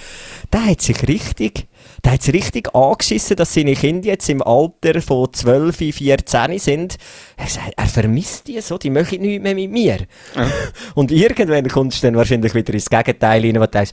der 0.54 0.66
hat 0.68 0.82
sich 0.82 1.06
richtig 1.08 1.68
der 2.06 2.14
hat 2.14 2.22
es 2.22 2.32
richtig 2.32 2.74
angeschissen, 2.76 3.36
dass 3.36 3.56
seine 3.56 3.74
Kinder 3.74 4.08
jetzt 4.08 4.30
im 4.30 4.44
Alter 4.44 5.02
von 5.02 5.34
12, 5.34 5.76
14 5.96 6.60
sind. 6.60 6.98
Er 7.36 7.48
sagt, 7.48 7.74
er 7.76 7.88
vermisst 7.88 8.48
die 8.48 8.62
so, 8.62 8.78
die 8.78 8.92
möchten 8.92 9.22
nichts 9.22 9.42
mehr 9.42 9.56
mit 9.56 9.72
mir. 9.72 9.98
Ja. 10.36 10.48
Und 10.94 11.12
irgendwann 11.12 11.68
kommst 11.68 12.04
du 12.04 12.08
dann 12.08 12.16
wahrscheinlich 12.16 12.54
wieder 12.54 12.74
ins 12.76 12.92
Gegenteil 12.92 13.42
rein, 13.42 13.56
wo 13.56 13.62
du 13.62 13.68
denkst, 13.68 13.92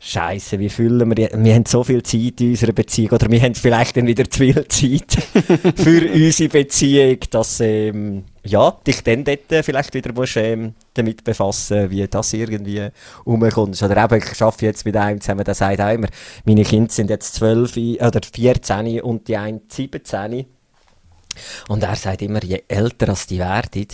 Scheiße, 0.00 0.60
wie 0.60 0.68
füllen 0.68 1.10
wir 1.16 1.28
Wir 1.32 1.54
haben 1.54 1.66
so 1.66 1.82
viel 1.82 2.04
Zeit 2.04 2.40
in 2.40 2.50
unserer 2.50 2.72
Beziehung 2.72 3.10
oder 3.10 3.28
wir 3.28 3.42
haben 3.42 3.56
vielleicht 3.56 3.96
dann 3.96 4.06
wieder 4.06 4.30
zu 4.30 4.38
viel 4.38 4.68
Zeit 4.68 5.12
für 5.76 6.12
unsere 6.12 6.48
Beziehung, 6.48 7.18
dass 7.30 7.58
ähm, 7.58 8.24
ja, 8.44 8.70
dich 8.86 9.02
dann 9.02 9.24
dort 9.24 9.64
vielleicht 9.64 9.94
wieder 9.94 10.12
musst, 10.12 10.36
ähm, 10.36 10.74
damit 10.94 11.24
befassen, 11.24 11.90
wie 11.90 12.06
das 12.06 12.32
irgendwie 12.32 12.90
umkommt. 13.24 13.82
Oder 13.82 14.04
eben, 14.04 14.22
ich 14.22 14.40
arbeite 14.40 14.66
jetzt 14.66 14.84
mit 14.84 14.96
einem 14.96 15.20
zusammen, 15.20 15.42
der 15.42 15.54
sagt 15.54 15.80
auch 15.80 15.92
immer, 15.92 16.08
meine 16.44 16.62
Kinder 16.62 16.92
sind 16.92 17.10
jetzt 17.10 17.34
12 17.34 17.76
oder 18.00 18.20
14 18.22 19.00
und 19.00 19.26
die 19.26 19.36
einen 19.36 19.62
17. 19.68 20.46
Und 21.68 21.82
er 21.82 21.96
sagt 21.96 22.22
immer, 22.22 22.42
je 22.44 22.62
älter 22.68 23.08
als 23.08 23.26
die 23.26 23.38
werden, 23.40 23.86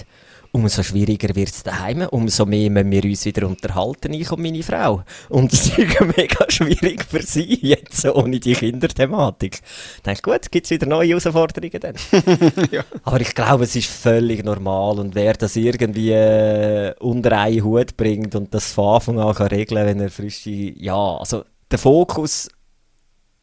umso 0.55 0.85
schwieriger 0.85 1.35
wird 1.35 1.49
es 1.49 1.65
daheim, 1.65 2.07
umso 2.11 2.47
mehr 2.47 2.71
müssen 2.71 2.93
wir 2.93 3.05
uns 3.05 3.25
wieder 3.25 3.49
unterhalten, 3.49 4.13
ich 4.13 4.31
und 4.31 4.41
meine 4.41 4.63
Frau. 4.63 5.03
Und 5.29 5.53
es 5.53 5.67
ist 5.79 6.01
mega 6.17 6.49
schwierig 6.49 7.05
für 7.05 7.23
sie, 7.23 7.59
jetzt 7.61 8.05
ohne 8.07 8.39
die 8.39 8.53
Kinderthematik. 8.53 9.61
Ich 9.97 10.03
denke, 10.03 10.23
gut, 10.23 10.53
gibt 10.53 10.67
es 10.67 10.71
wieder 10.71 10.87
neue 10.87 11.09
Herausforderungen 11.09 11.81
dann. 11.81 11.97
ja. 12.71 12.85
Aber 13.03 13.21
ich 13.21 13.35
glaube, 13.35 13.65
es 13.65 13.75
ist 13.75 13.91
völlig 13.91 14.45
normal 14.45 15.01
und 15.01 15.17
wer 15.17 15.33
das 15.35 15.57
irgendwie 15.57 16.13
äh, 16.13 16.95
unter 17.01 17.37
einen 17.37 17.65
Hut 17.65 17.97
bringt 17.97 18.37
und 18.37 18.55
das 18.55 18.73
von 18.73 18.95
Anfang 18.95 19.19
an 19.19 19.35
kann 19.35 19.49
regeln, 19.49 19.87
wenn 19.87 20.01
er 20.01 20.11
frische, 20.11 20.51
ja, 20.51 21.17
also 21.17 21.45
der 21.69 21.81
Fokus, 21.81 22.49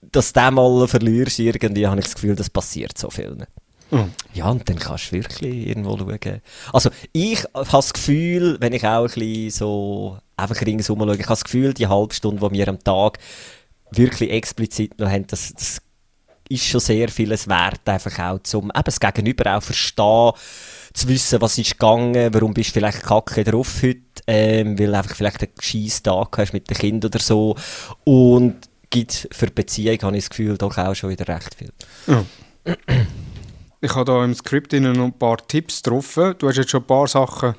dass 0.02 0.32
du 0.32 0.40
den 0.40 0.54
mal 0.54 0.88
verlierst, 0.88 1.40
irgendwie, 1.40 1.86
habe 1.86 2.00
ich 2.00 2.06
das 2.06 2.16
Gefühl, 2.16 2.36
das 2.36 2.50
passiert 2.50 2.98
so 2.98 3.10
vielen. 3.10 3.46
Mhm. 3.92 4.12
Ja, 4.34 4.50
und 4.50 4.68
dann 4.68 4.80
kannst 4.80 5.12
du 5.12 5.18
wirklich 5.18 5.68
irgendwo 5.68 5.98
schauen. 5.98 6.42
Also, 6.72 6.90
ich 7.12 7.44
habe 7.54 7.68
das 7.70 7.94
Gefühl, 7.94 8.58
wenn 8.60 8.74
ich 8.74 8.86
auch 8.86 9.04
ein 9.04 9.14
bisschen 9.14 9.50
so 9.52 10.18
einfach 10.38 10.62
ringsum 10.62 11.00
schaue, 11.00 11.16
ich 11.16 11.20
habe 11.20 11.30
das 11.30 11.44
Gefühl, 11.44 11.74
die 11.74 11.88
halbe 11.88 12.14
Stunde, 12.14 12.50
die 12.50 12.58
wir 12.58 12.68
am 12.70 12.84
Tag 12.84 13.20
wirklich 13.92 14.32
explizit 14.32 14.98
noch 14.98 15.10
haben, 15.10 15.28
das, 15.28 15.54
das 15.54 15.82
ist 16.50 16.66
schon 16.66 16.80
sehr 16.80 17.10
vieles 17.10 17.48
wert, 17.48 17.82
einfach 17.86 18.18
auch 18.20 18.40
zum 18.40 18.66
eben 18.66 18.84
das 18.84 19.00
Gegenüber 19.00 19.58
auch 19.58 19.64
verstehen, 19.64 20.32
zu 20.94 21.08
wissen, 21.08 21.42
was 21.42 21.58
ist 21.58 21.72
gegangen, 21.72 22.34
warum 22.34 22.54
bist 22.54 22.70
du 22.70 22.74
vielleicht 22.74 23.04
kacke 23.04 23.44
drauf 23.44 23.82
heute, 23.82 24.02
ähm, 24.28 24.78
weil 24.78 24.94
einfach 24.94 25.16
vielleicht 25.16 25.42
einen 25.42 25.52
scheiß 25.60 26.04
Tag 26.04 26.38
hast 26.38 26.54
mit 26.54 26.70
dem 26.70 26.78
Kind 26.78 27.06
oder 27.06 27.20
so. 27.20 27.56
Und 28.04 28.56
gibt 28.90 29.30
für 29.32 29.48
die 29.48 29.54
Beziehung, 29.54 30.02
habe 30.02 30.18
ich 30.18 30.24
das 30.24 30.30
Gefühl, 30.30 30.58
doch 30.58 30.78
auch 30.78 30.94
schon 30.94 31.10
wieder 31.10 31.28
recht 31.28 31.56
viel. 31.56 31.72
Ja. 32.08 32.26
Ich 33.82 33.96
habe 33.96 34.06
da 34.06 34.24
im 34.24 34.34
Skript 34.34 34.74
noch 34.74 35.06
ein 35.06 35.14
paar 35.14 35.38
Tipps 35.48 35.82
drauf. 35.82 36.20
Du 36.38 36.48
hast 36.48 36.58
jetzt 36.58 36.70
schon 36.70 36.82
ein 36.82 36.88
paar 36.88 37.08
Sachen 37.08 37.56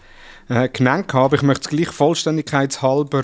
äh, 0.48 0.68
genannt, 0.68 1.14
aber 1.14 1.36
ich 1.36 1.42
möchte 1.42 1.64
es 1.64 1.68
gleich 1.68 1.88
vollständigkeitshalber 1.88 3.22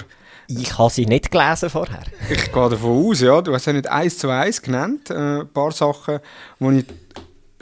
ich 0.51 0.79
habe 0.79 0.91
sie 0.91 1.05
nicht 1.05 1.31
gelesen 1.31 1.69
vorher. 1.69 2.05
Ich 2.31 2.51
gehe 2.51 2.71
davon 2.71 3.07
aus, 3.07 3.21
ja. 3.21 3.43
Du 3.43 3.53
hast 3.53 3.67
ja 3.67 3.75
nicht 3.75 3.87
eins 3.87 4.17
zu 4.17 4.31
eins 4.31 4.63
genannt. 4.63 5.11
Äh, 5.11 5.41
ein 5.41 5.49
paar 5.49 5.73
Sachen, 5.73 6.21
die 6.59 6.79
ich 6.79 6.87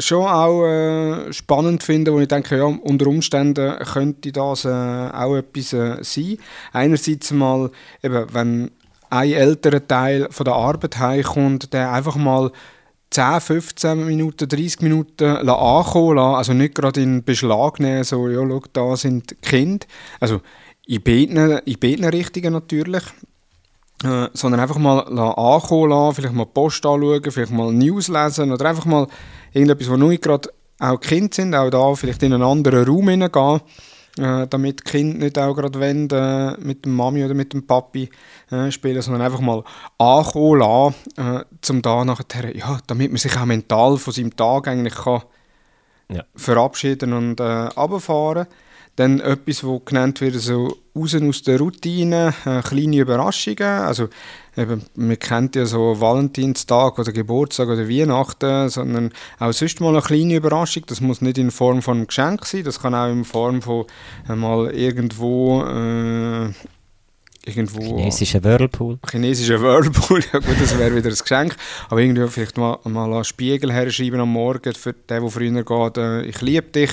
schon 0.07 0.24
auch 0.24 0.64
äh, 0.64 1.32
spannend 1.32 1.82
finde, 1.82 2.12
wo 2.12 2.20
ich 2.20 2.28
denke, 2.28 2.57
ja, 2.57 2.64
unter 2.64 3.09
Umständen 3.09 3.76
könnte 3.93 4.30
das 4.30 4.64
äh, 4.64 4.68
auch 4.68 5.34
etwas 5.34 5.72
äh, 5.72 5.97
sein. 6.03 6.39
Einerseits 6.72 7.32
mal, 7.32 7.72
eben, 8.05 8.26
wenn 8.32 8.70
ein 9.11 9.32
älterer 9.32 9.87
Teil 9.87 10.28
von 10.30 10.45
der 10.45 10.55
Arbeit 10.55 10.99
heimkommt, 10.99 11.72
der 11.72 11.93
einfach 11.93 12.14
mal 12.14 12.53
10, 13.16 13.40
15 13.40 14.06
Minuten, 14.06 14.46
30 14.46 14.82
Minuten 14.82 15.24
ankommen 15.24 16.16
lassen, 16.16 16.36
also 16.36 16.52
nicht 16.52 16.74
gerade 16.74 17.00
in 17.00 17.24
Beschlag 17.24 17.80
nehmen, 17.80 18.04
so, 18.04 18.28
ja, 18.28 18.46
schau, 18.46 18.62
da 18.72 18.96
sind 18.96 19.40
Kinder. 19.40 19.86
Also, 20.20 20.42
in 20.86 21.02
beiden, 21.02 21.58
in 21.64 21.78
beiden 21.78 22.04
Richtungen 22.04 22.52
natürlich. 22.52 23.02
Äh, 24.04 24.28
sondern 24.34 24.60
einfach 24.60 24.76
mal 24.76 24.98
ankommen 24.98 25.88
lassen, 25.88 26.16
vielleicht 26.16 26.34
mal 26.34 26.44
Post 26.44 26.84
anschauen, 26.84 27.22
vielleicht 27.30 27.50
mal 27.50 27.72
News 27.72 28.08
lesen 28.08 28.52
oder 28.52 28.68
einfach 28.68 28.84
mal 28.84 29.06
irgendetwas, 29.54 29.88
wo 29.88 29.96
nicht 29.96 30.22
gerade 30.22 30.50
auch 30.78 31.00
Kind 31.00 31.32
sind, 31.32 31.54
auch 31.54 31.70
da 31.70 31.94
vielleicht 31.94 32.22
in 32.22 32.34
einen 32.34 32.42
anderen 32.42 32.84
Raum 32.84 33.08
hineingehen, 33.08 33.62
äh, 34.18 34.46
damit 34.48 34.80
die 34.80 34.90
Kinder 34.90 35.24
nicht 35.24 35.38
auch 35.38 35.54
gerade 35.54 35.80
wollen, 35.80 36.10
äh, 36.10 36.58
mit 36.58 36.84
dem 36.84 36.94
Mami 36.94 37.24
oder 37.24 37.32
mit 37.32 37.54
dem 37.54 37.66
Papi 37.66 38.10
äh, 38.51 38.70
spielen, 38.70 39.03
sondern 39.03 39.22
einfach 39.22 39.40
mal 39.40 39.64
ankommen 39.99 40.61
lassen, 40.61 40.94
äh, 41.16 41.44
zum 41.61 41.82
da 41.82 42.05
nachher, 42.05 42.57
ja, 42.57 42.78
damit 42.86 43.11
man 43.11 43.18
sich 43.18 43.36
auch 43.36 43.44
mental 43.44 43.97
von 43.97 44.12
seinem 44.12 44.36
Tag 44.36 44.68
eigentlich 44.68 44.94
kann 44.94 45.22
ja. 46.09 46.24
verabschieden 46.34 47.12
und 47.12 47.40
äh, 47.40 47.44
runterfahren 47.44 48.47
dann 48.97 49.20
etwas, 49.20 49.61
das 49.61 49.84
genannt 49.84 50.20
wird, 50.22 50.36
so 50.36 50.78
raus 50.97 51.14
aus 51.14 51.42
der 51.42 51.59
Routine, 51.59 52.32
äh, 52.47 52.62
kleine 52.62 52.97
Überraschungen. 52.97 53.61
Also, 53.62 54.09
eben, 54.57 54.82
man 54.94 55.18
kennt 55.18 55.55
ja 55.55 55.66
so 55.66 56.01
Valentinstag 56.01 56.99
oder 56.99 57.12
Geburtstag 57.12 57.68
oder 57.68 57.88
Weihnachten, 57.88 58.70
sondern 58.70 59.12
auch 59.38 59.53
sonst 59.53 59.80
mal 59.80 59.90
eine 59.90 60.01
kleine 60.01 60.36
Überraschung. 60.36 60.84
Das 60.86 61.03
muss 61.03 61.20
nicht 61.20 61.36
in 61.36 61.51
Form 61.51 61.82
von 61.82 61.99
einem 61.99 62.07
Geschenk 62.07 62.47
sein, 62.47 62.64
das 62.64 62.80
kann 62.80 62.94
auch 62.94 63.11
in 63.11 63.26
Form 63.26 63.61
von 63.61 63.84
äh, 64.28 64.34
mal 64.34 64.70
irgendwo. 64.74 65.62
Äh, 65.62 66.53
irgendwo 67.47 67.80
chinesischer 67.80 68.42
Whirlpool. 68.42 68.99
Chinesischer 69.11 69.61
Whirlpool, 69.61 70.20
ja 70.32 70.38
gut, 70.38 70.61
das 70.61 70.78
wäre 70.78 70.94
wieder 70.94 71.11
ein 71.11 71.16
Geschenk. 71.16 71.57
Aber 71.88 72.01
irgendwie 72.01 72.26
vielleicht 72.28 72.57
mal, 72.57 72.78
mal 72.84 73.12
einen 73.12 73.24
Spiegel 73.24 73.72
herschreiben 73.72 74.20
am 74.20 74.32
Morgen 74.32 74.74
für 74.74 74.92
den, 74.92 75.22
der 75.22 75.30
früher 75.30 75.62
geht, 75.62 75.97
äh, 75.97 76.22
ich 76.22 76.40
liebe 76.40 76.68
dich 76.68 76.90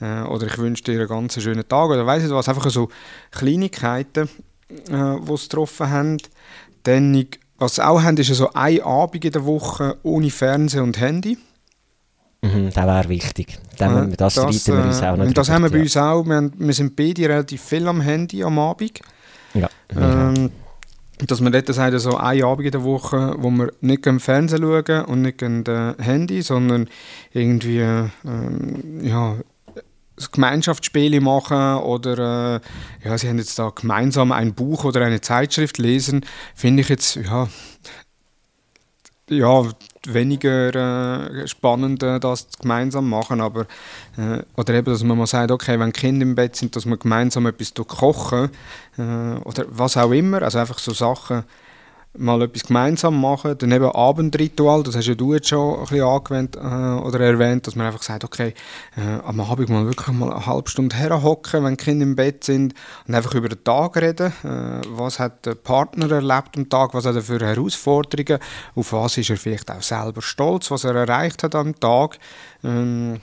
äh, 0.00 0.22
oder 0.22 0.46
ich 0.46 0.58
wünsche 0.58 0.84
dir 0.84 0.98
einen 0.98 1.08
ganz 1.08 1.40
schönen 1.40 1.66
Tag 1.66 1.88
oder 1.88 2.06
weiss 2.06 2.22
nicht 2.22 2.32
was, 2.32 2.48
einfach 2.48 2.70
so 2.70 2.88
Kleinigkeiten, 3.30 4.28
äh, 4.68 5.16
die 5.20 5.36
sie 5.36 5.48
getroffen 5.48 5.90
haben. 5.90 6.18
Dann, 6.82 7.26
was 7.58 7.76
sie 7.76 7.86
auch 7.86 8.02
haben, 8.02 8.16
ist 8.16 8.28
so 8.28 8.52
ein 8.52 8.82
Abend 8.82 9.24
in 9.24 9.32
der 9.32 9.44
Woche 9.44 9.96
ohne 10.02 10.30
Fernsehen 10.30 10.82
und 10.82 11.00
Handy. 11.00 11.38
Mhm, 12.42 12.70
das 12.72 12.86
wäre 12.86 13.08
wichtig. 13.08 13.58
Dann, 13.78 14.12
das, 14.12 14.34
das 14.34 14.60
streiten 14.60 14.78
wir 14.78 14.86
uns 14.86 15.02
auch 15.02 15.16
noch. 15.16 15.32
Das 15.32 15.48
haben 15.48 15.64
wir 15.64 15.70
bei 15.70 15.80
uns 15.80 15.96
auch. 15.96 16.24
Wir, 16.24 16.36
haben, 16.36 16.52
wir, 16.56 16.74
sind 16.74 16.94
beide 16.94 17.28
relativ 17.28 17.62
viel 17.62 17.88
am 17.88 18.00
Handy 18.00 18.44
am 18.44 18.58
Abend. 18.58 19.00
Ja. 19.60 19.68
Ähm, 19.94 20.50
dass 21.26 21.40
man 21.40 21.52
dort 21.52 21.72
sagt, 21.72 21.98
so 21.98 22.16
ein 22.16 22.42
Abend 22.42 22.66
in 22.66 22.72
der 22.72 22.84
Woche, 22.84 23.34
wo 23.38 23.50
wir 23.50 23.72
nicht 23.80 24.06
im 24.06 24.20
Fernsehen 24.20 24.62
schauen 24.62 25.04
und 25.06 25.22
nicht 25.22 25.40
im 25.40 25.64
Handy, 25.98 26.42
sondern 26.42 26.88
irgendwie 27.32 27.78
ähm, 27.78 29.00
ja, 29.02 29.36
Gemeinschaftsspiele 30.32 31.20
machen 31.20 31.82
oder 31.82 32.56
äh, 32.56 33.08
ja, 33.08 33.18
sie 33.18 33.28
haben 33.28 33.38
jetzt 33.38 33.58
da 33.58 33.70
gemeinsam 33.74 34.32
ein 34.32 34.54
Buch 34.54 34.84
oder 34.84 35.04
eine 35.04 35.20
Zeitschrift 35.20 35.78
lesen, 35.78 36.24
finde 36.54 36.82
ich 36.82 36.88
jetzt 36.88 37.16
ja, 37.16 37.48
ja 39.30 39.64
weniger 40.06 40.74
äh, 40.74 41.48
spannend, 41.48 42.02
äh, 42.02 42.20
das 42.20 42.46
gemeinsam 42.60 43.08
machen, 43.08 43.40
aber 43.40 43.66
äh, 44.16 44.42
oder 44.56 44.74
eben, 44.74 44.86
dass 44.86 45.02
man 45.02 45.18
mal 45.18 45.26
sagt, 45.26 45.50
okay, 45.50 45.78
wenn 45.78 45.92
Kinder 45.92 46.24
im 46.24 46.34
Bett 46.34 46.56
sind, 46.56 46.76
dass 46.76 46.86
man 46.86 46.98
gemeinsam 46.98 47.46
etwas 47.46 47.74
kochen 47.74 48.50
äh, 48.98 49.02
oder 49.44 49.66
was 49.68 49.96
auch 49.96 50.12
immer, 50.12 50.42
also 50.42 50.58
einfach 50.58 50.78
so 50.78 50.92
Sachen 50.92 51.44
mal 52.18 52.42
etwas 52.42 52.64
gemeinsam 52.64 53.20
machen. 53.20 53.56
Dann 53.58 53.72
eben 53.72 53.90
Abendritual, 53.90 54.82
das 54.82 54.96
hast 54.96 55.06
ja 55.06 55.14
du 55.14 55.34
jetzt 55.34 55.48
schon 55.48 55.74
ein 55.74 55.80
bisschen 55.80 56.02
angewendet 56.02 56.56
äh, 56.56 57.06
oder 57.06 57.20
erwähnt, 57.20 57.66
dass 57.66 57.76
man 57.76 57.86
einfach 57.86 58.02
sagt, 58.02 58.24
okay, 58.24 58.54
äh, 58.96 59.20
am 59.24 59.40
Abend 59.40 59.68
mal 59.68 59.86
wirklich 59.86 60.08
mal 60.08 60.32
eine 60.32 60.46
halbe 60.46 60.68
Stunde 60.70 60.96
herhocken, 60.96 61.64
wenn 61.64 61.76
die 61.76 61.84
Kinder 61.84 62.04
im 62.04 62.16
Bett 62.16 62.44
sind 62.44 62.74
und 63.06 63.14
einfach 63.14 63.34
über 63.34 63.48
den 63.48 63.62
Tag 63.62 63.96
reden. 63.96 64.32
Äh, 64.44 64.82
was 64.88 65.18
hat 65.18 65.46
der 65.46 65.54
Partner 65.54 66.10
erlebt 66.10 66.56
am 66.56 66.68
Tag, 66.68 66.94
was 66.94 67.06
hat 67.06 67.16
er 67.16 67.22
für 67.22 67.40
Herausforderungen, 67.40 68.40
auf 68.74 68.92
was 68.92 69.18
ist 69.18 69.30
er 69.30 69.36
vielleicht 69.36 69.70
auch 69.70 69.82
selber 69.82 70.22
stolz, 70.22 70.70
was 70.70 70.84
er 70.84 70.94
erreicht 70.94 71.42
hat 71.42 71.54
am 71.54 71.78
Tag. 71.78 72.18
Ähm, 72.64 73.20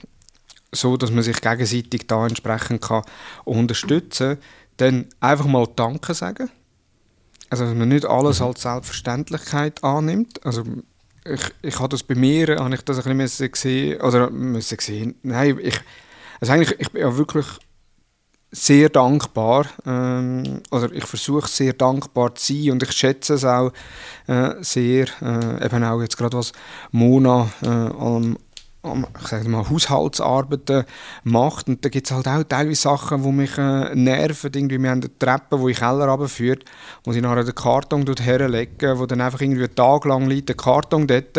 so, 0.72 0.98
dass 0.98 1.12
man 1.12 1.24
sich 1.24 1.40
gegenseitig 1.40 2.08
da 2.08 2.26
entsprechend 2.26 2.82
kann 2.82 3.04
unterstützen 3.44 4.38
kann. 4.38 4.44
Dann 4.78 5.06
einfach 5.20 5.46
mal 5.46 5.68
Danke 5.76 6.14
sagen 6.16 6.50
also 7.54 7.66
dass 7.66 7.76
man 7.76 7.90
nicht 7.90 8.06
alles 8.06 8.40
mhm. 8.40 8.48
als 8.48 8.64
Selbstverständlichkeit 8.64 9.84
annimmt. 9.84 10.44
Also 10.44 10.64
ich, 11.24 11.42
ich 11.62 11.80
habe 11.80 11.90
das 11.90 12.02
bei 12.02 12.16
mir, 12.16 12.58
habe 12.58 12.74
ich 12.74 12.82
das 12.82 13.06
ein 13.06 13.18
bisschen 13.18 13.52
gesehen, 13.52 14.02
oder 14.02 14.32
müssen 14.32 14.78
gesehen, 14.78 15.16
nein, 15.22 15.60
ich, 15.62 15.80
also 16.42 16.52
eigentlich, 16.52 16.80
ich 16.80 16.92
bin 16.92 17.02
ja 17.02 17.16
wirklich 17.16 17.46
sehr 18.52 18.90
dankbar, 18.90 19.68
ähm, 19.86 20.62
oder 20.72 20.92
ich 20.92 21.06
versuche 21.06 21.48
sehr 21.48 21.74
dankbar 21.74 22.34
zu 22.34 22.54
sein 22.54 22.72
und 22.72 22.84
ich 22.84 22.92
schätze 22.92 23.36
es 23.36 23.46
auch 23.46 23.72
äh, 24.26 24.56
sehr, 24.62 25.06
äh, 25.22 25.64
eben 25.64 25.84
auch 25.84 26.02
jetzt 26.02 26.18
gerade 26.18 26.36
was 26.36 26.54
Mona 26.92 27.52
äh, 27.62 27.68
am 27.68 28.38
ich 28.84 29.28
sage 29.28 29.48
mal, 29.48 29.70
Haushaltsarbeiten 29.70 30.84
macht. 31.24 31.70
Und 31.70 31.86
da 31.86 31.90
gibt 31.90 32.08
es 32.08 32.14
halt 32.14 32.28
auch 32.28 32.44
teilweise 32.44 32.82
Sachen, 32.82 33.24
die 33.24 33.32
mich 33.32 33.58
äh, 33.58 33.96
nerven. 33.96 34.52
Irgendwie, 34.54 34.82
wir 34.82 34.90
haben 34.90 35.02
eine 35.02 35.18
Treppe, 35.18 35.58
die 35.58 35.62
in 35.62 35.68
den 35.68 35.76
Keller 35.76 36.08
runterführt, 36.08 36.66
wo 37.06 37.14
sie 37.14 37.22
nachher 37.22 37.46
den 37.46 37.56
Karton 37.56 38.06
herlegen, 38.20 39.00
wo 39.00 39.06
dann 39.06 39.22
einfach 39.22 39.40
irgendwie 39.40 39.64
einen 39.64 39.76
Tag 39.76 40.04
lang 40.04 40.28
liegt, 40.28 40.50
der 40.50 40.58
Karton 40.58 41.08
dort. 41.08 41.38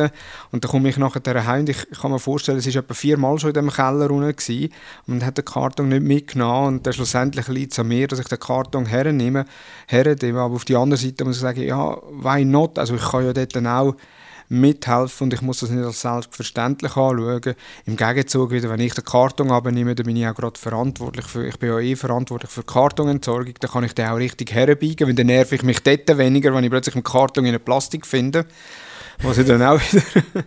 Und 0.52 0.64
dann 0.64 0.70
komme 0.70 0.88
ich 0.88 0.96
nachher 0.96 1.46
heim 1.46 1.60
und 1.60 1.68
ich, 1.68 1.86
kann 2.00 2.10
mir 2.10 2.18
vorstellen, 2.18 2.58
es 2.58 2.66
war 2.66 2.82
etwa 2.82 2.94
viermal 2.94 3.38
schon 3.38 3.50
in 3.50 3.54
diesem 3.54 3.70
Keller 3.70 4.10
unten 4.10 4.70
und 5.06 5.24
hat 5.24 5.36
den 5.36 5.44
Karton 5.44 5.88
nicht 5.88 6.02
mitgenommen. 6.02 6.76
Und 6.76 6.86
dann 6.86 6.94
schlussendlich 6.94 7.48
liegt 7.48 7.72
es 7.72 7.78
an 7.78 7.88
mir, 7.88 8.08
dass 8.08 8.20
ich 8.20 8.28
den 8.28 8.38
Karton 8.38 8.86
hernehme, 8.86 9.44
hernehme. 9.86 10.40
Aber 10.40 10.54
auf 10.54 10.64
die 10.64 10.76
andere 10.76 10.98
Seite 10.98 11.24
muss 11.24 11.36
ich 11.36 11.42
sagen, 11.42 11.62
ja, 11.62 11.96
why 12.10 12.44
not? 12.44 12.78
Also 12.78 12.94
ich 12.94 13.02
kann 13.02 13.26
ja 13.26 13.32
dort 13.34 13.54
dann 13.54 13.66
auch 13.66 13.94
mithelfen 14.48 15.26
und 15.26 15.34
ich 15.34 15.42
muss 15.42 15.60
das 15.60 15.70
nicht 15.70 15.84
als 15.84 16.00
selbstverständlich 16.00 16.96
anschauen. 16.96 17.54
Im 17.86 17.96
Gegenzug 17.96 18.50
wieder, 18.50 18.70
wenn 18.70 18.80
ich 18.80 18.94
den 18.94 19.04
Karton 19.04 19.50
abnehme, 19.50 19.94
dann 19.94 20.06
bin 20.06 20.16
ich 20.16 20.26
auch 20.26 20.34
gerade 20.34 20.58
verantwortlich 20.58 21.26
für, 21.26 21.46
ich 21.46 21.58
bin 21.58 21.70
ja 21.70 21.78
eh 21.78 21.96
verantwortlich 21.96 22.50
für 22.50 22.62
Kartonentsorgung, 22.62 23.54
dann 23.58 23.70
kann 23.70 23.84
ich 23.84 23.94
den 23.94 24.08
auch 24.08 24.16
richtig 24.16 24.52
herbiegen, 24.52 25.08
weil 25.08 25.14
dann 25.14 25.26
nerv 25.26 25.52
ich 25.52 25.62
mich 25.62 25.82
dort 25.82 26.18
weniger, 26.18 26.54
wenn 26.54 26.64
ich 26.64 26.70
plötzlich 26.70 26.96
im 26.96 27.02
Karton 27.02 27.44
in 27.44 27.60
Plastik 27.60 28.06
finde, 28.06 28.46
was 29.22 29.38
ich 29.38 29.46
dann 29.46 29.62
auch 29.62 29.80
wieder 29.92 30.44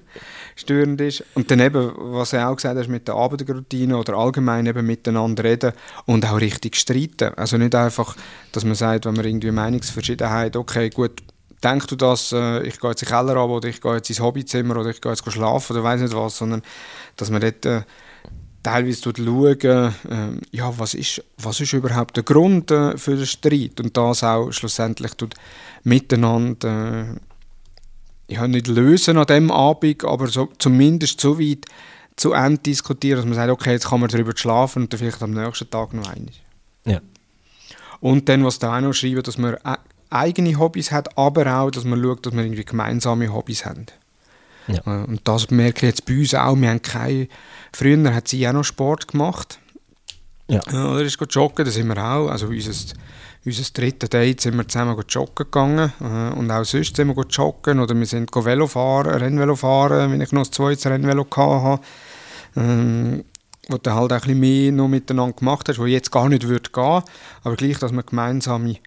störend 0.57 0.99
ist. 1.01 1.23
Und 1.35 1.49
dann 1.49 1.59
eben, 1.59 1.93
was 1.95 2.33
er 2.33 2.49
auch 2.49 2.55
gesagt 2.55 2.77
hat, 2.77 2.87
mit 2.89 3.07
der 3.07 3.15
Abendroutine 3.15 3.97
oder 3.97 4.15
allgemein 4.15 4.65
eben 4.65 4.85
miteinander 4.85 5.43
reden 5.43 5.73
und 6.05 6.25
auch 6.25 6.39
richtig 6.41 6.75
streiten. 6.75 7.33
Also 7.35 7.57
nicht 7.57 7.75
einfach, 7.75 8.15
dass 8.51 8.65
man 8.65 8.75
sagt, 8.75 9.05
wenn 9.05 9.13
man 9.13 9.25
irgendwie 9.25 9.51
Meinungsverschiedenheit, 9.51 10.55
okay, 10.55 10.89
gut, 10.89 11.21
denkst 11.63 11.87
du 11.87 11.95
das, 11.95 12.31
äh, 12.31 12.63
ich 12.63 12.79
gehe 12.79 12.89
jetzt 12.89 13.03
in 13.03 13.07
den 13.07 13.15
Keller 13.15 13.37
ab 13.37 13.49
oder 13.49 13.67
ich 13.67 13.81
gehe 13.81 13.95
jetzt 13.95 14.09
ins 14.09 14.19
Hobbyzimmer 14.19 14.77
oder 14.77 14.89
ich 14.89 15.01
gehe 15.01 15.11
jetzt 15.11 15.31
schlafen 15.31 15.73
oder 15.75 15.83
weiß 15.83 16.01
nicht 16.01 16.15
was, 16.15 16.37
sondern 16.37 16.61
dass 17.15 17.29
man 17.29 17.41
dort 17.41 17.65
äh, 17.65 17.81
teilweise 18.63 19.01
schauen, 19.01 19.59
äh, 19.61 19.91
ja, 20.51 20.77
was 20.77 20.93
ist, 20.93 21.23
was 21.37 21.59
ist 21.59 21.73
überhaupt 21.73 22.17
der 22.17 22.23
Grund 22.23 22.69
äh, 22.71 22.97
für 22.97 23.15
den 23.15 23.25
Streit 23.25 23.79
und 23.79 23.95
das 23.95 24.23
auch 24.23 24.51
schlussendlich 24.51 25.13
tut 25.13 25.35
miteinander 25.83 27.07
äh, 27.09 28.33
ja, 28.33 28.47
nicht 28.47 28.67
lösen 28.67 29.17
an 29.17 29.25
dem 29.25 29.51
Abend, 29.51 30.03
aber 30.03 30.27
so, 30.27 30.49
zumindest 30.59 31.21
so 31.21 31.39
weit 31.39 31.65
zu 32.17 32.33
Ende 32.33 32.59
diskutieren, 32.59 33.17
dass 33.17 33.25
man 33.25 33.35
sagt, 33.35 33.51
okay, 33.51 33.71
jetzt 33.71 33.87
kann 33.87 34.01
man 34.01 34.09
darüber 34.09 34.33
schlafen 34.35 34.83
und 34.83 34.93
dann 34.93 34.99
vielleicht 34.99 35.21
am 35.21 35.31
nächsten 35.31 35.69
Tag 35.69 35.93
noch 35.93 36.09
einmal. 36.09 36.33
Ja. 36.85 36.99
Und 37.99 38.27
dann, 38.27 38.43
was 38.43 38.59
da 38.59 38.75
auch 38.75 38.81
noch 38.81 38.93
schreiben, 38.93 39.23
dass 39.23 39.37
man 39.37 39.53
äh, 39.53 39.77
eigene 40.09 40.57
Hobbys 40.57 40.91
hat, 40.91 41.17
aber 41.17 41.59
auch, 41.59 41.71
dass 41.71 41.83
man 41.83 42.01
schaut, 42.01 42.25
dass 42.25 42.33
wir 42.33 42.43
irgendwie 42.43 42.65
gemeinsame 42.65 43.33
Hobbys 43.33 43.65
haben. 43.65 43.85
Ja. 44.67 44.79
Äh, 44.85 45.05
und 45.05 45.21
das 45.25 45.49
merke 45.49 45.85
ich 45.85 45.93
jetzt 45.93 46.05
bei 46.05 46.17
uns 46.17 46.33
auch. 46.33 46.55
Wir 46.55 46.69
haben 46.69 46.81
keine, 46.81 47.27
früher 47.73 48.13
hat 48.13 48.27
sie 48.27 48.47
auch 48.47 48.53
noch 48.53 48.63
Sport 48.63 49.07
gemacht. 49.07 49.59
Ja. 50.47 50.61
Äh, 50.71 50.75
oder 50.75 51.01
ist 51.01 51.19
joggen, 51.29 51.65
da 51.65 51.71
sind 51.71 51.87
wir 51.87 51.97
auch. 51.97 52.29
Also 52.29 52.47
unser, 52.47 52.71
unser 53.45 53.63
drittes 53.73 54.09
Date 54.09 54.41
sind 54.41 54.55
wir 54.55 54.67
zusammen 54.67 54.97
joggen 55.07 55.45
gegangen. 55.45 55.91
Äh, 55.99 56.37
und 56.37 56.51
auch 56.51 56.63
sonst 56.63 56.95
sind 56.95 57.15
wir 57.15 57.25
joggen. 57.29 57.79
Oder 57.79 57.95
wir 57.95 58.05
sind 58.05 58.33
Velo 58.33 58.67
fahren, 58.67 59.15
Rennvelo 59.15 59.55
fahren, 59.55 60.11
wenn 60.11 60.21
ich 60.21 60.31
noch 60.31 60.45
ein 60.45 60.51
zweites 60.51 60.85
Rennvelo 60.85 61.27
hatte. 61.35 61.81
ähm, 62.55 63.23
wo 63.69 63.77
du 63.77 63.93
halt 63.93 64.13
auch 64.13 64.15
ein 64.15 64.21
bisschen 64.21 64.39
mehr 64.39 64.71
noch 64.71 64.87
miteinander 64.87 65.35
gemacht 65.35 65.67
hast, 65.67 65.79
wo 65.79 65.85
jetzt 65.85 66.11
gar 66.11 66.29
nicht 66.29 66.47
würde 66.47 66.69
gehen, 66.69 67.03
aber 67.43 67.55
gleich, 67.55 67.79
dass 67.79 67.91
man 67.91 68.05
gemeinsame 68.05 68.77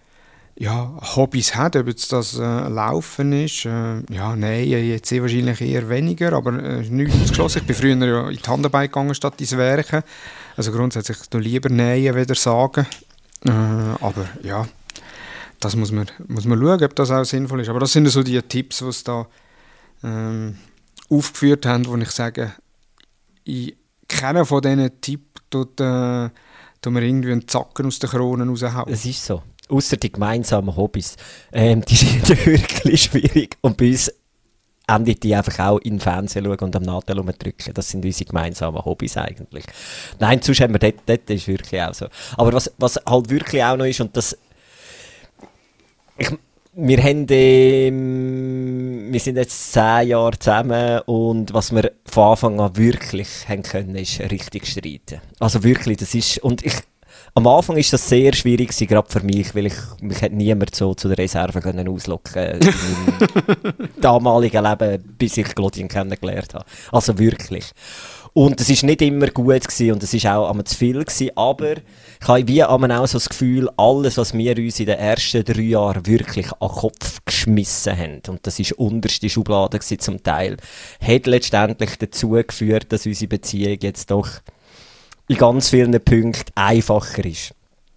ja, 0.61 0.93
Hobbys 1.17 1.55
hat, 1.55 1.75
ob 1.75 1.87
jetzt 1.87 2.13
das 2.13 2.37
äh, 2.37 2.43
Laufen 2.43 3.33
ist, 3.33 3.65
äh, 3.65 4.03
ja, 4.13 4.37
nein, 4.37 4.69
jetzt 4.69 5.09
sehr 5.09 5.23
wahrscheinlich 5.23 5.59
eher 5.63 5.89
weniger, 5.89 6.35
aber 6.35 6.53
äh, 6.53 6.83
nichts 6.83 7.15
ausgeschlossen. 7.15 7.61
Ich 7.63 7.67
bin 7.67 7.77
früher 7.77 8.07
ja 8.07 8.29
in 8.29 8.37
die 8.37 8.47
Handarbeit 8.47 8.93
gegangen 8.93 9.15
statt 9.15 9.41
ins 9.41 9.57
Werken, 9.57 10.03
also 10.59 10.71
grundsätzlich 10.71 11.17
lieber 11.33 11.71
nähen, 11.71 12.15
weder 12.15 12.35
sagen, 12.35 12.87
äh, 13.47 13.51
aber 13.51 14.29
ja, 14.43 14.69
das 15.61 15.77
muss 15.77 15.93
man, 15.93 16.11
muss 16.29 16.45
man 16.45 16.59
schauen, 16.59 16.85
ob 16.85 16.95
das 16.95 17.11
auch 17.11 17.25
sinnvoll 17.25 17.63
ist. 17.63 17.71
Aber 17.71 17.81
das 17.81 17.93
sind 17.93 18.07
so 18.09 18.23
die 18.23 18.41
Tipps, 18.43 18.81
die 18.81 18.85
es 18.85 19.03
da 19.03 19.27
ähm, 20.05 20.59
aufgeführt 21.09 21.65
haben, 21.65 21.87
wo 21.87 21.97
ich 21.97 22.11
sage, 22.11 22.53
ich 23.45 23.79
keiner 24.09 24.45
von 24.45 24.61
diesen 24.61 25.01
Tipps 25.01 25.41
tut, 25.49 25.81
äh, 25.81 26.29
tut 26.83 26.93
mir 26.93 27.03
irgendwie 27.03 27.33
einen 27.33 27.49
Zacken 27.49 27.87
aus 27.87 27.99
den 27.99 28.11
Kronen 28.11 28.51
raushauen. 28.51 28.93
Es 28.93 29.07
ist 29.07 29.25
so. 29.25 29.43
Außer 29.71 29.97
die 29.97 30.13
gemeinsamen 30.13 30.77
Hobbys. 30.77 31.17
Ähm, 31.53 31.85
die 31.85 31.97
sind 31.97 32.29
wirklich 32.47 33.03
schwierig. 33.05 33.57
Und 33.61 33.77
bei 33.77 33.89
uns 33.89 34.13
endet 34.87 35.23
die 35.23 35.35
einfach 35.35 35.59
auch 35.61 35.79
in 35.79 35.95
den 35.95 36.01
Fernsehen 36.01 36.45
schauen 36.45 36.59
und 36.59 36.77
am 36.77 36.83
Nadel 36.83 37.17
drücken. 37.17 37.75
Das 37.75 37.89
sind 37.89 38.05
unsere 38.05 38.29
gemeinsamen 38.29 38.85
Hobbys 38.85 39.17
eigentlich. 39.17 39.65
Nein, 40.19 40.43
sonst 40.43 40.61
haben 40.61 40.75
wir 40.75 40.79
dort, 40.79 41.03
dort 41.07 41.31
ist 41.31 41.47
wirklich 41.47 41.81
auch 41.81 41.95
so. 41.95 42.07
Aber 42.37 42.53
was, 42.53 42.73
was 42.79 42.99
halt 43.07 43.31
wirklich 43.31 43.63
auch 43.63 43.77
noch 43.77 43.85
ist, 43.85 44.01
und 44.01 44.17
das 44.17 44.37
ich, 46.19 46.31
wir 46.73 47.03
haben, 47.03 47.27
ähm, 47.31 49.09
wir 49.11 49.21
sind 49.21 49.37
jetzt 49.37 49.73
zehn 49.73 50.09
Jahre 50.09 50.39
zusammen 50.39 51.01
und 51.01 51.53
was 51.53 51.73
wir 51.75 51.93
von 52.05 52.31
Anfang 52.31 52.61
an 52.61 52.77
wirklich 52.77 53.49
haben 53.49 53.63
können, 53.63 53.97
ist 53.97 54.21
richtig 54.21 54.67
streiten. 54.67 55.21
Also 55.41 55.65
wirklich, 55.65 55.97
das 55.97 56.15
ist, 56.15 56.39
und 56.39 56.65
ich, 56.65 56.75
am 57.35 57.47
Anfang 57.47 57.77
ist 57.77 57.93
das 57.93 58.09
sehr 58.09 58.33
schwierig 58.33 58.69
gewesen, 58.69 58.87
gerade 58.87 59.11
für 59.11 59.21
mich, 59.21 59.55
weil 59.55 59.67
ich, 59.67 59.75
mich 60.01 60.21
hat 60.23 60.33
niemand 60.33 60.75
so 60.75 60.95
zu 60.95 61.09
der 61.09 61.19
Reserve 61.19 61.61
können 61.61 61.89
auslocken 61.89 62.43
in 62.61 62.61
meinem 62.61 63.91
damaligen 64.01 64.65
Leben, 64.65 65.03
bis 65.19 65.37
ich 65.37 65.55
Claudine 65.55 65.89
kennengelernt 65.89 66.55
habe. 66.55 66.65
Also 66.91 67.19
wirklich. 67.19 67.65
Und 68.33 68.61
es 68.61 68.71
ist 68.71 68.85
nicht 68.85 69.03
immer 69.03 69.27
gut 69.29 69.67
gewesen 69.67 69.93
und 69.93 70.03
es 70.03 70.15
ist 70.15 70.27
auch 70.27 70.49
einmal 70.49 70.65
zu 70.65 70.77
viel 70.77 71.05
gewesen, 71.05 71.31
aber 71.35 71.73
ich 71.73 72.29
habe 72.29 72.47
wie 72.47 72.63
einmal 72.63 72.93
auch 72.93 73.07
so 73.07 73.19
das 73.19 73.29
Gefühl, 73.29 73.69
alles, 73.77 74.19
was 74.19 74.35
wir 74.35 74.57
uns 74.57 74.79
in 74.79 74.87
den 74.87 74.99
ersten 74.99 75.45
drei 75.45 75.63
Jahren 75.63 76.07
wirklich 76.07 76.53
an 76.53 76.69
den 76.69 76.77
Kopf 76.77 77.19
geschmissen 77.25 77.97
haben, 77.97 78.23
und 78.29 78.47
das 78.47 78.61
ist 78.61 78.73
unterste 78.73 79.29
Schublade 79.29 79.79
gewesen 79.79 79.99
zum 79.99 80.23
Teil, 80.23 80.59
hat 81.01 81.27
letztendlich 81.27 81.99
dazu 81.99 82.31
geführt, 82.31 82.93
dass 82.93 83.07
unsere 83.07 83.29
Beziehung 83.29 83.79
jetzt 83.81 84.13
doch 84.13 84.29
in 85.31 85.37
ganz 85.37 85.69
vielen 85.69 85.93
Punkten 85.93 86.51
einfacher 86.57 87.25
ist. 87.25 87.55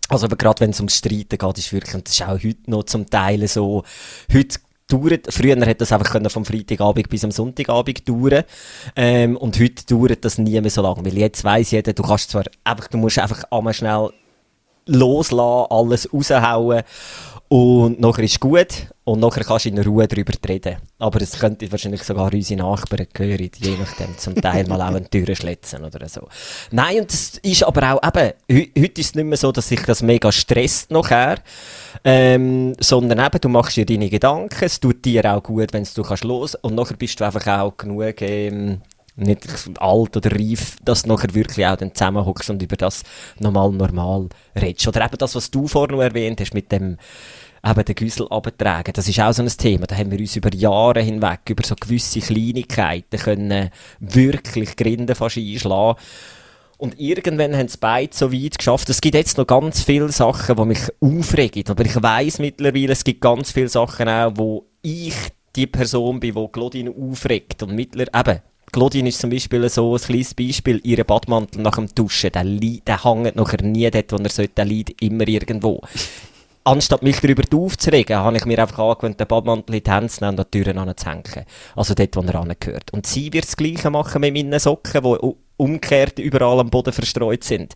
Also 0.07 0.27
aber 0.27 0.35
gerade 0.35 0.59
wenn 0.59 0.69
es 0.69 0.79
ums 0.79 0.97
Streiten 0.97 1.39
geht, 1.39 1.57
ist 1.57 1.73
wirklich, 1.73 1.95
und 1.95 2.07
das 2.07 2.13
ist 2.13 2.21
auch 2.21 2.33
heute 2.33 2.57
noch 2.69 2.83
zum 2.83 3.09
Teil 3.09 3.47
so, 3.47 3.83
heute 4.31 4.59
dauert, 4.87 5.33
früher 5.33 5.59
hat 5.65 5.81
das 5.81 5.91
einfach 5.91 6.31
vom 6.31 6.45
Freitagabend 6.45 7.09
bis 7.09 7.23
am 7.23 7.31
Sonntagabend 7.31 8.07
dauern 8.07 8.43
ähm, 8.95 9.35
und 9.37 9.59
heute 9.59 9.83
dauert 9.87 10.23
das 10.23 10.37
nie 10.37 10.61
mehr 10.61 10.69
so 10.69 10.83
lange, 10.83 11.03
weil 11.03 11.17
jetzt 11.17 11.43
weiss 11.43 11.71
jeder, 11.71 11.93
du 11.93 12.03
kannst 12.03 12.29
zwar 12.29 12.43
einfach, 12.63 12.87
du 12.89 12.99
musst 12.99 13.17
einfach 13.17 13.43
einmal 13.49 13.73
schnell 13.73 14.11
loslassen, 14.85 15.71
alles 15.71 16.13
raushauen 16.13 16.83
und 17.53 17.99
nachher 17.99 18.23
ist 18.23 18.39
gut 18.39 18.87
und 19.03 19.19
nachher 19.19 19.43
kannst 19.43 19.65
du 19.65 19.69
in 19.69 19.77
Ruhe 19.77 20.07
darüber 20.07 20.33
reden. 20.49 20.77
Aber 20.97 21.21
es 21.21 21.37
könnte 21.37 21.71
wahrscheinlich 21.71 22.01
sogar 22.01 22.33
unsere 22.33 22.63
Nachbarn 22.63 23.05
hören, 23.15 23.51
je 23.55 23.77
nachdem 23.79 24.17
zum 24.17 24.33
Teil 24.33 24.65
mal 24.65 24.81
auch 24.81 24.87
eine 24.87 25.07
Tür 25.07 25.35
schlitzen 25.35 25.85
oder 25.85 26.09
so. 26.09 26.27
Nein, 26.71 27.01
und 27.01 27.13
das 27.13 27.37
ist 27.43 27.63
aber 27.63 27.93
auch 27.93 28.07
eben, 28.07 28.33
heute 28.49 29.01
ist 29.01 29.09
es 29.09 29.13
nicht 29.13 29.25
mehr 29.25 29.37
so, 29.37 29.51
dass 29.51 29.69
sich 29.69 29.83
das 29.83 30.01
mega 30.01 30.31
stresst 30.31 30.89
nachher, 30.89 31.41
ähm, 32.03 32.73
sondern 32.79 33.23
eben, 33.23 33.39
du 33.39 33.49
machst 33.49 33.77
dir 33.77 33.85
deine 33.85 34.09
Gedanken, 34.09 34.63
es 34.63 34.79
tut 34.79 35.05
dir 35.05 35.31
auch 35.31 35.43
gut, 35.43 35.73
wenn 35.73 35.87
du 35.93 36.01
kannst 36.01 36.23
los 36.23 36.55
und 36.55 36.73
nachher 36.73 36.97
bist 36.97 37.19
du 37.19 37.23
einfach 37.23 37.45
auch 37.45 37.77
genug, 37.77 38.19
ähm, 38.23 38.81
nicht 39.15 39.47
alt 39.79 40.17
oder 40.17 40.31
reif, 40.31 40.77
dass 40.83 41.03
du 41.03 41.09
nachher 41.09 41.33
wirklich 41.33 41.65
auch 41.67 41.77
zusammenhockst 41.77 42.49
und 42.49 42.63
über 42.63 42.75
das 42.75 43.03
nochmal 43.39 43.71
normal 43.71 44.29
redest. 44.55 44.87
Oder 44.87 45.05
eben 45.05 45.17
das, 45.17 45.35
was 45.35 45.51
du 45.51 45.67
vorhin 45.67 45.99
erwähnt 45.99 46.39
hast 46.41 46.53
mit 46.53 46.71
dem 46.71 46.97
eben 47.65 47.85
den 47.85 47.95
Güssel 47.95 48.27
abtragen. 48.29 48.93
Das 48.93 49.07
ist 49.07 49.19
auch 49.19 49.31
so 49.31 49.41
ein 49.41 49.47
Thema. 49.49 49.87
Da 49.87 49.95
haben 49.95 50.11
wir 50.11 50.19
uns 50.19 50.35
über 50.35 50.53
Jahre 50.53 51.01
hinweg, 51.01 51.39
über 51.49 51.65
so 51.65 51.75
gewisse 51.75 52.19
Kleinigkeiten 52.19 53.19
können 53.19 53.69
wirklich 53.99 54.75
Grinde 54.75 55.15
fast 55.15 55.37
einschlagen. 55.37 55.99
Und 56.77 56.99
irgendwann 56.99 57.55
haben 57.55 57.67
es 57.67 57.77
beide 57.77 58.13
so 58.13 58.33
weit 58.33 58.57
geschafft. 58.57 58.89
Es 58.89 58.99
gibt 58.99 59.15
jetzt 59.15 59.37
noch 59.37 59.47
ganz 59.47 59.83
viele 59.83 60.11
Sachen, 60.11 60.57
die 60.57 60.65
mich 60.65 60.81
aufregen. 60.99 61.63
Aber 61.69 61.85
ich 61.85 62.01
weiß 62.01 62.39
mittlerweile, 62.39 62.91
es 62.91 63.05
gibt 63.05 63.21
ganz 63.21 63.51
viele 63.51 63.69
Sachen 63.69 64.09
auch, 64.09 64.33
wo 64.35 64.65
ich 64.81 65.15
die 65.55 65.67
Person 65.67 66.19
bin, 66.19 66.35
die 66.35 66.47
Claudine 66.51 66.91
aufregt. 66.91 67.63
Und 67.63 67.75
mittlerweile, 67.75 68.11
eben, 68.13 68.41
Claudine 68.73 69.09
ist 69.09 69.21
zum 69.21 69.29
Beispiel 69.29 69.69
so 69.69 69.95
ein 69.95 70.01
kleines 70.01 70.33
Beispiel, 70.33 70.81
ihre 70.83 71.05
Badmantel 71.05 71.61
nach 71.61 71.75
dem 71.75 71.93
Duschen, 71.93 72.31
der, 72.31 72.43
der 72.43 73.03
hängt 73.03 73.35
nachher 73.35 73.61
nie 73.61 73.89
dort, 73.89 74.11
wo 74.11 74.17
er 74.17 74.29
sollte, 74.29 74.53
der 74.55 74.65
liegt 74.65 75.01
immer 75.01 75.27
irgendwo 75.27 75.79
anstatt 76.63 77.03
mich 77.03 77.19
darüber 77.19 77.43
aufzuregen, 77.57 78.17
habe 78.17 78.37
ich 78.37 78.45
mir 78.45 78.59
einfach 78.59 78.79
angewöhnt, 78.79 79.19
den 79.19 79.27
Badmantel 79.27 79.75
in 79.75 79.83
die 79.83 79.91
Hände 79.91 80.09
zu 80.09 80.23
nehmen 80.23 80.39
und 80.39 80.53
die 80.53 80.63
Türen 80.63 80.77
anzuhängen. 80.77 81.45
Also 81.75 81.93
dort, 81.93 82.15
wo 82.15 82.21
er 82.21 82.35
angehört. 82.35 82.91
Und 82.93 83.05
sie 83.05 83.31
wird 83.33 83.45
das 83.45 83.57
Gleiche 83.57 83.89
machen 83.89 84.21
mit 84.21 84.33
meinen 84.33 84.59
Socken, 84.59 85.03
die 85.03 85.33
umgekehrt 85.57 86.19
überall 86.19 86.59
am 86.59 86.69
Boden 86.69 86.93
verstreut 86.93 87.43
sind. 87.43 87.73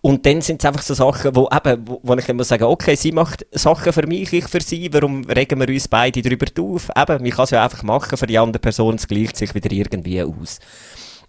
Und 0.00 0.24
dann 0.26 0.40
sind 0.40 0.62
es 0.62 0.66
einfach 0.66 0.82
so 0.82 0.94
Sachen, 0.94 1.34
wo, 1.34 1.48
eben, 1.52 1.86
wo, 1.86 2.00
wo 2.02 2.14
ich 2.14 2.28
immer 2.28 2.44
sage, 2.44 2.68
okay, 2.68 2.94
sie 2.94 3.12
macht 3.12 3.46
Sachen 3.52 3.92
für 3.92 4.06
mich, 4.06 4.32
ich 4.32 4.46
für 4.46 4.60
sie, 4.60 4.92
warum 4.92 5.24
regen 5.24 5.60
wir 5.60 5.68
uns 5.68 5.88
beide 5.88 6.22
darüber 6.22 6.46
auf? 6.62 6.88
Eben, 6.96 7.22
man 7.22 7.30
kann 7.30 7.44
es 7.44 7.50
ja 7.50 7.64
einfach 7.64 7.82
machen, 7.82 8.16
für 8.16 8.26
die 8.26 8.38
andere 8.38 8.60
Person, 8.60 8.94
es 8.94 9.08
gleicht 9.08 9.36
sich 9.36 9.54
wieder 9.54 9.72
irgendwie 9.72 10.22
aus. 10.22 10.60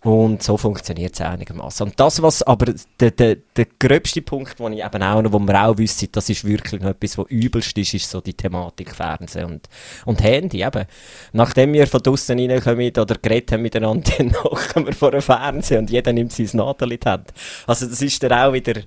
Und 0.01 0.43
so 0.43 0.57
funktioniert 0.57 1.15
es 1.15 1.21
einigermaßen. 1.21 1.87
Und 1.87 1.99
das, 1.99 2.21
was 2.21 2.43
aber 2.43 2.73
der, 2.99 3.11
der, 3.11 3.37
der 3.55 3.65
gröbste 3.79 4.21
Punkt, 4.21 4.59
wo 4.59 4.69
ich 4.69 4.83
eben 4.83 5.03
auch 5.03 5.21
noch, 5.21 5.33
wo 5.33 5.39
wir 5.39 5.63
auch 5.63 5.77
wissen, 5.77 6.09
das 6.11 6.29
ist 6.29 6.45
wirklich 6.45 6.81
noch 6.81 6.91
etwas, 6.91 7.17
was 7.17 7.25
übelst 7.29 7.75
ist, 7.77 7.93
ist 7.95 8.09
so 8.09 8.21
die 8.21 8.35
Thematik 8.35 8.93
Fernsehen 8.93 9.45
und, 9.45 9.67
und 10.05 10.21
Handy 10.21 10.63
eben. 10.63 10.85
Nachdem 11.33 11.73
wir 11.73 11.87
von 11.87 12.01
draussen 12.03 12.39
reinkommen 12.39 12.91
oder 12.95 13.15
geredet 13.15 13.51
haben 13.53 13.63
miteinander, 13.63 14.11
dann 14.17 14.27
machen 14.27 14.85
wir 14.85 14.93
vor 14.93 15.11
dem 15.11 15.21
Fernsehen 15.21 15.79
und 15.79 15.89
jeder 15.89 16.13
nimmt 16.13 16.31
sein 16.31 16.49
Nadel 16.53 16.91
in 16.91 16.99
die 16.99 17.09
Hand. 17.09 17.33
Also 17.65 17.87
das 17.87 18.01
ist 18.01 18.21
dann 18.21 18.33
auch 18.33 18.53
wieder, 18.53 18.81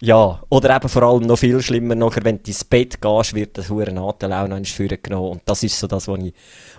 ja, 0.00 0.40
oder 0.48 0.76
eben 0.76 0.88
vor 0.88 1.02
allem 1.02 1.22
noch 1.22 1.38
viel 1.38 1.60
schlimmer, 1.60 1.96
nachher, 1.96 2.24
wenn 2.24 2.40
du 2.40 2.44
ins 2.46 2.64
Bett 2.64 3.00
gehst, 3.00 3.34
wird 3.34 3.58
das 3.58 3.68
hure 3.68 3.92
Nadel 3.92 4.32
auch 4.32 4.46
noch 4.46 4.56
ins 4.56 4.70
Führen 4.70 4.98
genommen 5.02 5.32
und 5.32 5.42
das 5.44 5.64
ist 5.64 5.78
so 5.78 5.88
das, 5.88 6.06
was 6.06 6.20
ich 6.20 6.32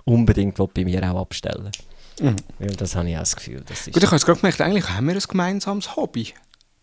unbedingt 0.05 0.57
bei 0.73 0.85
mir 0.85 1.03
auch 1.11 1.21
abstellen 1.21 1.65
will. 1.65 1.92
Mhm. 2.19 2.35
Weil 2.59 2.75
das 2.75 2.95
habe 2.95 3.09
ich 3.09 3.15
auch 3.15 3.21
das 3.21 3.35
Gefühl. 3.35 3.63
Das 3.67 3.85
Gut, 3.85 3.97
ich 3.97 4.03
habe 4.03 4.15
jetzt 4.15 4.25
gerade 4.25 4.39
gemerkt, 4.39 4.61
eigentlich 4.61 4.89
haben 4.89 5.07
wir 5.07 5.15
ein 5.15 5.19
gemeinsames 5.19 5.95
Hobby. 5.95 6.33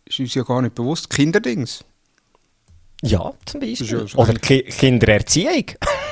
Ist 0.04 0.20
uns 0.20 0.34
ja 0.34 0.42
gar 0.42 0.62
nicht 0.62 0.74
bewusst. 0.74 1.08
Kinderdings. 1.10 1.84
Ja, 3.02 3.32
zum 3.46 3.60
Beispiel. 3.60 4.06
Ja 4.06 4.18
Oder 4.18 4.34
Ki 4.34 4.62
Kindererziehung. 4.62 5.64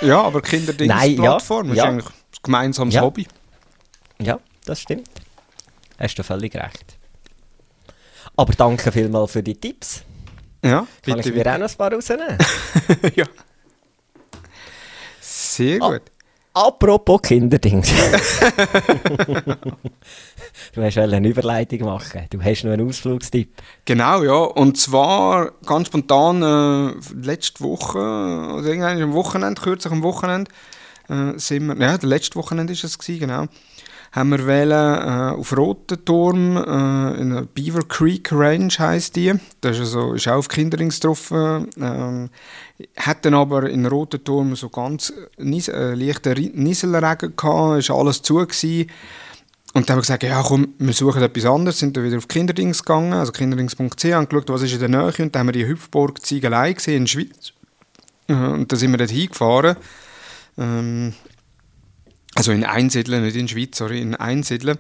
ja, 0.02 0.22
aber 0.22 0.40
Kinderdings-Plattform 0.40 1.68
ja, 1.74 1.74
ist 1.74 1.80
eigentlich 1.80 2.06
ein 2.06 2.42
gemeinsames 2.42 2.94
ja. 2.94 3.02
Hobby. 3.02 3.26
Ja, 4.20 4.40
das 4.64 4.80
stimmt. 4.80 5.08
Hast 5.98 6.18
du 6.18 6.22
völlig 6.22 6.54
recht. 6.54 6.96
Aber 8.36 8.52
danke 8.52 8.92
vielmals 8.92 9.32
für 9.32 9.42
die 9.42 9.54
Tipps. 9.54 10.02
Ja, 10.64 10.86
bitte, 11.02 11.20
Kann 11.20 11.28
ich 11.28 11.34
mir 11.34 11.54
auch 11.54 11.58
noch 11.58 11.70
ein 11.70 11.76
paar 11.76 11.92
rausnehmen? 11.92 12.38
ja. 13.14 13.26
Sehr 15.20 15.82
ah, 15.82 15.90
gut. 15.90 16.02
Ah. 16.06 16.17
Apropos 16.58 17.22
Kinderdings. 17.22 17.88
du 20.74 20.82
hast 20.82 20.98
eine 20.98 21.28
Überleitung 21.28 21.82
machen. 21.82 22.26
Du 22.30 22.42
hast 22.42 22.64
noch 22.64 22.72
einen 22.72 22.88
Ausflugstipp. 22.88 23.52
Genau, 23.84 24.24
ja. 24.24 24.34
Und 24.34 24.76
zwar 24.76 25.52
ganz 25.64 25.86
spontan 25.86 26.42
äh, 26.42 26.94
letzte 27.14 27.62
Woche, 27.62 27.98
oder 27.98 28.66
irgendwann 28.66 29.00
am 29.00 29.12
Wochenende, 29.12 29.60
kürzlich 29.60 29.92
am 29.92 30.02
Wochenende, 30.02 30.50
äh, 31.08 31.34
sind 31.36 31.66
wir, 31.68 31.76
ja, 31.76 31.96
letzte 32.02 32.34
Wochenende 32.34 32.72
ist 32.72 32.82
es 32.82 32.98
genau 32.98 33.46
haben 34.12 34.30
wir 34.30 34.46
wählen, 34.46 34.72
äh, 34.72 35.38
auf 35.38 35.56
Rotenturm, 35.56 36.56
äh, 36.56 37.20
in 37.20 37.30
der 37.30 37.42
Beaver 37.42 37.82
Creek 37.86 38.32
Range 38.32 38.72
heisst 38.78 39.16
die. 39.16 39.34
Das 39.60 39.76
ist, 39.76 39.94
also, 39.94 40.14
ist 40.14 40.28
auch 40.28 40.36
auf 40.36 40.48
Kinderings 40.48 40.96
getroffen. 40.96 41.68
Ähm, 41.80 42.30
hat 42.96 43.24
dann 43.24 43.34
aber 43.34 43.68
in 43.68 43.86
Rotenturm 43.86 44.56
so 44.56 44.68
ganz 44.68 45.12
nies 45.36 45.68
äh, 45.68 45.94
leichten 45.94 46.34
Nieselregen 46.54 47.36
gehabt, 47.36 47.78
ist 47.78 47.90
alles 47.90 48.22
zu 48.22 48.36
gewesen. 48.36 48.90
Und 49.74 49.88
dann 49.88 49.94
haben 49.94 49.98
wir 49.98 50.02
gesagt, 50.02 50.22
ja 50.22 50.42
komm, 50.42 50.74
wir 50.78 50.94
suchen 50.94 51.22
etwas 51.22 51.44
anderes, 51.44 51.78
sind 51.78 51.96
dann 51.96 52.04
wieder 52.04 52.16
auf 52.16 52.26
Kinderdings 52.26 52.82
gegangen, 52.82 53.12
also 53.12 53.32
kinderdings.ch, 53.32 54.04
haben 54.12 54.28
geschaut, 54.28 54.48
was 54.48 54.62
ist 54.62 54.72
in 54.72 54.80
der 54.80 54.88
Nähe 54.88 55.12
und 55.18 55.34
dann 55.34 55.40
haben 55.40 55.48
wir 55.48 55.52
die 55.52 55.66
Hüpfburg 55.66 56.24
Ziegelei 56.24 56.72
gesehen 56.72 56.96
in 56.96 57.04
der 57.04 57.10
Schweiz. 57.10 57.52
Äh, 58.28 58.32
und 58.32 58.72
dann 58.72 58.78
sind 58.78 58.90
wir 58.90 58.98
dort 58.98 59.10
hingefahren. 59.10 59.76
Ähm, 60.56 61.12
also 62.38 62.52
in 62.52 62.62
Einsiedeln, 62.64 63.24
nicht 63.24 63.36
in 63.36 63.48
Schweiz, 63.48 63.78
sorry, 63.78 64.00
in 64.00 64.14
Einsiedeln, 64.14 64.78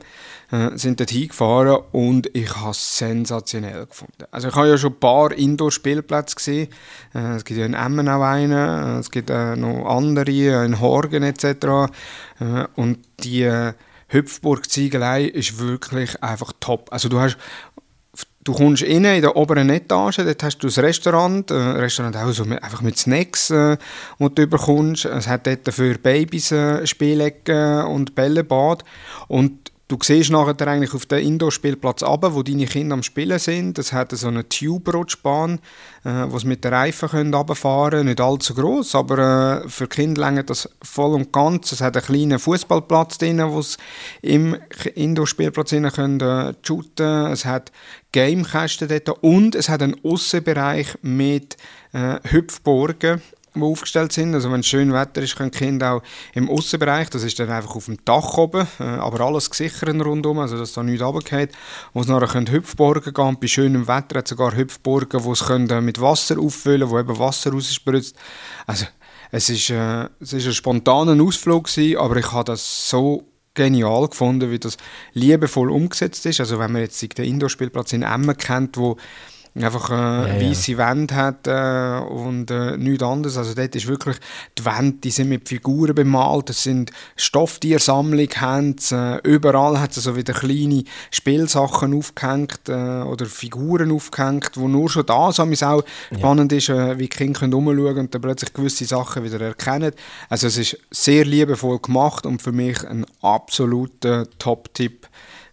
äh, 0.52 0.76
sind 0.76 1.00
dort 1.00 1.10
hingefahren 1.10 1.82
und 1.90 2.30
ich 2.32 2.54
habe 2.54 2.70
es 2.70 2.98
sensationell 2.98 3.86
gefunden. 3.86 4.26
Also 4.30 4.46
ich 4.46 4.54
habe 4.54 4.68
ja 4.68 4.78
schon 4.78 4.92
ein 4.92 5.00
paar 5.00 5.32
Indoor-Spielplätze 5.32 6.36
gesehen. 6.36 6.68
Äh, 7.16 7.34
es 7.34 7.44
gibt 7.44 7.58
ja 7.58 7.66
in 7.66 7.74
Emmen 7.74 8.08
auch 8.08 8.22
einen, 8.22 8.52
äh, 8.52 9.00
es 9.00 9.10
gibt 9.10 9.30
äh, 9.30 9.56
noch 9.56 9.86
andere, 9.86 10.30
äh, 10.30 10.64
in 10.64 10.78
Horgen 10.78 11.24
etc. 11.24 11.90
Äh, 12.38 12.66
und 12.76 13.00
die 13.24 13.42
äh, 13.42 13.72
Hüpfburg-Ziegelei 14.06 15.24
ist 15.24 15.58
wirklich 15.58 16.22
einfach 16.22 16.52
top. 16.60 16.92
Also 16.92 17.08
du 17.08 17.18
hast 17.18 17.38
Du 18.44 18.52
kommst 18.54 18.82
rein 18.84 19.04
in 19.04 19.20
der 19.20 19.36
oberen 19.36 19.68
Etage, 19.68 20.18
dort 20.18 20.42
hast 20.42 20.58
du 20.58 20.68
das 20.68 20.78
Restaurant, 20.78 21.50
äh, 21.50 21.54
Restaurant 21.54 22.16
auch 22.16 22.30
so 22.30 22.44
mit, 22.44 22.62
einfach 22.62 22.80
mit 22.80 22.96
Snacks, 22.96 23.50
äh, 23.50 23.76
die 24.18 24.34
du 24.34 24.46
bekommst. 24.46 25.04
Es 25.04 25.26
hat 25.26 25.46
dort 25.46 25.72
für 25.74 25.98
Babys 25.98 26.52
äh, 26.52 26.86
Spielecken 26.86 27.84
und 27.86 28.14
Bällebad 28.14 28.84
und 29.26 29.67
Du 29.88 29.96
siehst 30.02 30.30
nachher 30.30 30.68
eigentlich 30.68 30.92
auf 30.92 31.06
den 31.06 31.26
Indoor-Spielplatz 31.26 32.02
runter, 32.02 32.34
wo 32.34 32.42
deine 32.42 32.66
Kinder 32.66 32.92
am 32.92 33.02
Spielen 33.02 33.38
sind. 33.38 33.78
Es 33.78 33.94
hat 33.94 34.12
so 34.12 34.28
eine 34.28 34.46
Tube-Rutschbahn, 34.46 35.60
äh, 36.04 36.26
wo 36.28 36.38
sie 36.38 36.46
mit 36.46 36.62
den 36.62 36.74
Reifen 36.74 37.08
runterfahren 37.08 37.90
können. 37.92 38.08
Nicht 38.08 38.20
allzu 38.20 38.52
groß, 38.54 38.94
aber 38.94 39.62
äh, 39.64 39.68
für 39.70 39.88
Kinder 39.88 40.20
länger 40.20 40.42
das 40.42 40.68
voll 40.82 41.14
und 41.14 41.32
ganz. 41.32 41.72
Es 41.72 41.80
hat 41.80 41.96
einen 41.96 42.04
kleinen 42.04 42.38
Fußballplatz 42.38 43.16
drin, 43.16 43.42
wo 43.42 43.62
sie 43.62 43.78
im 44.20 44.58
Indoor-Spielplatz 44.94 45.70
können 45.70 46.20
äh, 46.20 46.52
shooten. 46.62 47.32
Es 47.32 47.46
hat 47.46 47.72
Gamekästen 48.12 48.88
dort 48.88 49.08
und 49.22 49.54
es 49.54 49.70
hat 49.70 49.82
einen 49.82 49.96
Aussenbereich 50.04 50.98
mit 51.00 51.56
äh, 51.94 52.16
Hüpfburgen 52.24 53.22
aufgestellt 53.62 54.12
sind. 54.12 54.34
Also 54.34 54.50
wenn 54.52 54.60
es 54.60 54.66
schön 54.66 54.92
Wetter 54.92 55.22
ist, 55.22 55.36
können 55.36 55.50
Kinder 55.50 55.94
auch 55.94 56.02
im 56.34 56.48
Außenbereich, 56.50 57.10
das 57.10 57.22
ist 57.22 57.38
dann 57.38 57.50
einfach 57.50 57.76
auf 57.76 57.86
dem 57.86 57.98
Dach 58.04 58.36
oben, 58.36 58.66
äh, 58.80 58.84
aber 58.84 59.20
alles 59.20 59.50
gesichert 59.50 59.88
rundum, 60.04 60.38
also 60.38 60.58
dass 60.58 60.72
da 60.72 60.82
nichts 60.82 61.02
runtergeht, 61.02 61.52
wo 61.92 62.02
sie 62.02 62.10
nachher 62.10 62.28
können 62.28 62.50
Hüpfburgen 62.50 63.12
gehen 63.12 63.36
bei 63.40 63.46
schönem 63.46 63.88
Wetter 63.88 64.18
hat 64.18 64.26
es 64.26 64.30
sogar 64.30 64.56
Hüpfburgen, 64.56 65.24
wo 65.24 65.34
sie 65.34 65.44
können 65.44 65.68
äh, 65.70 65.80
mit 65.80 66.00
Wasser 66.00 66.38
auffüllen, 66.38 66.90
wo 66.90 66.98
eben 66.98 67.18
Wasser 67.18 67.52
rausspritzt. 67.52 68.16
Also 68.66 68.86
es 69.30 69.50
ist, 69.50 69.70
äh, 69.70 70.08
ein 70.08 70.52
spontaner 70.52 71.22
Ausflug 71.22 71.64
gewesen, 71.64 71.98
aber 71.98 72.16
ich 72.16 72.32
habe 72.32 72.44
das 72.44 72.88
so 72.88 73.24
genial 73.54 74.08
gefunden, 74.08 74.50
wie 74.50 74.58
das 74.58 74.76
liebevoll 75.12 75.70
umgesetzt 75.70 76.24
ist. 76.26 76.40
Also 76.40 76.58
wenn 76.58 76.72
man 76.72 76.82
jetzt 76.82 77.02
den 77.18 77.24
Indoor-Spielplatz 77.24 77.92
in 77.92 78.02
Emmen 78.02 78.36
kennt, 78.36 78.76
wo 78.76 78.96
einfach 79.64 79.90
äh, 79.90 79.94
ja, 79.94 80.50
weiße 80.50 80.72
ja. 80.72 80.78
Wände 80.78 81.14
hat 81.14 81.46
äh, 81.46 82.04
und 82.06 82.50
äh, 82.50 82.76
nichts 82.76 83.02
anderes. 83.02 83.36
Also 83.36 83.54
dort 83.54 83.74
ist 83.74 83.86
wirklich, 83.86 84.16
die 84.58 84.64
Wände 84.64 84.98
die 84.98 85.10
sind 85.10 85.28
mit 85.28 85.48
Figuren 85.48 85.94
bemalt, 85.94 86.50
es 86.50 86.62
sind 86.62 86.90
Stofftiersammlungen, 87.16 88.76
äh, 88.90 89.18
überall 89.22 89.80
hat 89.80 89.96
es 89.96 90.04
so 90.04 90.16
wieder 90.16 90.32
kleine 90.32 90.84
Spielsachen 91.10 91.94
aufgehängt 91.94 92.68
äh, 92.68 93.02
oder 93.02 93.26
Figuren 93.26 93.92
aufgehängt, 93.92 94.52
wo 94.54 94.68
nur 94.68 94.88
schon 94.88 95.06
da 95.06 95.32
so 95.32 95.42
auch 95.42 95.82
ja. 96.10 96.18
spannend 96.18 96.52
ist, 96.52 96.68
äh, 96.68 96.98
wie 96.98 97.08
Kinder 97.08 97.40
können 97.40 97.52
rumschauen 97.52 97.98
und 97.98 98.14
dann 98.14 98.22
plötzlich 98.22 98.52
gewisse 98.52 98.84
Sachen 98.84 99.24
wieder 99.24 99.40
erkennen. 99.40 99.92
Also 100.28 100.46
es 100.46 100.56
ist 100.56 100.78
sehr 100.90 101.24
liebevoll 101.24 101.78
gemacht 101.78 102.26
und 102.26 102.42
für 102.42 102.52
mich 102.52 102.86
ein 102.86 103.06
absoluter 103.22 104.26
Top-Tipp. 104.38 105.08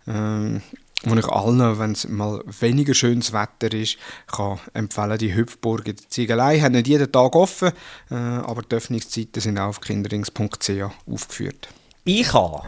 Ähm, 0.08 0.62
wo 1.06 1.16
ich 1.16 1.28
allen, 1.28 1.80
wenn 1.80 1.92
es 1.92 2.08
mal 2.08 2.44
weniger 2.60 2.94
schönes 2.94 3.32
Wetter 3.32 3.74
ist, 3.74 3.98
kann 4.28 4.60
empfehlen, 4.74 5.18
die 5.18 5.36
Hüpfburg 5.36 5.88
in 5.88 5.96
der 5.96 6.10
Ziegelei. 6.10 6.60
Haben 6.60 6.74
nicht 6.74 6.88
jeden 6.88 7.12
Tag 7.12 7.36
offen, 7.36 7.72
äh, 8.10 8.16
aber 8.16 8.64
die 8.64 8.76
Öffnungszeiten 8.76 9.42
sind 9.42 9.58
auch 9.58 9.70
auf 9.70 9.82
kinderings.ch 9.82 10.70
aufgeführt. 11.08 11.70
Ich 12.04 12.34
habe 12.34 12.64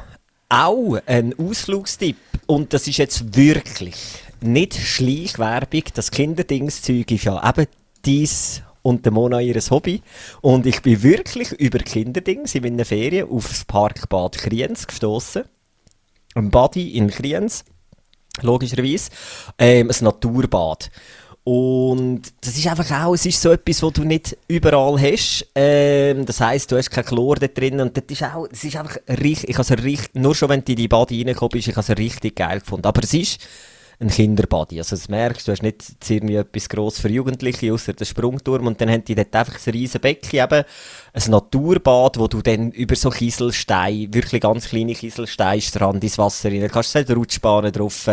auch 0.49 0.97
einen 1.05 1.37
Ausflugstipp 1.37 2.17
und 2.45 2.73
das 2.73 2.87
ist 2.87 2.97
jetzt 2.97 3.35
wirklich 3.35 3.95
nicht 4.41 4.75
Schleichwerbung. 4.75 5.83
Das 5.93 6.11
Kinderdingszeug 6.11 7.11
ist 7.11 7.25
ja 7.25 7.49
eben 7.49 7.67
dies 8.05 8.61
und 8.81 9.03
der 9.03 9.11
Mona 9.11 9.41
ihres 9.41 9.71
Hobby. 9.71 10.01
Und 10.41 10.65
ich 10.65 10.81
bin 10.81 11.03
wirklich 11.03 11.51
über 11.53 11.79
Kinderdings 11.79 12.55
in 12.55 12.63
meinen 12.63 12.85
Ferien 12.85 13.29
aufs 13.29 13.65
Parkbad 13.65 14.37
Kriens 14.37 14.87
gestoßen. 14.87 15.43
Ein 16.35 16.51
Body 16.51 16.91
in 16.91 17.09
Kriens 17.09 17.65
logischerweise, 18.41 19.09
ähm, 19.57 19.89
ein 19.89 20.03
Naturbad. 20.03 20.89
Und 21.49 22.23
das 22.41 22.57
ist 22.57 22.67
einfach 22.67 23.05
auch, 23.05 23.13
es 23.13 23.25
ist 23.25 23.41
so 23.41 23.51
etwas, 23.51 23.81
was 23.81 23.93
du 23.93 24.03
nicht 24.03 24.35
überall 24.49 24.99
hast. 24.99 25.47
Ähm, 25.55 26.25
das 26.25 26.41
heisst, 26.41 26.69
du 26.69 26.75
hast 26.75 26.89
kein 26.89 27.05
Chlor 27.05 27.37
da 27.37 27.47
drin 27.47 27.79
und 27.79 27.95
das 27.95 28.03
ist 28.09 28.23
auch, 28.23 28.49
es 28.51 28.65
ist 28.65 28.75
einfach 28.75 28.97
richtig, 29.07 29.51
ich 29.51 29.57
habe 29.57 29.81
richtig, 29.81 30.13
nur 30.13 30.35
schon 30.35 30.49
wenn 30.49 30.65
du 30.65 30.73
in 30.73 30.75
die 30.75 30.89
Bad 30.89 31.09
reingekommen 31.09 31.51
bist, 31.51 31.69
ich 31.69 31.75
habe 31.77 31.89
es 31.89 31.97
richtig 31.97 32.35
geil 32.35 32.59
gefunden. 32.59 32.85
Aber 32.85 33.01
es 33.01 33.13
ist, 33.13 33.39
ein 33.99 34.09
Kinderbody. 34.09 34.77
Also 34.77 34.95
das 34.95 35.09
merkst 35.09 35.47
du, 35.47 35.51
hast 35.51 35.63
nicht 35.63 35.83
irgendwie 36.07 36.35
etwas 36.35 36.69
gross 36.69 36.99
für 36.99 37.09
Jugendliche, 37.09 37.73
außer 37.73 37.93
den 37.93 38.05
Sprungturm 38.05 38.67
und 38.67 38.79
dann 38.79 38.91
haben 38.91 39.03
die 39.03 39.15
dort 39.15 39.35
einfach 39.35 39.55
ein 39.55 39.71
riesen 39.71 40.01
Becken, 40.01 40.39
eben 40.39 40.63
ein 41.13 41.31
Naturbad, 41.31 42.19
wo 42.19 42.27
du 42.27 42.41
dann 42.41 42.71
über 42.71 42.95
so 42.95 43.09
Kieselsteine, 43.09 44.13
wirklich 44.13 44.41
ganz 44.41 44.69
kleine 44.69 44.93
Kieselsteine, 44.93 45.61
Strand 45.61 46.03
ins 46.03 46.17
Wasser 46.17 46.51
rein 46.51 46.67
kannst. 46.67 46.95
Es 46.95 47.01
hat 47.09 47.15
Rutschbahnen 47.15 47.71
drauf, 47.71 48.07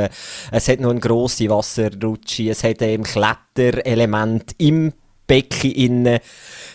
es 0.51 0.69
hat 0.69 0.81
noch 0.81 0.91
eine 0.91 1.01
grosse 1.01 1.51
Wasserrutsche, 1.51 2.51
es 2.51 2.65
hat 2.65 2.83
ein 2.83 3.03
Kletterelement 3.03 4.55
im 4.59 4.93
Becken 5.27 5.71
innen. 5.73 6.19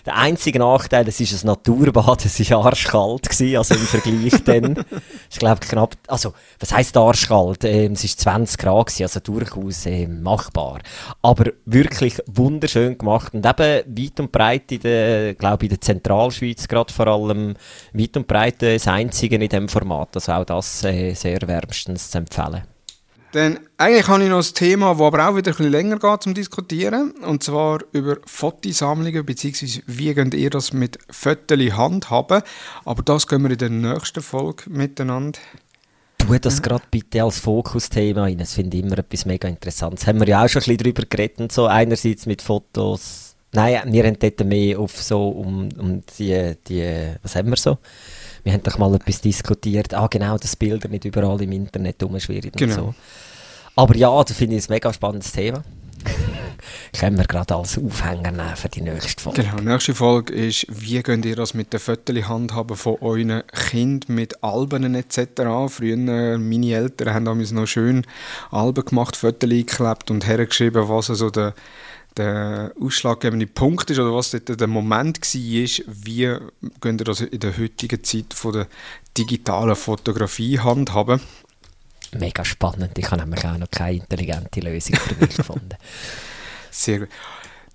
Der 0.05 0.15
einzige 0.15 0.59
Nachteil, 0.59 1.07
es 1.07 1.19
ist 1.19 1.43
ein 1.43 1.47
Naturbad, 1.47 2.25
es 2.25 2.49
war 2.51 2.65
arschkalt, 2.65 3.29
gewesen, 3.29 3.57
also 3.57 3.75
im 3.75 3.81
Vergleich 3.81 4.43
dann. 4.45 4.83
Ich 5.29 5.39
glaube 5.39 5.59
knapp, 5.61 5.95
also, 6.07 6.33
was 6.59 6.73
heisst 6.73 6.97
arschkalt? 6.97 7.63
Ähm, 7.63 7.93
es 7.93 8.03
war 8.03 8.35
20 8.35 8.57
Grad, 8.57 8.87
gewesen, 8.87 9.03
also 9.03 9.19
durchaus 9.19 9.85
äh, 9.85 10.07
machbar. 10.07 10.79
Aber 11.21 11.51
wirklich 11.65 12.15
wunderschön 12.27 12.97
gemacht 12.97 13.33
und 13.33 13.45
eben 13.45 13.97
weit 13.97 14.19
und 14.19 14.31
breit 14.31 14.71
in 14.71 14.81
der, 14.81 15.33
glaube 15.35 15.65
in 15.65 15.69
der 15.69 15.81
Zentralschweiz 15.81 16.67
gerade 16.67 16.93
vor 16.93 17.07
allem, 17.07 17.55
weit 17.93 18.17
und 18.17 18.27
breit 18.27 18.61
das 18.61 18.87
einzige 18.87 19.35
in 19.35 19.47
diesem 19.47 19.69
Format. 19.69 20.09
Also 20.15 20.31
auch 20.31 20.45
das 20.45 20.83
äh, 20.83 21.13
sehr 21.13 21.39
wärmstens 21.45 22.11
zu 22.11 22.17
empfehlen. 22.17 22.63
Dann, 23.31 23.59
eigentlich 23.77 24.07
habe 24.07 24.23
ich 24.23 24.29
noch 24.29 24.43
ein 24.43 24.53
Thema, 24.55 24.93
das 24.93 25.01
aber 25.01 25.29
auch 25.29 25.35
wieder 25.35 25.51
ein 25.51 25.57
bisschen 25.57 25.71
länger 25.71 25.99
geht 25.99 26.23
zum 26.23 26.33
Diskutieren. 26.33 27.11
Und 27.21 27.43
zwar 27.43 27.79
über 27.91 28.17
Fotosammlungen, 28.25 29.23
beziehungsweise 29.23 29.81
wie 29.85 30.13
könnt 30.15 30.33
ihr 30.33 30.49
das 30.49 30.73
mit 30.73 30.97
Fotos 31.11 31.77
handhaben. 31.77 32.41
Aber 32.85 33.03
das 33.03 33.27
gehen 33.27 33.43
wir 33.43 33.51
in 33.51 33.57
der 33.57 33.69
nächsten 33.69 34.21
Folge 34.21 34.63
miteinander. 34.69 35.39
Tu 36.17 36.39
das 36.39 36.61
gerade 36.61 36.83
bitte 36.89 37.23
als 37.23 37.39
Fokusthema 37.39 38.23
rein. 38.23 38.39
Das 38.39 38.53
finde 38.53 38.77
ich 38.77 38.83
immer 38.83 38.97
etwas 38.97 39.25
mega 39.25 39.47
Interessantes. 39.47 40.07
Haben 40.07 40.19
wir 40.19 40.27
ja 40.27 40.43
auch 40.43 40.49
schon 40.49 40.61
ein 40.61 40.65
bisschen 40.65 40.77
darüber 40.77 41.03
geredet. 41.07 41.51
So 41.51 41.67
einerseits 41.67 42.25
mit 42.25 42.41
Fotos. 42.41 43.35
Nein, 43.51 43.81
wir 43.85 44.05
haben 44.05 44.17
dort 44.19 44.43
mehr 44.45 44.79
auf 44.79 45.01
so 45.01 45.29
um, 45.29 45.69
um 45.77 46.03
die, 46.17 46.55
die, 46.67 47.15
was 47.21 47.35
haben 47.35 47.49
wir 47.49 47.57
so? 47.57 47.77
Wir 48.49 48.53
haben 48.53 48.63
doch 48.63 48.79
mal 48.79 48.95
etwas 48.95 49.21
diskutiert, 49.21 49.93
ah 49.93 50.07
genau, 50.07 50.35
dass 50.37 50.55
Bilder 50.55 50.89
nicht 50.89 51.05
überall 51.05 51.39
im 51.41 51.51
Internet 51.51 52.01
rumschwirren 52.01 52.51
genau. 52.51 52.73
und 52.73 52.79
so. 52.79 52.95
Aber 53.75 53.95
ja, 53.95 54.23
da 54.23 54.33
finde 54.33 54.55
ich 54.55 54.67
ein 54.67 54.73
mega 54.73 54.91
spannendes 54.91 55.31
Thema. 55.31 55.63
Können 56.99 57.17
wir 57.17 57.25
gerade 57.25 57.55
als 57.55 57.77
Aufhänger 57.77 58.31
nehmen 58.31 58.55
für 58.55 58.69
die 58.69 58.81
nächste 58.81 59.21
Folge. 59.21 59.43
Genau, 59.43 59.57
die 59.57 59.65
nächste 59.65 59.93
Folge 59.93 60.33
ist, 60.33 60.65
wie 60.69 61.01
könnt 61.03 61.25
ihr 61.25 61.35
das 61.35 61.53
mit 61.53 61.71
den 61.71 61.79
Fotos 61.79 62.27
handhaben 62.27 62.75
von 62.75 62.97
euren 63.01 63.43
Kindern 63.69 64.15
mit 64.15 64.43
Alben 64.43 64.95
etc. 64.95 65.41
Früher, 65.67 66.37
meine 66.39 66.73
Eltern 66.73 67.13
haben 67.13 67.25
damals 67.25 67.51
noch 67.51 67.67
schön 67.67 68.05
Alben 68.49 68.83
gemacht, 68.83 69.15
Fotos 69.15 69.49
geklebt 69.49 70.09
und 70.09 70.25
hergeschrieben, 70.25 70.89
was 70.89 71.09
also 71.09 71.29
der 71.29 71.53
der 72.17 72.73
ausschlaggebende 72.79 73.47
Punkt 73.47 73.89
ist 73.89 73.99
oder 73.99 74.13
was 74.13 74.31
der 74.31 74.67
Moment 74.67 75.21
war, 75.21 75.85
wie 75.87 76.37
könnt 76.81 77.01
ihr 77.01 77.05
das 77.05 77.21
in 77.21 77.39
der 77.39 77.57
heutigen 77.57 78.03
Zeit 78.03 78.33
von 78.33 78.53
der 78.53 78.67
digitalen 79.17 79.75
Fotografie 79.75 80.59
handhaben? 80.59 81.21
Mega 82.17 82.43
spannend. 82.43 82.97
Ich 82.97 83.11
habe 83.11 83.21
nämlich 83.21 83.45
auch 83.45 83.57
noch 83.57 83.69
keine 83.69 83.97
intelligente 83.97 84.59
Lösung 84.61 84.95
für 84.95 85.15
mich 85.15 85.37
gefunden. 85.37 85.75
Sehr 86.71 86.99
gut. 86.99 87.09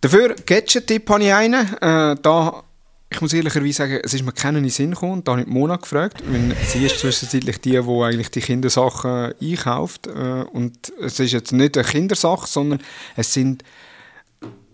Dafür, 0.01 0.35
Gadget-Tipp 0.35 1.09
habe 1.09 1.25
ich 1.25 1.33
einen. 1.33 1.67
Äh, 1.81 2.17
da, 2.21 2.63
ich 3.09 3.21
muss 3.21 3.33
ehrlicherweise 3.33 3.73
sagen, 3.73 4.01
es 4.03 4.13
ist 4.13 4.25
mir 4.25 4.33
keiner 4.33 4.59
in 4.59 4.65
den 4.65 4.71
Sinn 4.71 4.91
gekommen. 4.91 5.23
Da 5.23 5.33
habe 5.33 5.43
ich 5.43 5.47
Mona 5.47 5.77
gefragt. 5.77 6.23
Sie 6.67 6.85
ist 6.85 6.99
zwischenzeitlich 6.99 7.61
die, 7.61 7.71
die 7.71 8.03
eigentlich 8.03 8.31
die 8.31 8.41
Kindersachen 8.41 9.33
einkauft. 9.41 10.09
Äh, 10.09 10.45
und 10.53 10.93
es 11.01 11.21
ist 11.21 11.33
jetzt 11.33 11.53
nicht 11.53 11.79
eine 11.79 11.87
Kindersache, 11.87 12.47
sondern 12.47 12.81
es 13.17 13.33
sind 13.33 13.63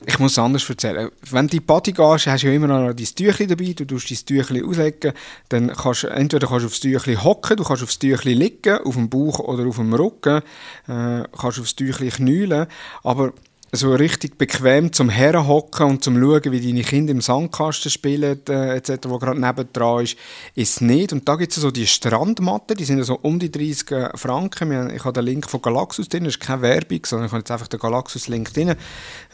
ich 0.06 0.18
muss 0.18 0.32
es 0.32 0.38
anders 0.38 0.68
erzählen. 0.68 1.10
Wenn 1.30 1.46
du 1.46 1.52
die 1.52 1.60
Party 1.60 1.92
gehst, 1.92 2.26
hast 2.26 2.42
du 2.42 2.46
ja 2.48 2.52
immer 2.54 2.66
noch 2.66 2.94
dein 2.94 2.96
Tüchli 3.04 3.46
dabei, 3.46 3.72
du 3.74 3.84
tust 3.84 4.10
dein 4.10 4.18
Tüchli 4.18 4.62
auslegen, 4.62 5.12
dann 5.48 5.72
kannst 5.74 6.04
du 6.04 6.08
entweder 6.08 6.46
kannst 6.46 6.62
du 6.62 6.66
aufs 6.68 6.80
Tüchli 6.80 7.16
hocken, 7.16 7.56
du 7.56 7.64
kannst 7.64 7.82
aufs 7.82 7.98
Tüchli 7.98 8.34
liegen, 8.34 8.78
auf 8.78 8.94
dem 8.94 9.10
Bauch 9.10 9.40
oder 9.40 9.66
auf 9.66 9.76
dem 9.76 9.92
Rücken, 9.92 10.42
äh, 10.88 11.24
kannst 11.38 11.60
aufs 11.60 11.76
Tüchli 11.76 12.08
knüllen, 12.08 12.66
aber 13.02 13.32
so 13.72 13.94
richtig 13.94 14.36
bequem 14.36 14.92
zum 14.92 15.08
Herrenhocken 15.08 15.86
und 15.86 16.04
zum 16.04 16.20
Schauen, 16.20 16.50
wie 16.50 16.60
deine 16.60 16.82
Kinder 16.82 17.12
im 17.12 17.20
Sandkasten 17.20 17.90
spielen, 17.90 18.40
äh, 18.48 18.76
etc., 18.76 19.06
wo 19.06 19.18
gerade 19.18 19.40
nebendran 19.40 20.04
ist, 20.04 20.16
ist 20.54 20.70
es 20.70 20.80
nicht. 20.80 21.12
Und 21.12 21.28
da 21.28 21.36
gibt 21.36 21.52
es 21.52 21.62
so 21.62 21.70
die 21.70 21.86
Strandmatten, 21.86 22.76
die 22.76 22.84
sind 22.84 23.02
so 23.04 23.18
um 23.22 23.38
die 23.38 23.50
30 23.50 23.90
äh, 23.92 24.16
Franken. 24.16 24.90
Ich 24.90 25.04
habe 25.04 25.12
den 25.12 25.24
Link 25.24 25.48
von 25.48 25.62
Galaxus 25.62 26.08
drin, 26.08 26.24
das 26.24 26.34
ist 26.34 26.40
keine 26.40 26.62
Werbung, 26.62 27.00
sondern 27.04 27.26
ich 27.26 27.32
habe 27.32 27.40
jetzt 27.40 27.50
einfach 27.50 27.68
den 27.68 27.78
Galaxus-Link 27.78 28.52
drin. 28.52 28.74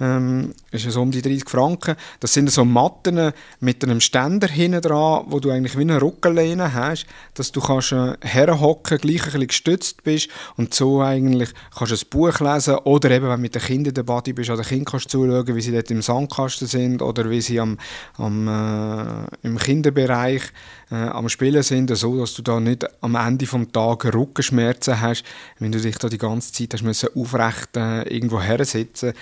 Ähm, 0.01 0.55
ist 0.70 0.91
so 0.91 1.01
um 1.01 1.11
die 1.11 1.22
30 1.22 1.49
Franken. 1.49 1.97
Das 2.20 2.34
sind 2.34 2.51
so 2.51 2.64
Matten 2.64 3.32
mit 3.61 3.82
einem 3.82 4.01
Ständer 4.01 4.49
hinten 4.49 4.82
dran, 4.82 5.24
wo 5.28 5.41
du 5.41 5.51
eigentlich 5.51 5.78
wie 5.78 5.82
eine 5.82 6.01
Rückenlehne 6.03 6.74
hast, 6.74 7.07
dass 7.34 7.53
du 7.53 7.61
kannst 7.61 7.93
äh, 7.93 8.14
herhocken, 8.20 8.99
gleich 8.99 9.20
ein 9.20 9.24
bisschen 9.24 9.47
gestützt 9.47 10.05
bist 10.05 10.28
und 10.57 10.74
so 10.74 11.01
eigentlich 11.01 11.51
kannst 11.76 11.93
du 11.93 11.97
ein 11.97 12.11
Buch 12.11 12.41
lesen 12.41 12.76
oder 12.84 13.11
eben, 13.11 13.28
wenn 13.28 13.41
mit 13.41 13.55
den 13.55 13.62
Kindern 13.62 13.95
dabei 14.27 14.35
bist, 14.35 14.51
an 14.51 14.57
den 14.57 14.64
Kindern 14.64 14.85
kannst 14.85 15.11
zuschauen, 15.11 15.57
wie 15.57 15.61
sie 15.61 15.72
dort 15.72 15.91
im 15.91 16.03
Sandkasten 16.03 16.66
sind 16.66 17.03
oder 17.03 17.31
wie 17.31 17.41
sie 17.41 17.61
am, 17.61 17.79
am, 18.16 18.49
äh, 18.49 19.47
im 19.47 19.59
Kinderbereich 19.59 20.43
äh, 20.91 20.95
am 20.95 21.29
Spielen 21.29 21.62
sind, 21.62 21.97
so 21.97 22.18
dass 22.18 22.35
du 22.35 22.43
da 22.43 22.61
nicht 22.61 22.87
am 23.03 23.14
Ende 23.14 23.47
des 23.47 23.72
Tages 23.72 24.14
Rückenschmerzen 24.14 25.01
hast, 25.01 25.24
wenn 25.59 25.72
du 25.72 25.81
dich 25.81 25.99
da 25.99 26.09
die 26.09 26.18
ganze 26.18 26.53
Zeit 26.53 26.74
hast 26.74 26.83
müssen 26.83 27.09
aufrecht 27.14 27.77
äh, 27.77 28.03
irgendwo 28.03 28.41
hersitzen 28.41 29.12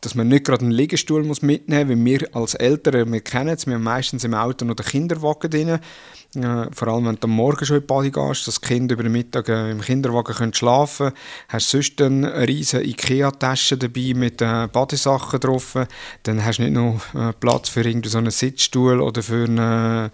dass 0.00 0.14
man 0.14 0.28
nicht 0.28 0.44
gerade 0.44 0.62
einen 0.62 0.72
Liegestuhl 0.72 1.22
muss 1.24 1.42
mitnehmen 1.42 2.02
muss, 2.02 2.04
wir 2.04 2.36
als 2.36 2.54
Eltern, 2.54 3.12
wir 3.12 3.20
kennen 3.20 3.50
es, 3.50 3.66
wir 3.66 3.74
haben 3.74 3.82
meistens 3.82 4.24
im 4.24 4.34
Auto 4.34 4.64
noch 4.64 4.76
den 4.76 4.86
Kinderwagen 4.86 5.50
drin, 5.50 5.68
äh, 5.68 6.66
vor 6.72 6.88
allem 6.88 7.06
wenn 7.06 7.16
du 7.16 7.26
am 7.26 7.30
Morgen 7.30 7.64
schon 7.66 7.76
in 7.76 7.82
die 7.82 7.86
Body 7.86 8.10
gehst, 8.10 8.46
dass 8.46 8.60
die 8.60 8.66
Kinder 8.66 8.94
über 8.94 9.02
den 9.02 9.12
Mittag 9.12 9.48
äh, 9.48 9.70
im 9.70 9.80
Kinderwagen 9.80 10.34
können 10.34 10.54
schlafen. 10.54 11.12
Hast 11.48 11.70
sonst 11.70 12.00
eine 12.00 12.48
riesige 12.48 12.82
Ikea-Tasche 12.82 13.76
dabei 13.76 14.12
mit 14.14 14.40
äh, 14.40 14.68
Badesachen 14.72 15.40
drauf, 15.40 15.76
dann 16.22 16.44
hast 16.44 16.58
du 16.58 16.62
nicht 16.62 16.74
noch 16.74 17.02
äh, 17.14 17.32
Platz 17.34 17.68
für 17.68 17.84
so 18.04 18.18
einen 18.18 18.30
Sitzstuhl 18.30 19.00
oder 19.00 19.22
für 19.22 19.44
einen 19.44 20.10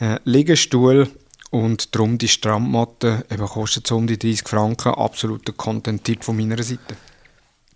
äh, 0.00 0.18
Liegestuhl. 0.24 1.08
Und 1.50 1.96
darum 1.96 2.16
die 2.16 2.28
Strandmatte 2.28 3.26
eben 3.28 3.44
kostet 3.46 3.84
so 3.84 3.96
um 3.96 4.06
die 4.06 4.18
30 4.18 4.46
Franken. 4.46 4.94
Absoluter 4.94 5.52
Content-Tipp 5.52 6.22
von 6.22 6.36
meiner 6.36 6.62
Seite. 6.62 7.09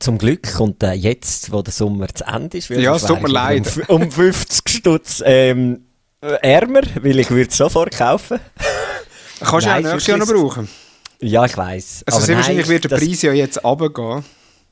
Zum 0.04 0.18
Glück 0.18 0.52
kommt 0.52 0.82
äh, 0.82 0.92
jetzt, 0.92 1.50
wo 1.50 1.62
der 1.62 1.72
Sommer 1.72 2.08
zu 2.08 2.24
Ende 2.26 2.58
ist, 2.58 2.68
ja, 2.68 2.94
es 2.94 3.04
tut 3.04 3.22
mir 3.22 3.28
leid. 3.28 3.66
Um, 3.88 4.02
um 4.02 4.10
50 4.10 4.68
Stutz 4.68 5.22
ähm, 5.24 5.86
ärmer, 6.20 6.82
weil 7.00 7.20
ich 7.20 7.30
würde 7.30 7.48
es 7.48 7.56
sofort 7.56 7.96
kaufen. 7.96 8.38
Kannst 9.40 9.66
du 9.66 9.70
ja 9.70 9.80
nächstes 9.80 10.06
Jahr 10.06 10.18
noch 10.18 10.26
brauchen. 10.26 10.68
Ja, 11.22 11.46
ich 11.46 11.56
weiss. 11.56 12.04
Also 12.04 12.20
sehr 12.20 12.36
wahrscheinlich 12.36 12.68
wird 12.68 12.84
der 12.84 12.98
Preis 12.98 13.22
ja 13.22 13.32
jetzt 13.32 13.64
runtergehen. 13.64 14.22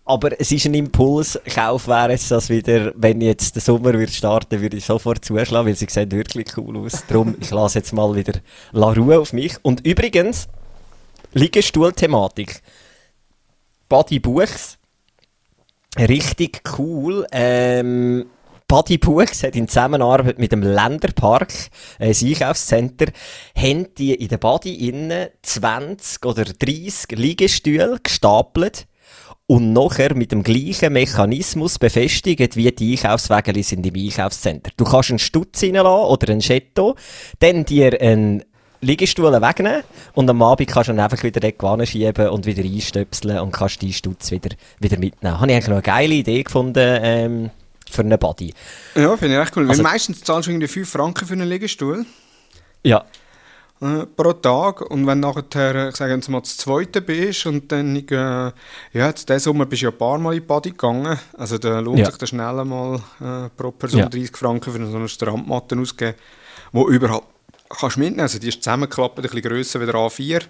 Aber 0.04 0.38
es 0.38 0.52
ist 0.52 0.66
ein 0.66 0.74
Impulskauf, 0.74 1.88
wäre 1.88 2.12
es 2.12 2.28
das 2.28 2.50
wieder, 2.50 2.92
wenn 2.96 3.22
jetzt 3.22 3.54
der 3.54 3.62
Sommer 3.62 3.94
wird 3.94 4.10
starten, 4.10 4.60
würde 4.60 4.76
ich 4.76 4.84
sofort 4.84 5.24
zuschlagen, 5.24 5.66
weil 5.66 5.76
sie 5.76 5.86
sehen 5.88 6.12
wirklich 6.12 6.54
cool 6.58 6.76
aus. 6.76 7.04
Darum, 7.08 7.36
ich 7.40 7.50
lasse 7.50 7.78
jetzt 7.78 7.94
mal 7.94 8.14
wieder 8.14 8.34
La 8.72 8.92
Ruhe 8.92 9.18
auf 9.18 9.32
mich. 9.32 9.54
Und 9.62 9.86
übrigens, 9.86 10.48
Liegestuhl-Thematik. 11.32 12.60
Body 13.88 14.18
Buchs 14.18 14.76
richtig 15.98 16.62
cool. 16.78 17.26
Ähm, 17.32 18.26
Buddy 18.72 18.96
Buchs 18.96 19.42
hat 19.42 19.54
in 19.54 19.68
Zusammenarbeit 19.68 20.38
mit 20.38 20.50
dem 20.50 20.62
Länderpark, 20.62 21.52
äh, 21.98 22.06
ein 22.08 22.26
Einkaufscenter, 22.26 23.06
haben 23.54 23.94
die 23.98 24.14
in 24.14 24.28
der 24.28 24.38
Body 24.38 24.88
innen 24.88 25.28
20 25.42 26.24
oder 26.24 26.44
30 26.44 27.18
Liegestühle 27.18 27.98
gestapelt 28.02 28.86
und 29.46 29.74
nachher 29.74 30.14
mit 30.14 30.32
dem 30.32 30.42
gleichen 30.42 30.94
Mechanismus 30.94 31.78
befestigt, 31.78 32.56
wie 32.56 32.72
die 32.72 32.92
Einkaufswägel 32.92 33.62
sind 33.62 33.86
im 33.86 33.94
Einkaufscenter. 33.94 34.70
Du 34.78 34.84
kannst 34.84 35.10
einen 35.10 35.18
Stutz 35.18 35.62
reinlassen 35.62 36.06
oder 36.06 36.32
einen 36.32 36.40
Chetto, 36.40 36.96
dann 37.40 37.66
dir 37.66 38.00
einen 38.00 38.42
Liegestuhl 38.82 39.32
wegnehmen 39.32 39.84
und 40.12 40.28
am 40.28 40.42
Abend 40.42 40.68
kannst 40.68 40.88
du 40.88 40.92
dann 40.92 41.04
einfach 41.04 41.22
wieder 41.22 41.40
dort 41.40 41.88
schieben 41.88 42.28
und 42.28 42.46
wieder 42.46 42.64
einstöpseln 42.64 43.38
und 43.38 43.52
kannst 43.52 43.80
die 43.80 43.92
Stutz 43.92 44.32
wieder, 44.32 44.50
wieder 44.80 44.98
mitnehmen. 44.98 45.40
Habe 45.40 45.46
ich 45.46 45.54
eigentlich 45.54 45.68
noch 45.68 45.76
eine 45.76 45.82
geile 45.82 46.14
Idee 46.14 46.42
gefunden 46.42 46.98
ähm, 47.00 47.50
für 47.88 48.02
einen 48.02 48.18
Body. 48.18 48.52
Ja, 48.96 49.16
finde 49.16 49.36
ich 49.36 49.42
echt 49.42 49.56
cool. 49.56 49.68
Also, 49.70 49.84
meistens 49.84 50.22
zahlst 50.22 50.48
du 50.48 50.50
irgendwie 50.50 50.66
5 50.66 50.90
Franken 50.90 51.26
für 51.26 51.34
einen 51.34 51.48
Liegestuhl. 51.48 52.04
Ja. 52.82 53.04
Äh, 53.80 54.06
pro 54.16 54.32
Tag 54.32 54.80
und 54.90 55.06
wenn 55.06 55.20
nachher, 55.20 55.88
ich 55.88 55.96
sage 55.96 56.14
jetzt 56.14 56.28
mal, 56.28 56.40
das 56.40 56.56
zweite 56.56 57.02
bist 57.02 57.46
und 57.46 57.70
dann, 57.70 57.96
äh, 57.96 58.04
ja, 58.12 58.52
jetzt 58.92 59.28
diesen 59.28 59.40
Sommer 59.40 59.66
bist 59.66 59.82
du 59.82 59.86
ja 59.86 59.92
ein 59.92 59.98
paar 59.98 60.18
Mal 60.18 60.34
in 60.34 60.40
die 60.40 60.46
Body 60.46 60.70
gegangen, 60.70 61.18
also 61.36 61.58
da 61.58 61.80
lohnt 61.80 61.98
ja. 61.98 62.06
sich 62.06 62.16
da 62.16 62.26
schnell 62.26 62.64
mal 62.64 63.00
äh, 63.20 63.48
pro 63.56 63.72
Person 63.72 64.00
ja. 64.00 64.08
30 64.08 64.36
Franken 64.36 64.72
für 64.72 64.86
so 64.86 64.96
eine 64.96 65.08
Strandmatte 65.08 65.76
auszugeben, 65.76 66.14
wo 66.70 66.88
überhaupt 66.88 67.31
kannst 67.78 67.96
mitnehmen. 67.96 68.20
Also 68.20 68.38
die 68.38 68.48
ist 68.48 68.62
zusammengeklappt, 68.62 69.18
ein 69.18 69.22
bisschen 69.22 69.42
grösser 69.42 69.80
wie 69.80 69.86
der 69.86 69.94
A4. 69.94 70.42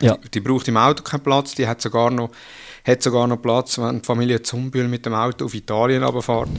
Ja. 0.00 0.16
Die, 0.16 0.30
die, 0.30 0.40
braucht 0.40 0.68
im 0.68 0.76
Auto 0.76 1.02
keinen 1.02 1.22
Platz, 1.22 1.54
die 1.54 1.66
hat 1.66 1.80
sogar 1.80 2.10
noch, 2.10 2.30
hat 2.86 3.02
sogar 3.02 3.26
noch 3.26 3.38
Platz, 3.38 3.78
wenn 3.78 4.00
die 4.00 4.06
Familie 4.06 4.42
Zumbühl 4.42 4.86
mit 4.86 5.04
dem 5.06 5.14
Auto 5.14 5.46
auf 5.46 5.54
Italien 5.54 6.04
runterfährt. 6.04 6.50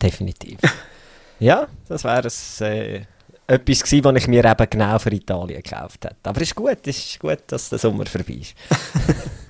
Definitiv. 0.00 0.58
ja, 1.38 1.68
das 1.86 2.04
wäre 2.04 2.28
äh, 2.60 3.02
etwas 3.46 3.82
gewesen, 3.82 4.04
was 4.04 4.16
ich 4.16 4.28
mir 4.28 4.44
eben 4.44 4.70
genau 4.70 4.98
für 4.98 5.12
Italien 5.12 5.62
gekauft 5.62 6.06
habe. 6.06 6.16
Aber 6.22 6.40
es 6.40 6.48
ist 6.48 6.54
gut, 6.54 6.78
es 6.86 6.98
ist 6.98 7.20
gut, 7.20 7.40
dass 7.48 7.68
der 7.68 7.78
Sommer 7.78 8.06
vorbei 8.06 8.40
ist. 8.40 8.54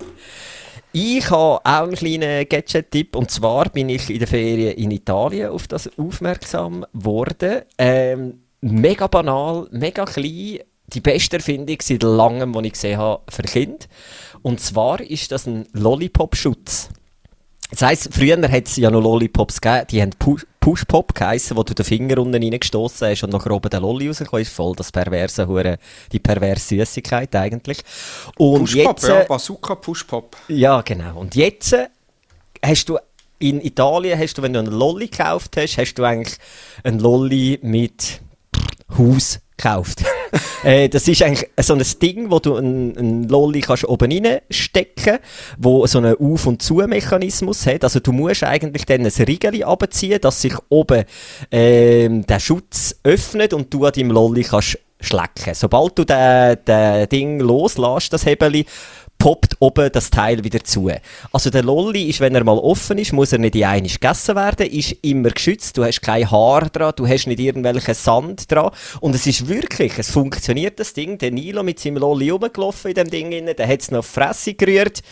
Ich 0.93 1.29
habe 1.29 1.61
auch 1.63 1.83
einen 1.83 1.95
kleinen 1.95 2.47
Gadget-Tipp 2.49 3.15
und 3.15 3.31
zwar 3.31 3.69
bin 3.69 3.87
ich 3.87 4.09
in 4.09 4.19
der 4.19 4.27
Ferien 4.27 4.73
in 4.73 4.91
Italien 4.91 5.49
auf 5.49 5.65
das 5.67 5.89
aufmerksam 5.97 6.85
geworden. 6.93 7.61
Ähm, 7.77 8.41
mega 8.61 9.07
banal, 9.07 9.67
mega 9.71 10.05
klein. 10.05 10.59
Die 10.87 10.99
beste 10.99 11.37
Erfindung 11.37 11.77
seit 11.81 12.03
langem, 12.03 12.51
die 12.53 12.67
ich 12.67 12.73
gesehen 12.73 12.97
habe, 12.97 13.23
für 13.29 13.43
Kinder. 13.43 13.85
Und 14.41 14.59
zwar 14.59 14.99
ist 14.99 15.31
das 15.31 15.47
ein 15.47 15.65
Lollipop-Schutz. 15.73 16.89
Das 17.71 17.81
heisst, 17.83 18.13
früher 18.13 18.37
hat 18.51 18.67
es 18.67 18.75
ja 18.75 18.91
noch 18.91 19.01
Lollipops 19.01 19.61
gegeben, 19.61 19.87
die 19.89 20.01
haben 20.01 20.11
Push-Pop 20.59 21.15
geheissen, 21.15 21.55
wo 21.55 21.63
du 21.63 21.73
den 21.73 21.85
Finger 21.85 22.17
unten 22.17 22.43
reingestoßen 22.43 23.07
hast 23.07 23.23
und 23.23 23.31
nachher 23.31 23.51
oben 23.51 23.69
der 23.69 23.79
Lolli 23.79 24.09
rausgekommen 24.09 24.41
ist. 24.41 24.51
Voll 24.51 24.75
das 24.75 24.91
perverse, 24.91 25.47
Hure, 25.47 25.77
die 26.11 26.19
perverse 26.19 26.75
Süßigkeit 26.75 27.33
eigentlich. 27.33 27.79
Und 28.37 28.65
Push-Pop, 28.65 28.97
jetzt, 28.97 29.07
ja, 29.07 29.23
Bazooka 29.23 29.75
Push-Pop. 29.75 30.35
Ja, 30.49 30.81
genau. 30.81 31.21
Und 31.21 31.35
jetzt 31.35 31.73
hast 32.61 32.89
du 32.89 32.97
in 33.39 33.61
Italien, 33.61 34.19
hast 34.19 34.37
du, 34.37 34.41
wenn 34.41 34.51
du 34.51 34.59
einen 34.59 34.73
Lolli 34.73 35.07
gekauft 35.07 35.55
hast, 35.55 35.77
hast 35.77 35.93
du 35.93 36.03
eigentlich 36.03 36.37
einen 36.83 36.99
Lolli 36.99 37.57
mit 37.61 38.19
Haus 38.97 39.39
gekauft. 39.57 40.03
äh, 40.63 40.89
das 40.89 41.07
ist 41.07 41.21
eigentlich 41.21 41.49
so 41.59 41.73
ein 41.73 41.83
Ding, 42.01 42.31
wo 42.31 42.39
du 42.39 42.55
einen, 42.55 43.27
Lolli 43.27 43.61
kannst 43.61 43.85
oben 43.85 44.11
reinstecken 44.11 45.19
wo 45.57 45.85
so 45.87 45.99
einen 45.99 46.15
Auf- 46.15 46.47
und 46.47 46.61
Zu-Mechanismus 46.61 47.65
hat. 47.65 47.83
Also 47.83 47.99
du 47.99 48.11
musst 48.11 48.43
eigentlich 48.43 48.85
dann 48.85 49.05
ein 49.05 49.11
Riegel 49.11 49.63
abziehen, 49.63 50.19
dass 50.21 50.41
sich 50.41 50.53
oben 50.69 51.03
ähm, 51.51 52.25
der 52.25 52.39
Schutz 52.39 52.95
öffnet 53.03 53.53
und 53.53 53.73
du 53.73 53.85
an 53.85 53.93
deinem 53.93 54.11
Lolli 54.11 54.43
kannst 54.43 54.79
schlecken. 54.99 55.53
Sobald 55.53 55.97
du 55.97 56.03
das 56.05 56.57
Ding 57.09 57.39
loslässt, 57.39 58.13
das 58.13 58.25
Hebeli, 58.25 58.65
poppt 59.21 59.55
oben 59.59 59.91
das 59.91 60.09
Teil 60.09 60.43
wieder 60.43 60.63
zu. 60.63 60.89
Also 61.31 61.51
der 61.51 61.61
Lolli 61.61 62.09
ist, 62.09 62.21
wenn 62.21 62.33
er 62.33 62.43
mal 62.43 62.57
offen 62.57 62.97
ist, 62.97 63.13
muss 63.13 63.31
er 63.31 63.37
nicht 63.37 63.55
in 63.55 63.65
einig 63.65 63.99
gegessen 63.99 64.35
werden, 64.35 64.65
ist 64.65 64.95
immer 65.03 65.29
geschützt, 65.29 65.77
du 65.77 65.85
hast 65.85 66.01
kein 66.01 66.29
Haar 66.31 66.67
dran, 66.69 66.93
du 66.95 67.07
hast 67.07 67.27
nicht 67.27 67.39
irgendwelchen 67.39 67.93
Sand 67.93 68.51
dran. 68.51 68.71
Und 68.99 69.13
es 69.13 69.27
ist 69.27 69.47
wirklich, 69.47 69.93
es 69.99 70.09
funktioniert 70.09 70.79
das 70.79 70.93
Ding, 70.93 71.19
der 71.19 71.29
Nilo 71.29 71.61
mit 71.61 71.79
seinem 71.79 71.97
Lolli 71.97 72.31
rumgelaufen 72.31 72.89
in 72.89 72.95
dem 72.95 73.11
Ding, 73.11 73.45
der 73.45 73.67
hat 73.67 73.81
es 73.81 73.91
noch 73.91 74.03
Fresse 74.03 74.55
gerührt, 74.55 75.03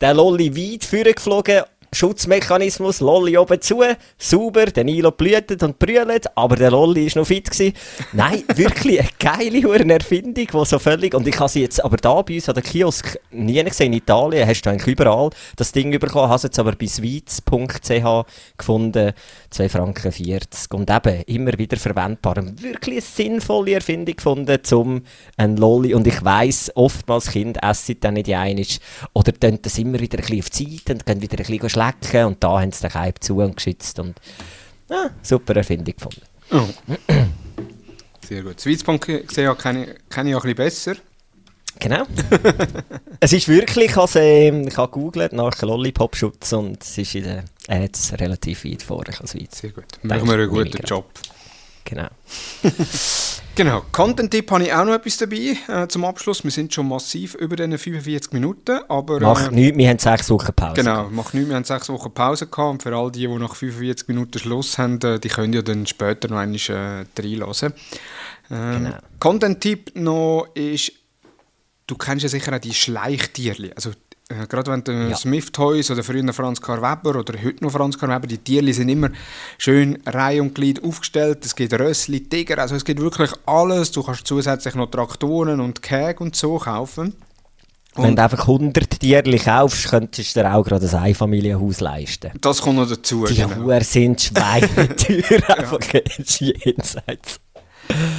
der 0.00 0.14
Lolli 0.14 0.56
weit 0.56 0.84
vorgeflogen 0.84 1.60
Schutzmechanismus, 1.92 3.00
Lolli 3.00 3.36
oben 3.36 3.60
zu, 3.60 3.82
sauber, 4.16 4.66
der 4.66 4.84
Nilo 4.84 5.10
blühtet 5.10 5.62
und 5.62 5.78
brüllt, 5.78 6.26
aber 6.36 6.56
der 6.56 6.70
Lolli 6.70 7.06
ist 7.06 7.16
noch 7.16 7.26
fit 7.26 7.50
gewesen. 7.50 7.74
Nein, 8.12 8.44
wirklich 8.54 9.00
eine 9.00 9.08
geile 9.18 9.92
Erfindung, 9.92 10.46
die 10.46 10.64
so 10.64 10.78
völlig, 10.78 11.14
und 11.14 11.26
ich 11.26 11.38
habe 11.38 11.48
sie 11.48 11.62
jetzt 11.62 11.84
aber 11.84 11.96
da 11.96 12.22
bei 12.22 12.34
uns 12.34 12.48
an 12.48 12.54
der 12.54 12.62
Kiosk 12.62 13.18
nie 13.30 13.62
gesehen, 13.64 13.92
in 13.92 13.98
Italien 13.98 14.46
hast 14.46 14.62
du 14.62 14.70
eigentlich 14.70 14.86
überall 14.86 15.30
das 15.56 15.72
Ding 15.72 15.90
bekommen, 15.98 16.32
es 16.32 16.44
jetzt 16.44 16.58
aber 16.58 16.72
bei 16.72 16.86
sweets.ch 16.86 18.26
gefunden, 18.56 19.12
2 19.50 19.68
Franken 19.68 20.12
40 20.12 20.72
und 20.72 20.90
eben 20.90 21.22
immer 21.22 21.58
wieder 21.58 21.76
verwendbar. 21.76 22.36
Wirklich 22.36 22.96
eine 22.96 23.00
sinnvolle 23.00 23.74
Erfindung 23.74 24.14
gefunden, 24.14 24.60
um 24.72 25.02
ein 25.36 25.56
Lolli, 25.56 25.94
und 25.94 26.06
ich 26.06 26.24
weiss, 26.24 26.70
oftmals 26.74 27.30
Kinder 27.30 27.60
essen 27.68 27.96
dann 28.00 28.14
nicht 28.14 28.32
einig 28.32 28.80
oder 29.12 29.32
tun 29.32 29.58
das 29.60 29.78
immer 29.78 29.98
wieder 29.98 30.18
ein 30.18 30.24
bisschen 30.24 30.40
auf 30.40 30.50
die 30.50 30.76
Zeit 30.76 30.94
und 30.94 31.06
gehen 31.06 31.22
wieder 31.22 31.38
ein 31.38 31.46
bisschen 31.46 31.58
schlecken 31.80 32.26
und 32.26 32.42
da 32.42 32.60
haben 32.60 32.72
sie 32.72 32.82
den 32.82 32.90
Keib 32.90 33.22
zu 33.22 33.38
und 33.38 33.56
geschützt 33.56 33.98
und 33.98 34.20
ja, 34.88 35.10
super 35.22 35.56
Erfindung 35.56 35.94
gefunden. 35.94 36.22
Oh. 36.50 36.66
Sehr 38.26 38.42
gut. 38.42 38.60
Sweetspunk 38.60 39.26
gesehen 39.28 39.56
kenne, 39.56 39.96
kenne 40.08 40.30
ich 40.30 40.36
auch 40.36 40.44
ein 40.44 40.54
bisschen 40.54 40.94
besser. 40.94 40.96
Genau. 41.78 42.04
es 43.20 43.32
ist 43.32 43.48
wirklich, 43.48 43.96
also, 43.96 44.18
ich 44.18 44.76
habe 44.76 44.90
gegoogelt 44.90 45.32
nach 45.32 45.60
Lollipop-Schutz 45.62 46.52
und 46.52 46.82
es 46.82 46.98
ist 46.98 47.14
in 47.14 47.24
den 47.24 47.42
Ads 47.68 48.14
relativ 48.18 48.64
weit 48.64 48.82
vor, 48.82 49.08
ich 49.08 49.20
als 49.20 49.34
weit. 49.34 49.54
Sehr 49.54 49.70
gut. 49.70 49.84
Machen 50.02 50.26
wir 50.26 50.34
einen 50.34 50.48
guten 50.48 50.84
Job. 50.84 51.06
Genau. 51.84 52.08
genau. 53.54 53.82
Content-Tipp 53.90 54.50
habe 54.50 54.64
ich 54.64 54.72
auch 54.72 54.84
noch 54.84 54.94
etwas 54.94 55.16
dabei 55.16 55.56
äh, 55.68 55.88
zum 55.88 56.04
Abschluss. 56.04 56.44
Wir 56.44 56.50
sind 56.50 56.72
schon 56.72 56.88
massiv 56.88 57.34
über 57.34 57.56
den 57.56 57.76
45 57.76 58.32
Minuten, 58.32 58.80
aber... 58.88 59.16
Äh, 59.16 59.20
macht 59.20 59.52
nichts, 59.52 59.78
wir 59.78 59.88
haben 59.88 59.98
sechs 59.98 60.30
Wochen 60.30 60.52
Pause. 60.54 60.74
Genau, 60.74 61.08
macht 61.10 61.34
nichts, 61.34 61.48
wir 61.48 61.56
haben 61.56 61.64
sechs 61.64 61.88
Wochen 61.88 62.12
Pause 62.12 62.46
gehabt 62.46 62.70
und 62.70 62.82
für 62.82 62.94
all 62.94 63.10
die, 63.10 63.26
die 63.26 63.38
nach 63.38 63.54
45 63.54 64.08
Minuten 64.08 64.38
Schluss 64.38 64.78
haben, 64.78 65.00
äh, 65.02 65.18
die 65.18 65.28
können 65.28 65.52
ja 65.52 65.62
dann 65.62 65.86
später 65.86 66.28
noch 66.28 66.38
einmal 66.38 66.58
äh, 66.68 67.04
reinhören. 67.18 67.72
Ähm, 68.50 68.84
genau. 68.84 68.96
Content-Tipp 69.18 69.92
noch 69.94 70.48
ist 70.54 70.92
du 71.90 71.96
kennst 71.96 72.22
ja 72.22 72.28
sicher 72.28 72.54
auch 72.54 72.60
die 72.60 72.74
Schleichtierli. 72.74 73.72
Also 73.74 73.90
äh, 74.30 74.46
gerade 74.46 74.70
wenn 74.70 74.84
du 74.84 74.92
ja. 74.92 75.16
Smith 75.16 75.50
Toys 75.52 75.90
oder 75.90 76.04
früher 76.04 76.32
Franz 76.32 76.60
Karl 76.60 76.80
Weber 76.80 77.18
oder 77.18 77.34
heute 77.42 77.64
noch 77.64 77.72
Franz 77.72 77.98
Karl 77.98 78.10
Weber, 78.10 78.28
die 78.28 78.38
Tierli 78.38 78.72
sind 78.72 78.88
immer 78.88 79.10
schön 79.58 79.98
Reihe 80.06 80.40
und 80.40 80.54
Glied 80.54 80.82
aufgestellt. 80.84 81.44
Es 81.44 81.56
gibt 81.56 81.72
Rössli, 81.72 82.20
Tiger, 82.20 82.58
also 82.58 82.76
es 82.76 82.84
gibt 82.84 83.00
wirklich 83.00 83.32
alles. 83.46 83.90
Du 83.90 84.02
kannst 84.02 84.26
zusätzlich 84.26 84.74
noch 84.76 84.90
Traktoren 84.90 85.60
und 85.60 85.82
Käge 85.82 86.22
und 86.22 86.36
so 86.36 86.58
kaufen. 86.58 87.14
Und 87.96 88.04
Wenn 88.04 88.14
du 88.14 88.22
einfach 88.22 88.42
100 88.42 89.00
Tierli 89.00 89.38
kaufst, 89.38 89.88
könntest 89.88 90.36
du 90.36 90.40
dir 90.40 90.54
auch 90.54 90.62
gerade 90.62 90.86
ein 90.86 90.94
Einfamilienhaus 90.94 91.80
leisten. 91.80 92.30
Das 92.40 92.62
kommt 92.62 92.76
noch 92.76 92.88
dazu. 92.88 93.26
Die 93.26 93.34
genau. 93.34 93.56
Huren 93.56 93.82
sind 93.82 94.20
Schweinetür, 94.20 95.50
einfach 95.58 95.80
jenseits. 96.16 97.40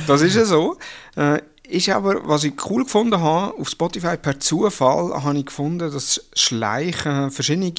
Das 0.07 0.21
ist 0.21 0.35
ja 0.35 0.43
so. 0.43 0.77
Äh, 1.15 1.39
ist 1.71 1.89
aber, 1.89 2.27
was 2.27 2.43
ich 2.43 2.53
cool 2.69 2.83
gefunden 2.83 3.19
habe, 3.19 3.57
auf 3.57 3.69
Spotify 3.69 4.17
per 4.17 4.39
Zufall 4.39 5.23
habe 5.23 5.37
ich 5.37 5.45
gefunden, 5.45 5.91
dass 5.91 6.21
Schleich 6.33 7.05
äh, 7.05 7.29
verschiedene 7.29 7.71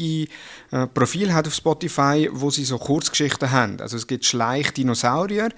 äh, 0.70 0.86
Profile 0.94 1.34
hat 1.34 1.46
auf 1.46 1.54
Spotify, 1.54 2.28
wo 2.32 2.50
sie 2.50 2.64
so 2.64 2.78
Kurzgeschichten 2.78 3.50
haben. 3.50 3.80
Also 3.80 3.96
es 3.96 4.06
gibt 4.06 4.24
Schleich-Dinosaurier, 4.24 5.50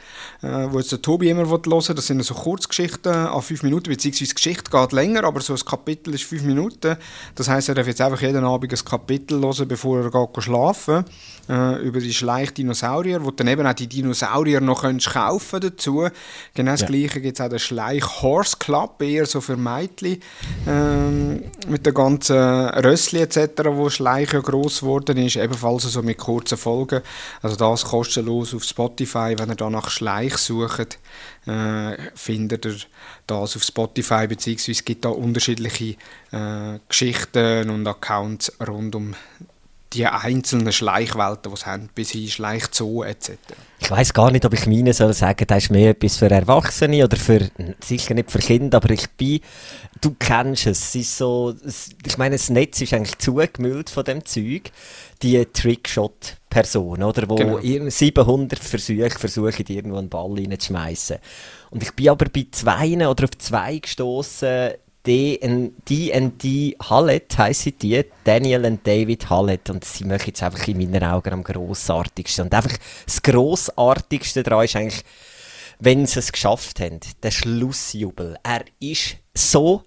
äh, 0.43 0.67
wo 0.71 0.79
jetzt 0.79 0.91
der 0.91 1.01
Tobi 1.01 1.31
immer 1.31 1.49
hören 1.49 1.65
will. 1.65 1.95
Das 1.95 2.07
sind 2.07 2.23
so 2.25 2.35
Kurzgeschichten 2.35 3.13
an 3.13 3.43
fünf 3.43 3.63
Minuten, 3.63 3.91
beziehungsweise 3.91 4.31
die 4.31 4.35
Geschichte 4.35 4.71
geht 4.71 4.93
länger, 4.93 5.25
aber 5.25 5.41
so 5.41 5.55
ein 5.55 5.65
Kapitel 5.65 6.15
ist 6.15 6.25
fünf 6.25 6.43
Minuten. 6.43 6.97
Das 7.37 7.49
heißt, 7.49 7.69
er 7.69 7.77
darf 7.77 7.87
jetzt 7.87 8.01
einfach 8.01 8.21
jeden 8.21 8.45
Abend 8.45 8.73
ein 8.73 8.85
Kapitel 8.85 9.41
hören, 9.41 9.69
bevor 9.69 10.01
er 10.01 10.11
geht 10.11 10.43
schlafen 10.43 11.05
äh, 11.49 11.83
über 11.83 12.01
die 12.01 12.15
Schleich-Dinosaurier, 12.15 13.25
wo 13.25 13.31
dann 13.31 13.49
eben 13.49 13.67
auch 13.67 13.75
die 13.75 13.87
Dinosaurier 13.87 14.61
noch 14.61 14.83
kannst 14.83 15.11
kaufen 15.11 15.61
dazu. 15.61 16.09
Genau 16.55 16.71
das 16.73 16.83
ja. 16.83 16.87
Gleiche 16.87 17.21
gibt 17.21 17.39
es 17.39 17.45
auch 17.45 17.49
den 17.49 17.59
Schleich-Horse 17.59 18.57
Club, 18.59 19.03
eher 19.03 19.27
so 19.27 19.41
für 19.41 19.57
Mädchen, 19.57 20.21
ähm, 20.67 21.45
mit 21.69 21.87
den 21.87 21.95
ganzen 21.95 22.37
Rössli 22.37 23.21
etc., 23.21 23.65
wo 23.67 23.91
Schleich 23.91 24.33
ja 24.33 24.41
gross 24.41 24.81
geworden 24.81 25.17
ist, 25.19 25.37
ebenfalls 25.37 25.85
so 25.85 26.03
mit 26.03 26.19
kurzen 26.19 26.59
Folgen. 26.59 27.03
Also 27.43 27.57
das 27.57 27.85
kostenlos 27.85 28.55
auf 28.55 28.65
Spotify, 28.65 29.35
wenn 29.37 29.51
ihr 29.51 29.57
da 29.57 29.71
nach 29.71 29.91
Schleich 29.91 30.37
sucht, 30.37 30.99
äh, 31.47 31.97
findet 32.15 32.67
ihr 32.67 32.77
das 33.27 33.57
auf 33.57 33.63
Spotify, 33.63 34.27
beziehungsweise 34.27 34.73
es 34.73 34.85
gibt 34.85 35.05
da 35.05 35.11
unterschiedliche 35.11 35.97
äh, 36.33 36.79
Geschichten 36.89 37.71
und 37.71 37.87
Accounts 37.87 38.53
rund 38.67 38.95
um 38.95 39.15
die 39.95 40.07
einzelnen 40.07 40.73
Schleichwelten, 40.73 41.51
die 41.51 41.55
es 41.55 41.67
haben, 41.67 41.89
bis 41.95 42.11
hin 42.11 42.29
Schleichzoo 42.29 43.03
etc. 43.03 43.31
Ich 43.79 43.91
weiß 43.91 44.13
gar 44.13 44.31
nicht, 44.31 44.45
ob 44.45 44.55
ich 44.55 44.67
meine 44.67 44.93
soll 44.93 45.13
sagen, 45.13 45.47
das 45.47 45.65
ist 45.65 45.71
mehr 45.71 45.91
etwas 45.91 46.17
für 46.17 46.31
Erwachsene 46.31 47.05
oder 47.05 47.17
für, 47.17 47.49
sicher 47.81 48.15
nicht 48.15 48.31
für 48.31 48.39
Kinder, 48.39 48.79
aber 48.79 48.91
ich 48.91 49.11
bin, 49.11 49.41
du 50.01 50.15
kennst 50.19 50.67
es, 50.67 50.89
es 50.89 50.95
ist 50.95 51.19
so, 51.19 51.55
ich 52.07 52.19
meine, 52.19 52.37
das 52.37 52.51
Netz 52.51 52.81
ist 52.81 52.95
eigentlich 52.95 53.19
zugemüllt 53.19 53.91
von 53.91 54.05
dem 54.05 54.25
Zeug, 54.25 54.71
die 55.23 55.45
Trickshot-Person, 55.45 57.03
oder, 57.03 57.29
wo 57.29 57.37
genau. 57.37 57.59
700 57.61 58.59
Versuche 58.59 59.11
versuchen, 59.11 59.67
irgendwo 59.69 59.99
einen 59.99 60.09
Ball 60.09 60.33
reinzuschmeißen. 60.33 61.19
Und 61.71 61.83
ich 61.83 61.93
bin 61.93 62.09
aber 62.09 62.27
bei 62.27 62.47
zwei 62.51 62.97
oder 63.07 63.25
auf 63.25 63.39
zwei 63.39 63.79
gestoßen 63.79 64.73
D&D 65.07 66.77
Hallett 66.83 67.37
heissen 67.37 67.75
die, 67.81 68.05
Daniel 68.25 68.65
und 68.65 68.87
David 68.87 69.29
Hallett 69.29 69.69
und 69.69 69.85
sie 69.85 70.05
machen 70.05 70.25
jetzt 70.27 70.43
einfach 70.43 70.67
in 70.67 70.79
meinen 70.79 71.05
Augen 71.05 71.33
am 71.33 71.45
grossartigsten. 71.45 72.47
Und 72.47 72.55
einfach 72.55 72.77
das 73.05 73.21
grossartigste 73.21 74.43
daran 74.43 74.65
ist 74.65 74.77
eigentlich, 74.77 75.05
wenn 75.79 76.07
sie 76.07 76.21
es 76.21 76.33
geschafft 76.33 76.81
haben, 76.81 77.01
der 77.23 77.31
Schlussjubel. 77.31 78.39
Er 78.43 78.65
ist 78.81 79.17
so 79.35 79.83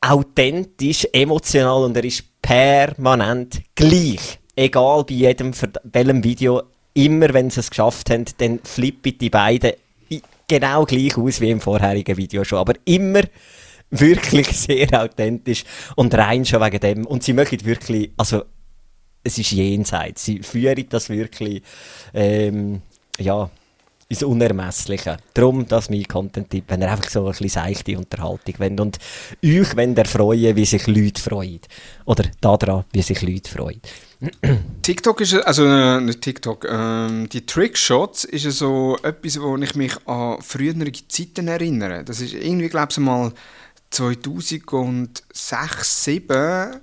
authentisch, 0.00 1.06
emotional 1.12 1.84
und 1.84 1.96
er 1.96 2.04
ist 2.04 2.24
permanent 2.42 3.62
gleich. 3.76 4.40
Egal 4.56 5.04
bei 5.04 5.14
jedem, 5.14 5.52
welchem 5.84 6.24
Video, 6.24 6.62
immer 6.94 7.32
wenn 7.32 7.50
sie 7.50 7.60
es 7.60 7.70
geschafft 7.70 8.10
haben, 8.10 8.24
dann 8.38 8.58
flippen 8.64 9.16
die 9.18 9.30
beiden 9.30 9.72
genau 10.48 10.84
gleich 10.84 11.16
aus 11.16 11.40
wie 11.40 11.50
im 11.50 11.60
vorherigen 11.60 12.16
Video 12.16 12.42
schon. 12.42 12.58
Aber 12.58 12.74
immer 12.84 13.22
wirklich 13.90 14.46
sehr 14.56 14.88
authentisch 15.02 15.64
und 15.96 16.14
rein 16.14 16.44
schon 16.44 16.62
wegen 16.62 16.80
dem. 16.80 17.06
Und 17.06 17.22
sie 17.22 17.32
möchten 17.32 17.64
wirklich, 17.64 18.10
also 18.16 18.44
es 19.22 19.38
ist 19.38 19.52
jenseits. 19.52 20.24
Sie 20.24 20.40
führen 20.42 20.86
das 20.88 21.08
wirklich, 21.08 21.62
ähm, 22.14 22.82
ja, 23.18 23.50
ins 24.10 24.24
Unermessliche. 24.24 25.18
Darum, 25.34 25.68
das 25.68 25.88
mein 25.88 26.02
Content-Tipp, 26.02 26.64
wenn 26.66 26.82
ihr 26.82 26.90
einfach 26.90 27.08
so 27.08 27.26
ein 27.26 27.30
bisschen 27.30 27.48
seichte 27.48 27.96
Unterhaltung 27.96 28.54
wollt 28.58 28.80
und 28.80 28.98
euch 29.44 29.76
wenn 29.76 29.96
ihr 29.96 30.04
freuen, 30.04 30.56
wie 30.56 30.64
sich 30.64 30.86
Leute 30.88 31.22
freuen. 31.22 31.60
Oder 32.06 32.24
daran, 32.40 32.84
wie 32.92 33.02
sich 33.02 33.22
Leute 33.22 33.48
freuen. 33.48 33.80
TikTok 34.82 35.20
ist, 35.20 35.34
also 35.34 35.64
äh, 35.64 36.00
nicht 36.00 36.22
TikTok, 36.22 36.66
ähm, 36.68 37.28
die 37.28 37.46
Trickshots 37.46 38.24
ist 38.24 38.50
so 38.50 38.98
etwas, 39.04 39.40
wo 39.40 39.56
ich 39.56 39.76
mich 39.76 39.94
an 40.06 40.42
frühere 40.42 40.90
Zeiten 41.06 41.46
erinnere. 41.46 42.02
Das 42.02 42.20
ist 42.20 42.34
irgendwie, 42.34 42.68
glaube 42.68 42.88
ich, 42.90 42.98
mal 42.98 43.32
2006, 43.90 45.26
2007 45.32 46.80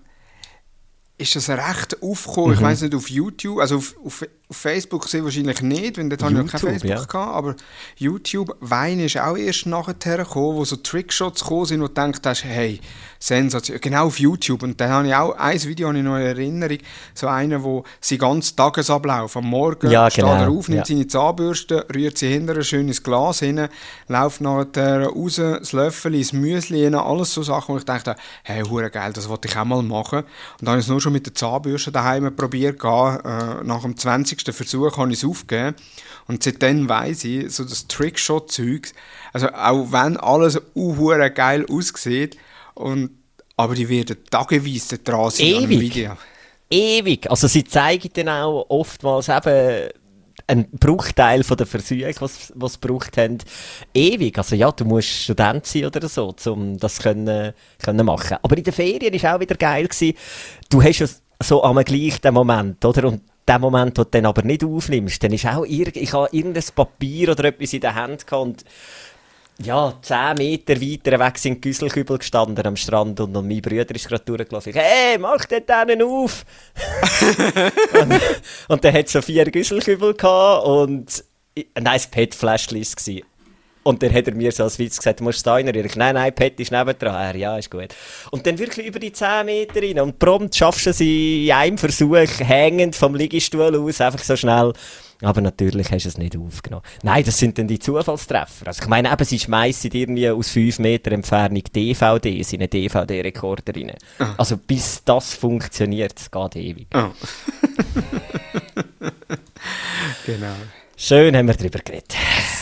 ist 1.18 1.36
das 1.36 1.50
recht 1.50 2.02
aufgekommen. 2.02 2.50
Mhm. 2.50 2.56
Ich 2.56 2.62
weiß 2.62 2.82
nicht, 2.82 2.96
auf 2.96 3.10
YouTube, 3.10 3.60
also 3.60 3.78
auf, 3.78 3.96
auf, 4.04 4.26
auf 4.50 4.58
Facebook 4.58 5.08
sehr 5.10 5.24
wahrscheinlich 5.24 5.62
nicht, 5.62 5.98
weil 5.98 6.08
dort 6.08 6.24
habe 6.24 6.32
ich 6.34 6.38
noch 6.38 6.52
kein 6.52 6.60
Facebook 6.60 6.90
ja. 6.90 7.04
gehabt, 7.04 7.36
aber 7.36 7.56
YouTube, 7.98 8.56
Wein 8.62 9.02
ist 9.02 9.18
auch 9.18 9.36
erst 9.36 9.66
nachher 9.66 9.94
gekommen, 9.94 10.58
wo 10.58 10.64
so 10.64 10.78
Trickshots 10.78 11.42
gekommen 11.42 11.66
sind, 11.66 11.82
wo 11.82 11.88
du 11.88 11.94
denkst 11.94 12.20
hast, 12.24 12.46
hey, 12.46 12.80
Sensation, 13.20 13.80
genau 13.82 14.08
auf 14.08 14.20
YouTube. 14.20 14.64
Und 14.64 14.80
dann 14.80 14.90
habe 14.90 15.08
ich 15.08 15.16
auch 15.16 15.36
ein 15.38 15.62
Video 15.64 15.88
habe 15.88 15.98
ich 15.98 16.04
noch 16.04 16.18
in 16.18 16.22
Erinnerung, 16.24 16.78
so 17.14 17.28
einer, 17.28 17.64
wo 17.64 17.84
sie 18.00 18.18
ganz 18.18 18.56
Tagesablauf, 18.56 19.36
am 19.36 19.46
Morgen 19.46 19.90
ja, 19.90 20.10
steht 20.10 20.24
genau. 20.24 20.36
er 20.36 20.50
auf, 20.50 20.70
nimmt 20.70 20.88
ja. 20.88 20.96
seine 20.96 21.08
Zahnbürste, 21.08 21.86
rührt 21.94 22.18
sie 22.18 22.30
hinter 22.30 22.56
ein 22.56 22.64
schönes 22.64 23.04
Glas 23.04 23.40
hin, 23.40 23.68
läuft 24.08 24.42
nachher 24.42 25.08
raus, 25.08 25.36
das 25.36 25.74
Löffel, 25.74 26.18
das 26.18 26.32
Müsli 26.32 26.80
hin, 26.80 26.96
alles 26.96 27.34
so 27.34 27.44
Sachen, 27.44 27.74
wo 27.74 27.80
ich 27.80 27.86
dachte, 27.86 28.16
hey, 28.44 28.64
hure 28.64 28.90
geil, 28.90 29.14
das 29.14 29.28
wollte 29.28 29.48
ich 29.48 29.58
auch 29.58 29.66
mal 29.66 29.82
machen. 29.84 30.20
Und 30.20 30.28
dann 30.62 30.70
habe 30.70 30.80
ich 30.80 30.86
es 30.86 30.90
nur 30.90 31.02
schon 31.02 31.14
mit 31.14 31.26
der 31.26 31.34
Zahnbürste 31.34 31.92
daheim 31.92 32.34
probiert, 32.36 32.82
äh, 32.84 33.64
nach 33.64 33.82
dem 33.82 33.98
20. 33.98 34.37
Versuch 34.54 34.98
habe 34.98 35.12
ich 35.12 35.24
es 35.24 35.26
aufgegeben. 35.26 35.76
Und 36.28 36.44
seitdem 36.44 36.90
weiss 36.90 37.24
ich, 37.24 37.52
so 37.54 37.64
das 37.64 37.88
Trickshot-Zeug, 37.88 38.92
also 39.34 39.50
auch 39.50 39.92
wenn 39.92 40.18
alles 40.18 40.62
uh, 40.76 41.18
geil 41.34 41.66
aussieht, 41.70 42.38
und, 42.74 43.12
aber 43.56 43.76
die 43.76 43.90
werden 43.90 44.18
tageweise 44.30 45.00
dran 45.00 45.32
sein 45.32 45.64
Ewig. 45.64 45.80
Video. 45.80 46.18
Ewig. 46.70 47.30
Also 47.30 47.48
sie 47.48 47.64
zeigen 47.64 48.10
dann 48.14 48.30
auch 48.30 48.66
oftmals 48.70 49.30
eben 49.30 49.90
ein 50.48 50.70
Bruchteil 50.72 51.44
von 51.44 51.58
der 51.58 51.66
Versuche, 51.66 52.14
was 52.20 52.54
was 52.56 52.74
sie 52.74 52.80
gebraucht 52.80 53.18
haben, 53.18 53.38
ewig. 53.94 54.38
Also 54.38 54.56
ja, 54.56 54.72
du 54.72 54.86
musst 54.86 55.10
Student 55.10 55.66
sein 55.66 55.86
oder 55.86 56.08
so, 56.08 56.34
um 56.46 56.78
das 56.78 57.00
können, 57.00 57.54
können 57.84 58.06
machen. 58.06 58.38
Aber 58.42 58.58
in 58.58 58.64
den 58.64 58.74
Ferien 58.74 59.22
war 59.22 59.36
auch 59.36 59.40
wieder 59.40 59.56
geil 59.56 59.88
gewesen. 59.88 60.18
Du 60.70 60.82
hast 60.82 61.00
ja 61.00 61.08
so 61.44 61.64
am 61.64 61.84
gleichen 61.84 62.34
Moment, 62.34 62.84
oder? 62.86 63.08
Und 63.10 63.22
der 63.48 63.60
Moment, 63.60 63.98
wo 63.98 64.04
du 64.04 64.10
dann 64.10 64.26
aber 64.26 64.42
nicht 64.44 64.64
aufnimmst, 64.64 65.24
dann 65.24 65.34
ist 65.34 65.46
auch 65.46 65.66
irg 65.66 65.96
ich 65.96 66.14
habe 66.14 66.30
irgendein 66.32 66.64
Papier 66.76 67.32
oder 67.32 67.46
etwas 67.46 67.74
in 67.74 67.82
der 67.82 67.96
Hand 67.96 68.32
und 68.32 68.64
ja, 69.60 69.94
10 70.02 70.36
Meter 70.38 70.80
weiter 70.80 71.20
weg 71.20 71.38
sind 71.40 71.62
Güsselkübel 71.62 72.20
gestanden 72.20 72.64
am 72.66 72.76
Strand 72.76 73.20
und, 73.20 73.36
und 73.36 73.48
mein 73.48 73.62
Bruder 73.62 73.96
ist 73.96 74.08
gerade 74.08 74.24
durchgelaufen. 74.24 74.70
Ich, 74.70 74.76
hey, 74.76 75.18
mach 75.18 75.46
den 75.46 75.64
denen 75.66 76.04
auf! 76.04 76.46
und, 78.00 78.22
und 78.68 78.84
dann 78.84 78.94
hat 78.94 79.10
so 79.10 79.22
vier 79.22 79.46
Güsselkübel 79.46 80.14
gehabt 80.14 80.66
und 80.68 81.24
nein, 81.56 81.84
das 81.84 82.06
PET-Fläschchen 82.08 82.82
war 82.82 83.37
Und 83.88 84.04
dann 84.04 84.14
hat 84.14 84.28
er 84.28 84.36
mir 84.36 84.52
so 84.52 84.64
als 84.64 84.78
Witz 84.80 84.98
gesagt, 84.98 85.22
du 85.22 85.24
musst 85.24 85.48
da 85.48 85.54
rein. 85.54 85.74
Ich, 85.74 85.96
nein, 85.96 86.16
nein, 86.16 86.36
Pet 86.36 86.60
ist 86.60 86.74
nebendran. 86.74 87.16
Er, 87.16 87.38
ja, 87.38 87.58
ist 87.58 87.72
gut. 87.72 87.96
Und 88.32 88.46
dann 88.46 88.60
wirklich 88.60 88.86
über 88.86 89.00
die 89.00 89.14
10 89.14 89.46
Meter 89.46 89.82
rein. 89.82 90.02
Und 90.02 90.20
prompt 90.20 90.54
schaffst 90.58 90.88
du 90.88 90.92
sie 90.92 91.48
in 91.48 91.54
einem 91.54 91.78
Versuch, 91.78 92.18
hängend 92.40 92.98
vom 92.98 93.16
Liegestuhl 93.16 93.74
aus, 93.78 94.02
einfach 94.02 94.22
so 94.22 94.36
schnell. 94.36 94.74
Aber 95.22 95.40
natürlich 95.40 95.90
hast 95.90 96.04
du 96.04 96.10
es 96.10 96.18
nicht 96.18 96.36
aufgenommen. 96.36 96.84
Nein, 97.02 97.24
das 97.24 97.38
sind 97.38 97.58
dann 97.58 97.70
die 97.70 97.80
Zufallstreffer. 97.80 98.68
Also 98.68 98.84
ich 98.84 98.90
meine, 98.90 99.10
eben, 99.10 99.24
sie 99.24 99.40
schmeißen 99.40 99.90
irgendwie 99.94 100.30
aus 100.32 100.50
5 100.50 100.80
Meter 100.80 101.14
Entfernung 101.14 101.64
DVDs 101.64 102.52
in 102.52 102.60
einen 102.60 102.70
DVD-Rekorder 102.70 103.74
rein. 103.74 103.94
Ah. 104.20 104.34
Also 104.38 104.58
bis 104.58 105.02
das 105.06 105.34
funktioniert, 105.34 106.20
es 106.20 106.30
geht 106.30 106.56
ewig. 106.58 106.88
Oh. 106.94 107.08
genau. 110.26 110.56
Schön 110.98 111.38
haben 111.38 111.48
wir 111.48 111.56
darüber 111.56 111.80
geredet. 111.80 112.18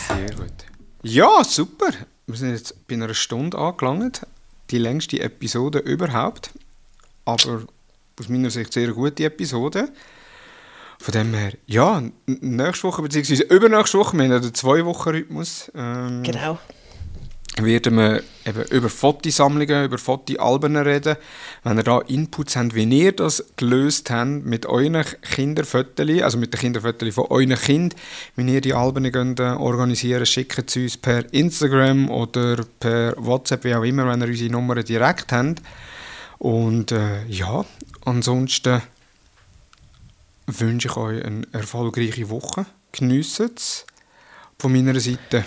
Sehr 0.06 0.30
gut. 0.36 0.65
Ja, 1.08 1.44
super. 1.44 1.90
Wir 2.26 2.36
sind 2.36 2.50
jetzt 2.50 2.88
bei 2.88 2.96
einer 2.96 3.14
Stunde 3.14 3.56
angelangt. 3.56 4.26
Die 4.70 4.78
längste 4.78 5.20
Episode 5.20 5.78
überhaupt. 5.78 6.50
Aber 7.24 7.62
aus 8.18 8.28
meiner 8.28 8.50
Sicht 8.50 8.72
sehr 8.72 8.92
gute 8.92 9.24
Episode. 9.24 9.88
Von 10.98 11.12
dem 11.12 11.32
her, 11.32 11.52
ja, 11.66 12.02
nächste 12.26 12.88
Woche, 12.88 13.02
beziehungsweise 13.02 13.44
übernächste 13.44 13.98
Woche, 13.98 14.16
wir 14.16 14.24
haben 14.24 14.32
ja 14.32 14.38
den 14.40 14.52
Zwei-Wochen-Rhythmus. 14.52 15.70
Ähm, 15.76 16.24
genau. 16.24 16.58
Werden 17.58 17.96
wir 17.96 18.22
eben 18.44 18.64
über 18.64 18.90
Fotosammlungen, 18.90 19.86
über 19.86 19.96
Fotoalben 19.96 20.76
reden. 20.76 21.16
Wenn 21.64 21.78
ihr 21.78 21.84
da 21.84 22.00
Inputs 22.00 22.54
habt, 22.54 22.74
wie 22.74 22.84
ihr 22.84 23.12
das 23.12 23.42
gelöst 23.56 24.10
habt 24.10 24.44
mit 24.44 24.66
euren 24.66 25.02
Kinderfotos, 25.22 26.22
also 26.22 26.36
mit 26.36 26.52
den 26.52 26.60
Kinderfotos 26.60 27.14
von 27.14 27.26
euren 27.28 27.54
Kind, 27.54 27.96
wie 28.36 28.52
ihr 28.52 28.60
die 28.60 28.74
Alben 28.74 29.10
könnt, 29.10 29.40
äh, 29.40 29.44
organisieren 29.44 30.26
schickt 30.26 30.68
sie 30.68 30.84
uns 30.84 30.98
per 30.98 31.32
Instagram 31.32 32.10
oder 32.10 32.62
per 32.78 33.14
WhatsApp, 33.16 33.64
wie 33.64 33.74
auch 33.74 33.84
immer, 33.84 34.06
wenn 34.06 34.20
ihr 34.20 34.28
unsere 34.28 34.50
Nummern 34.50 34.84
direkt 34.84 35.32
habt. 35.32 35.62
Und 36.38 36.92
äh, 36.92 37.24
ja, 37.26 37.64
ansonsten 38.04 38.82
wünsche 40.46 40.88
ich 40.88 40.96
euch 40.98 41.24
eine 41.24 41.46
erfolgreiche 41.52 42.28
Woche. 42.28 42.66
Geniessen 42.92 43.50
es 43.56 43.86
von 44.58 44.72
meiner 44.72 45.00
Seite. 45.00 45.44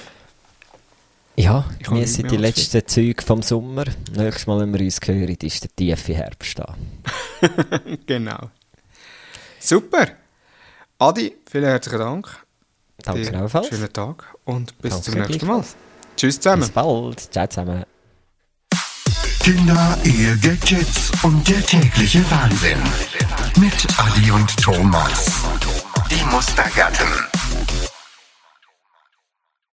Ja, 1.40 1.64
wir 1.90 2.06
sind 2.06 2.32
die 2.32 2.36
letzten 2.36 2.86
Züge 2.86 3.24
vom 3.24 3.42
Sommer. 3.42 3.86
Nächstes 4.14 4.46
Mal, 4.46 4.60
wenn 4.60 4.74
wir 4.74 4.82
uns 4.82 5.00
hören, 5.06 5.38
ist 5.42 5.64
der 5.64 5.74
tiefe 5.74 6.14
Herbst 6.14 6.60
da. 6.60 6.76
genau. 8.06 8.50
Super. 9.58 10.08
Adi, 10.98 11.38
vielen 11.50 11.64
herzlichen 11.64 12.00
Dank. 12.00 12.28
Danke 13.04 13.22
gleichfalls. 13.22 13.70
Schönen 13.70 13.94
Tag 13.94 14.36
und 14.44 14.78
bis 14.80 14.92
Danke 14.92 15.12
zum 15.12 15.22
nächsten 15.22 15.48
Mal. 15.48 15.64
Tschüss 16.18 16.42
zusammen. 16.42 16.62
Bis 16.64 16.72
bald. 16.72 17.20
Ciao 17.32 17.48
zusammen. 17.48 17.86
Kinder, 19.40 19.98
Ehe, 20.04 20.38
Gadgets 20.40 21.10
und 21.24 21.48
der 21.48 21.66
tägliche 21.66 22.20
Wahnsinn. 22.30 22.84
Mit 23.58 23.88
Adi 23.98 24.30
und 24.30 24.58
Thomas. 24.62 25.46
Die 26.12 26.22
Mustergatten. 26.26 27.29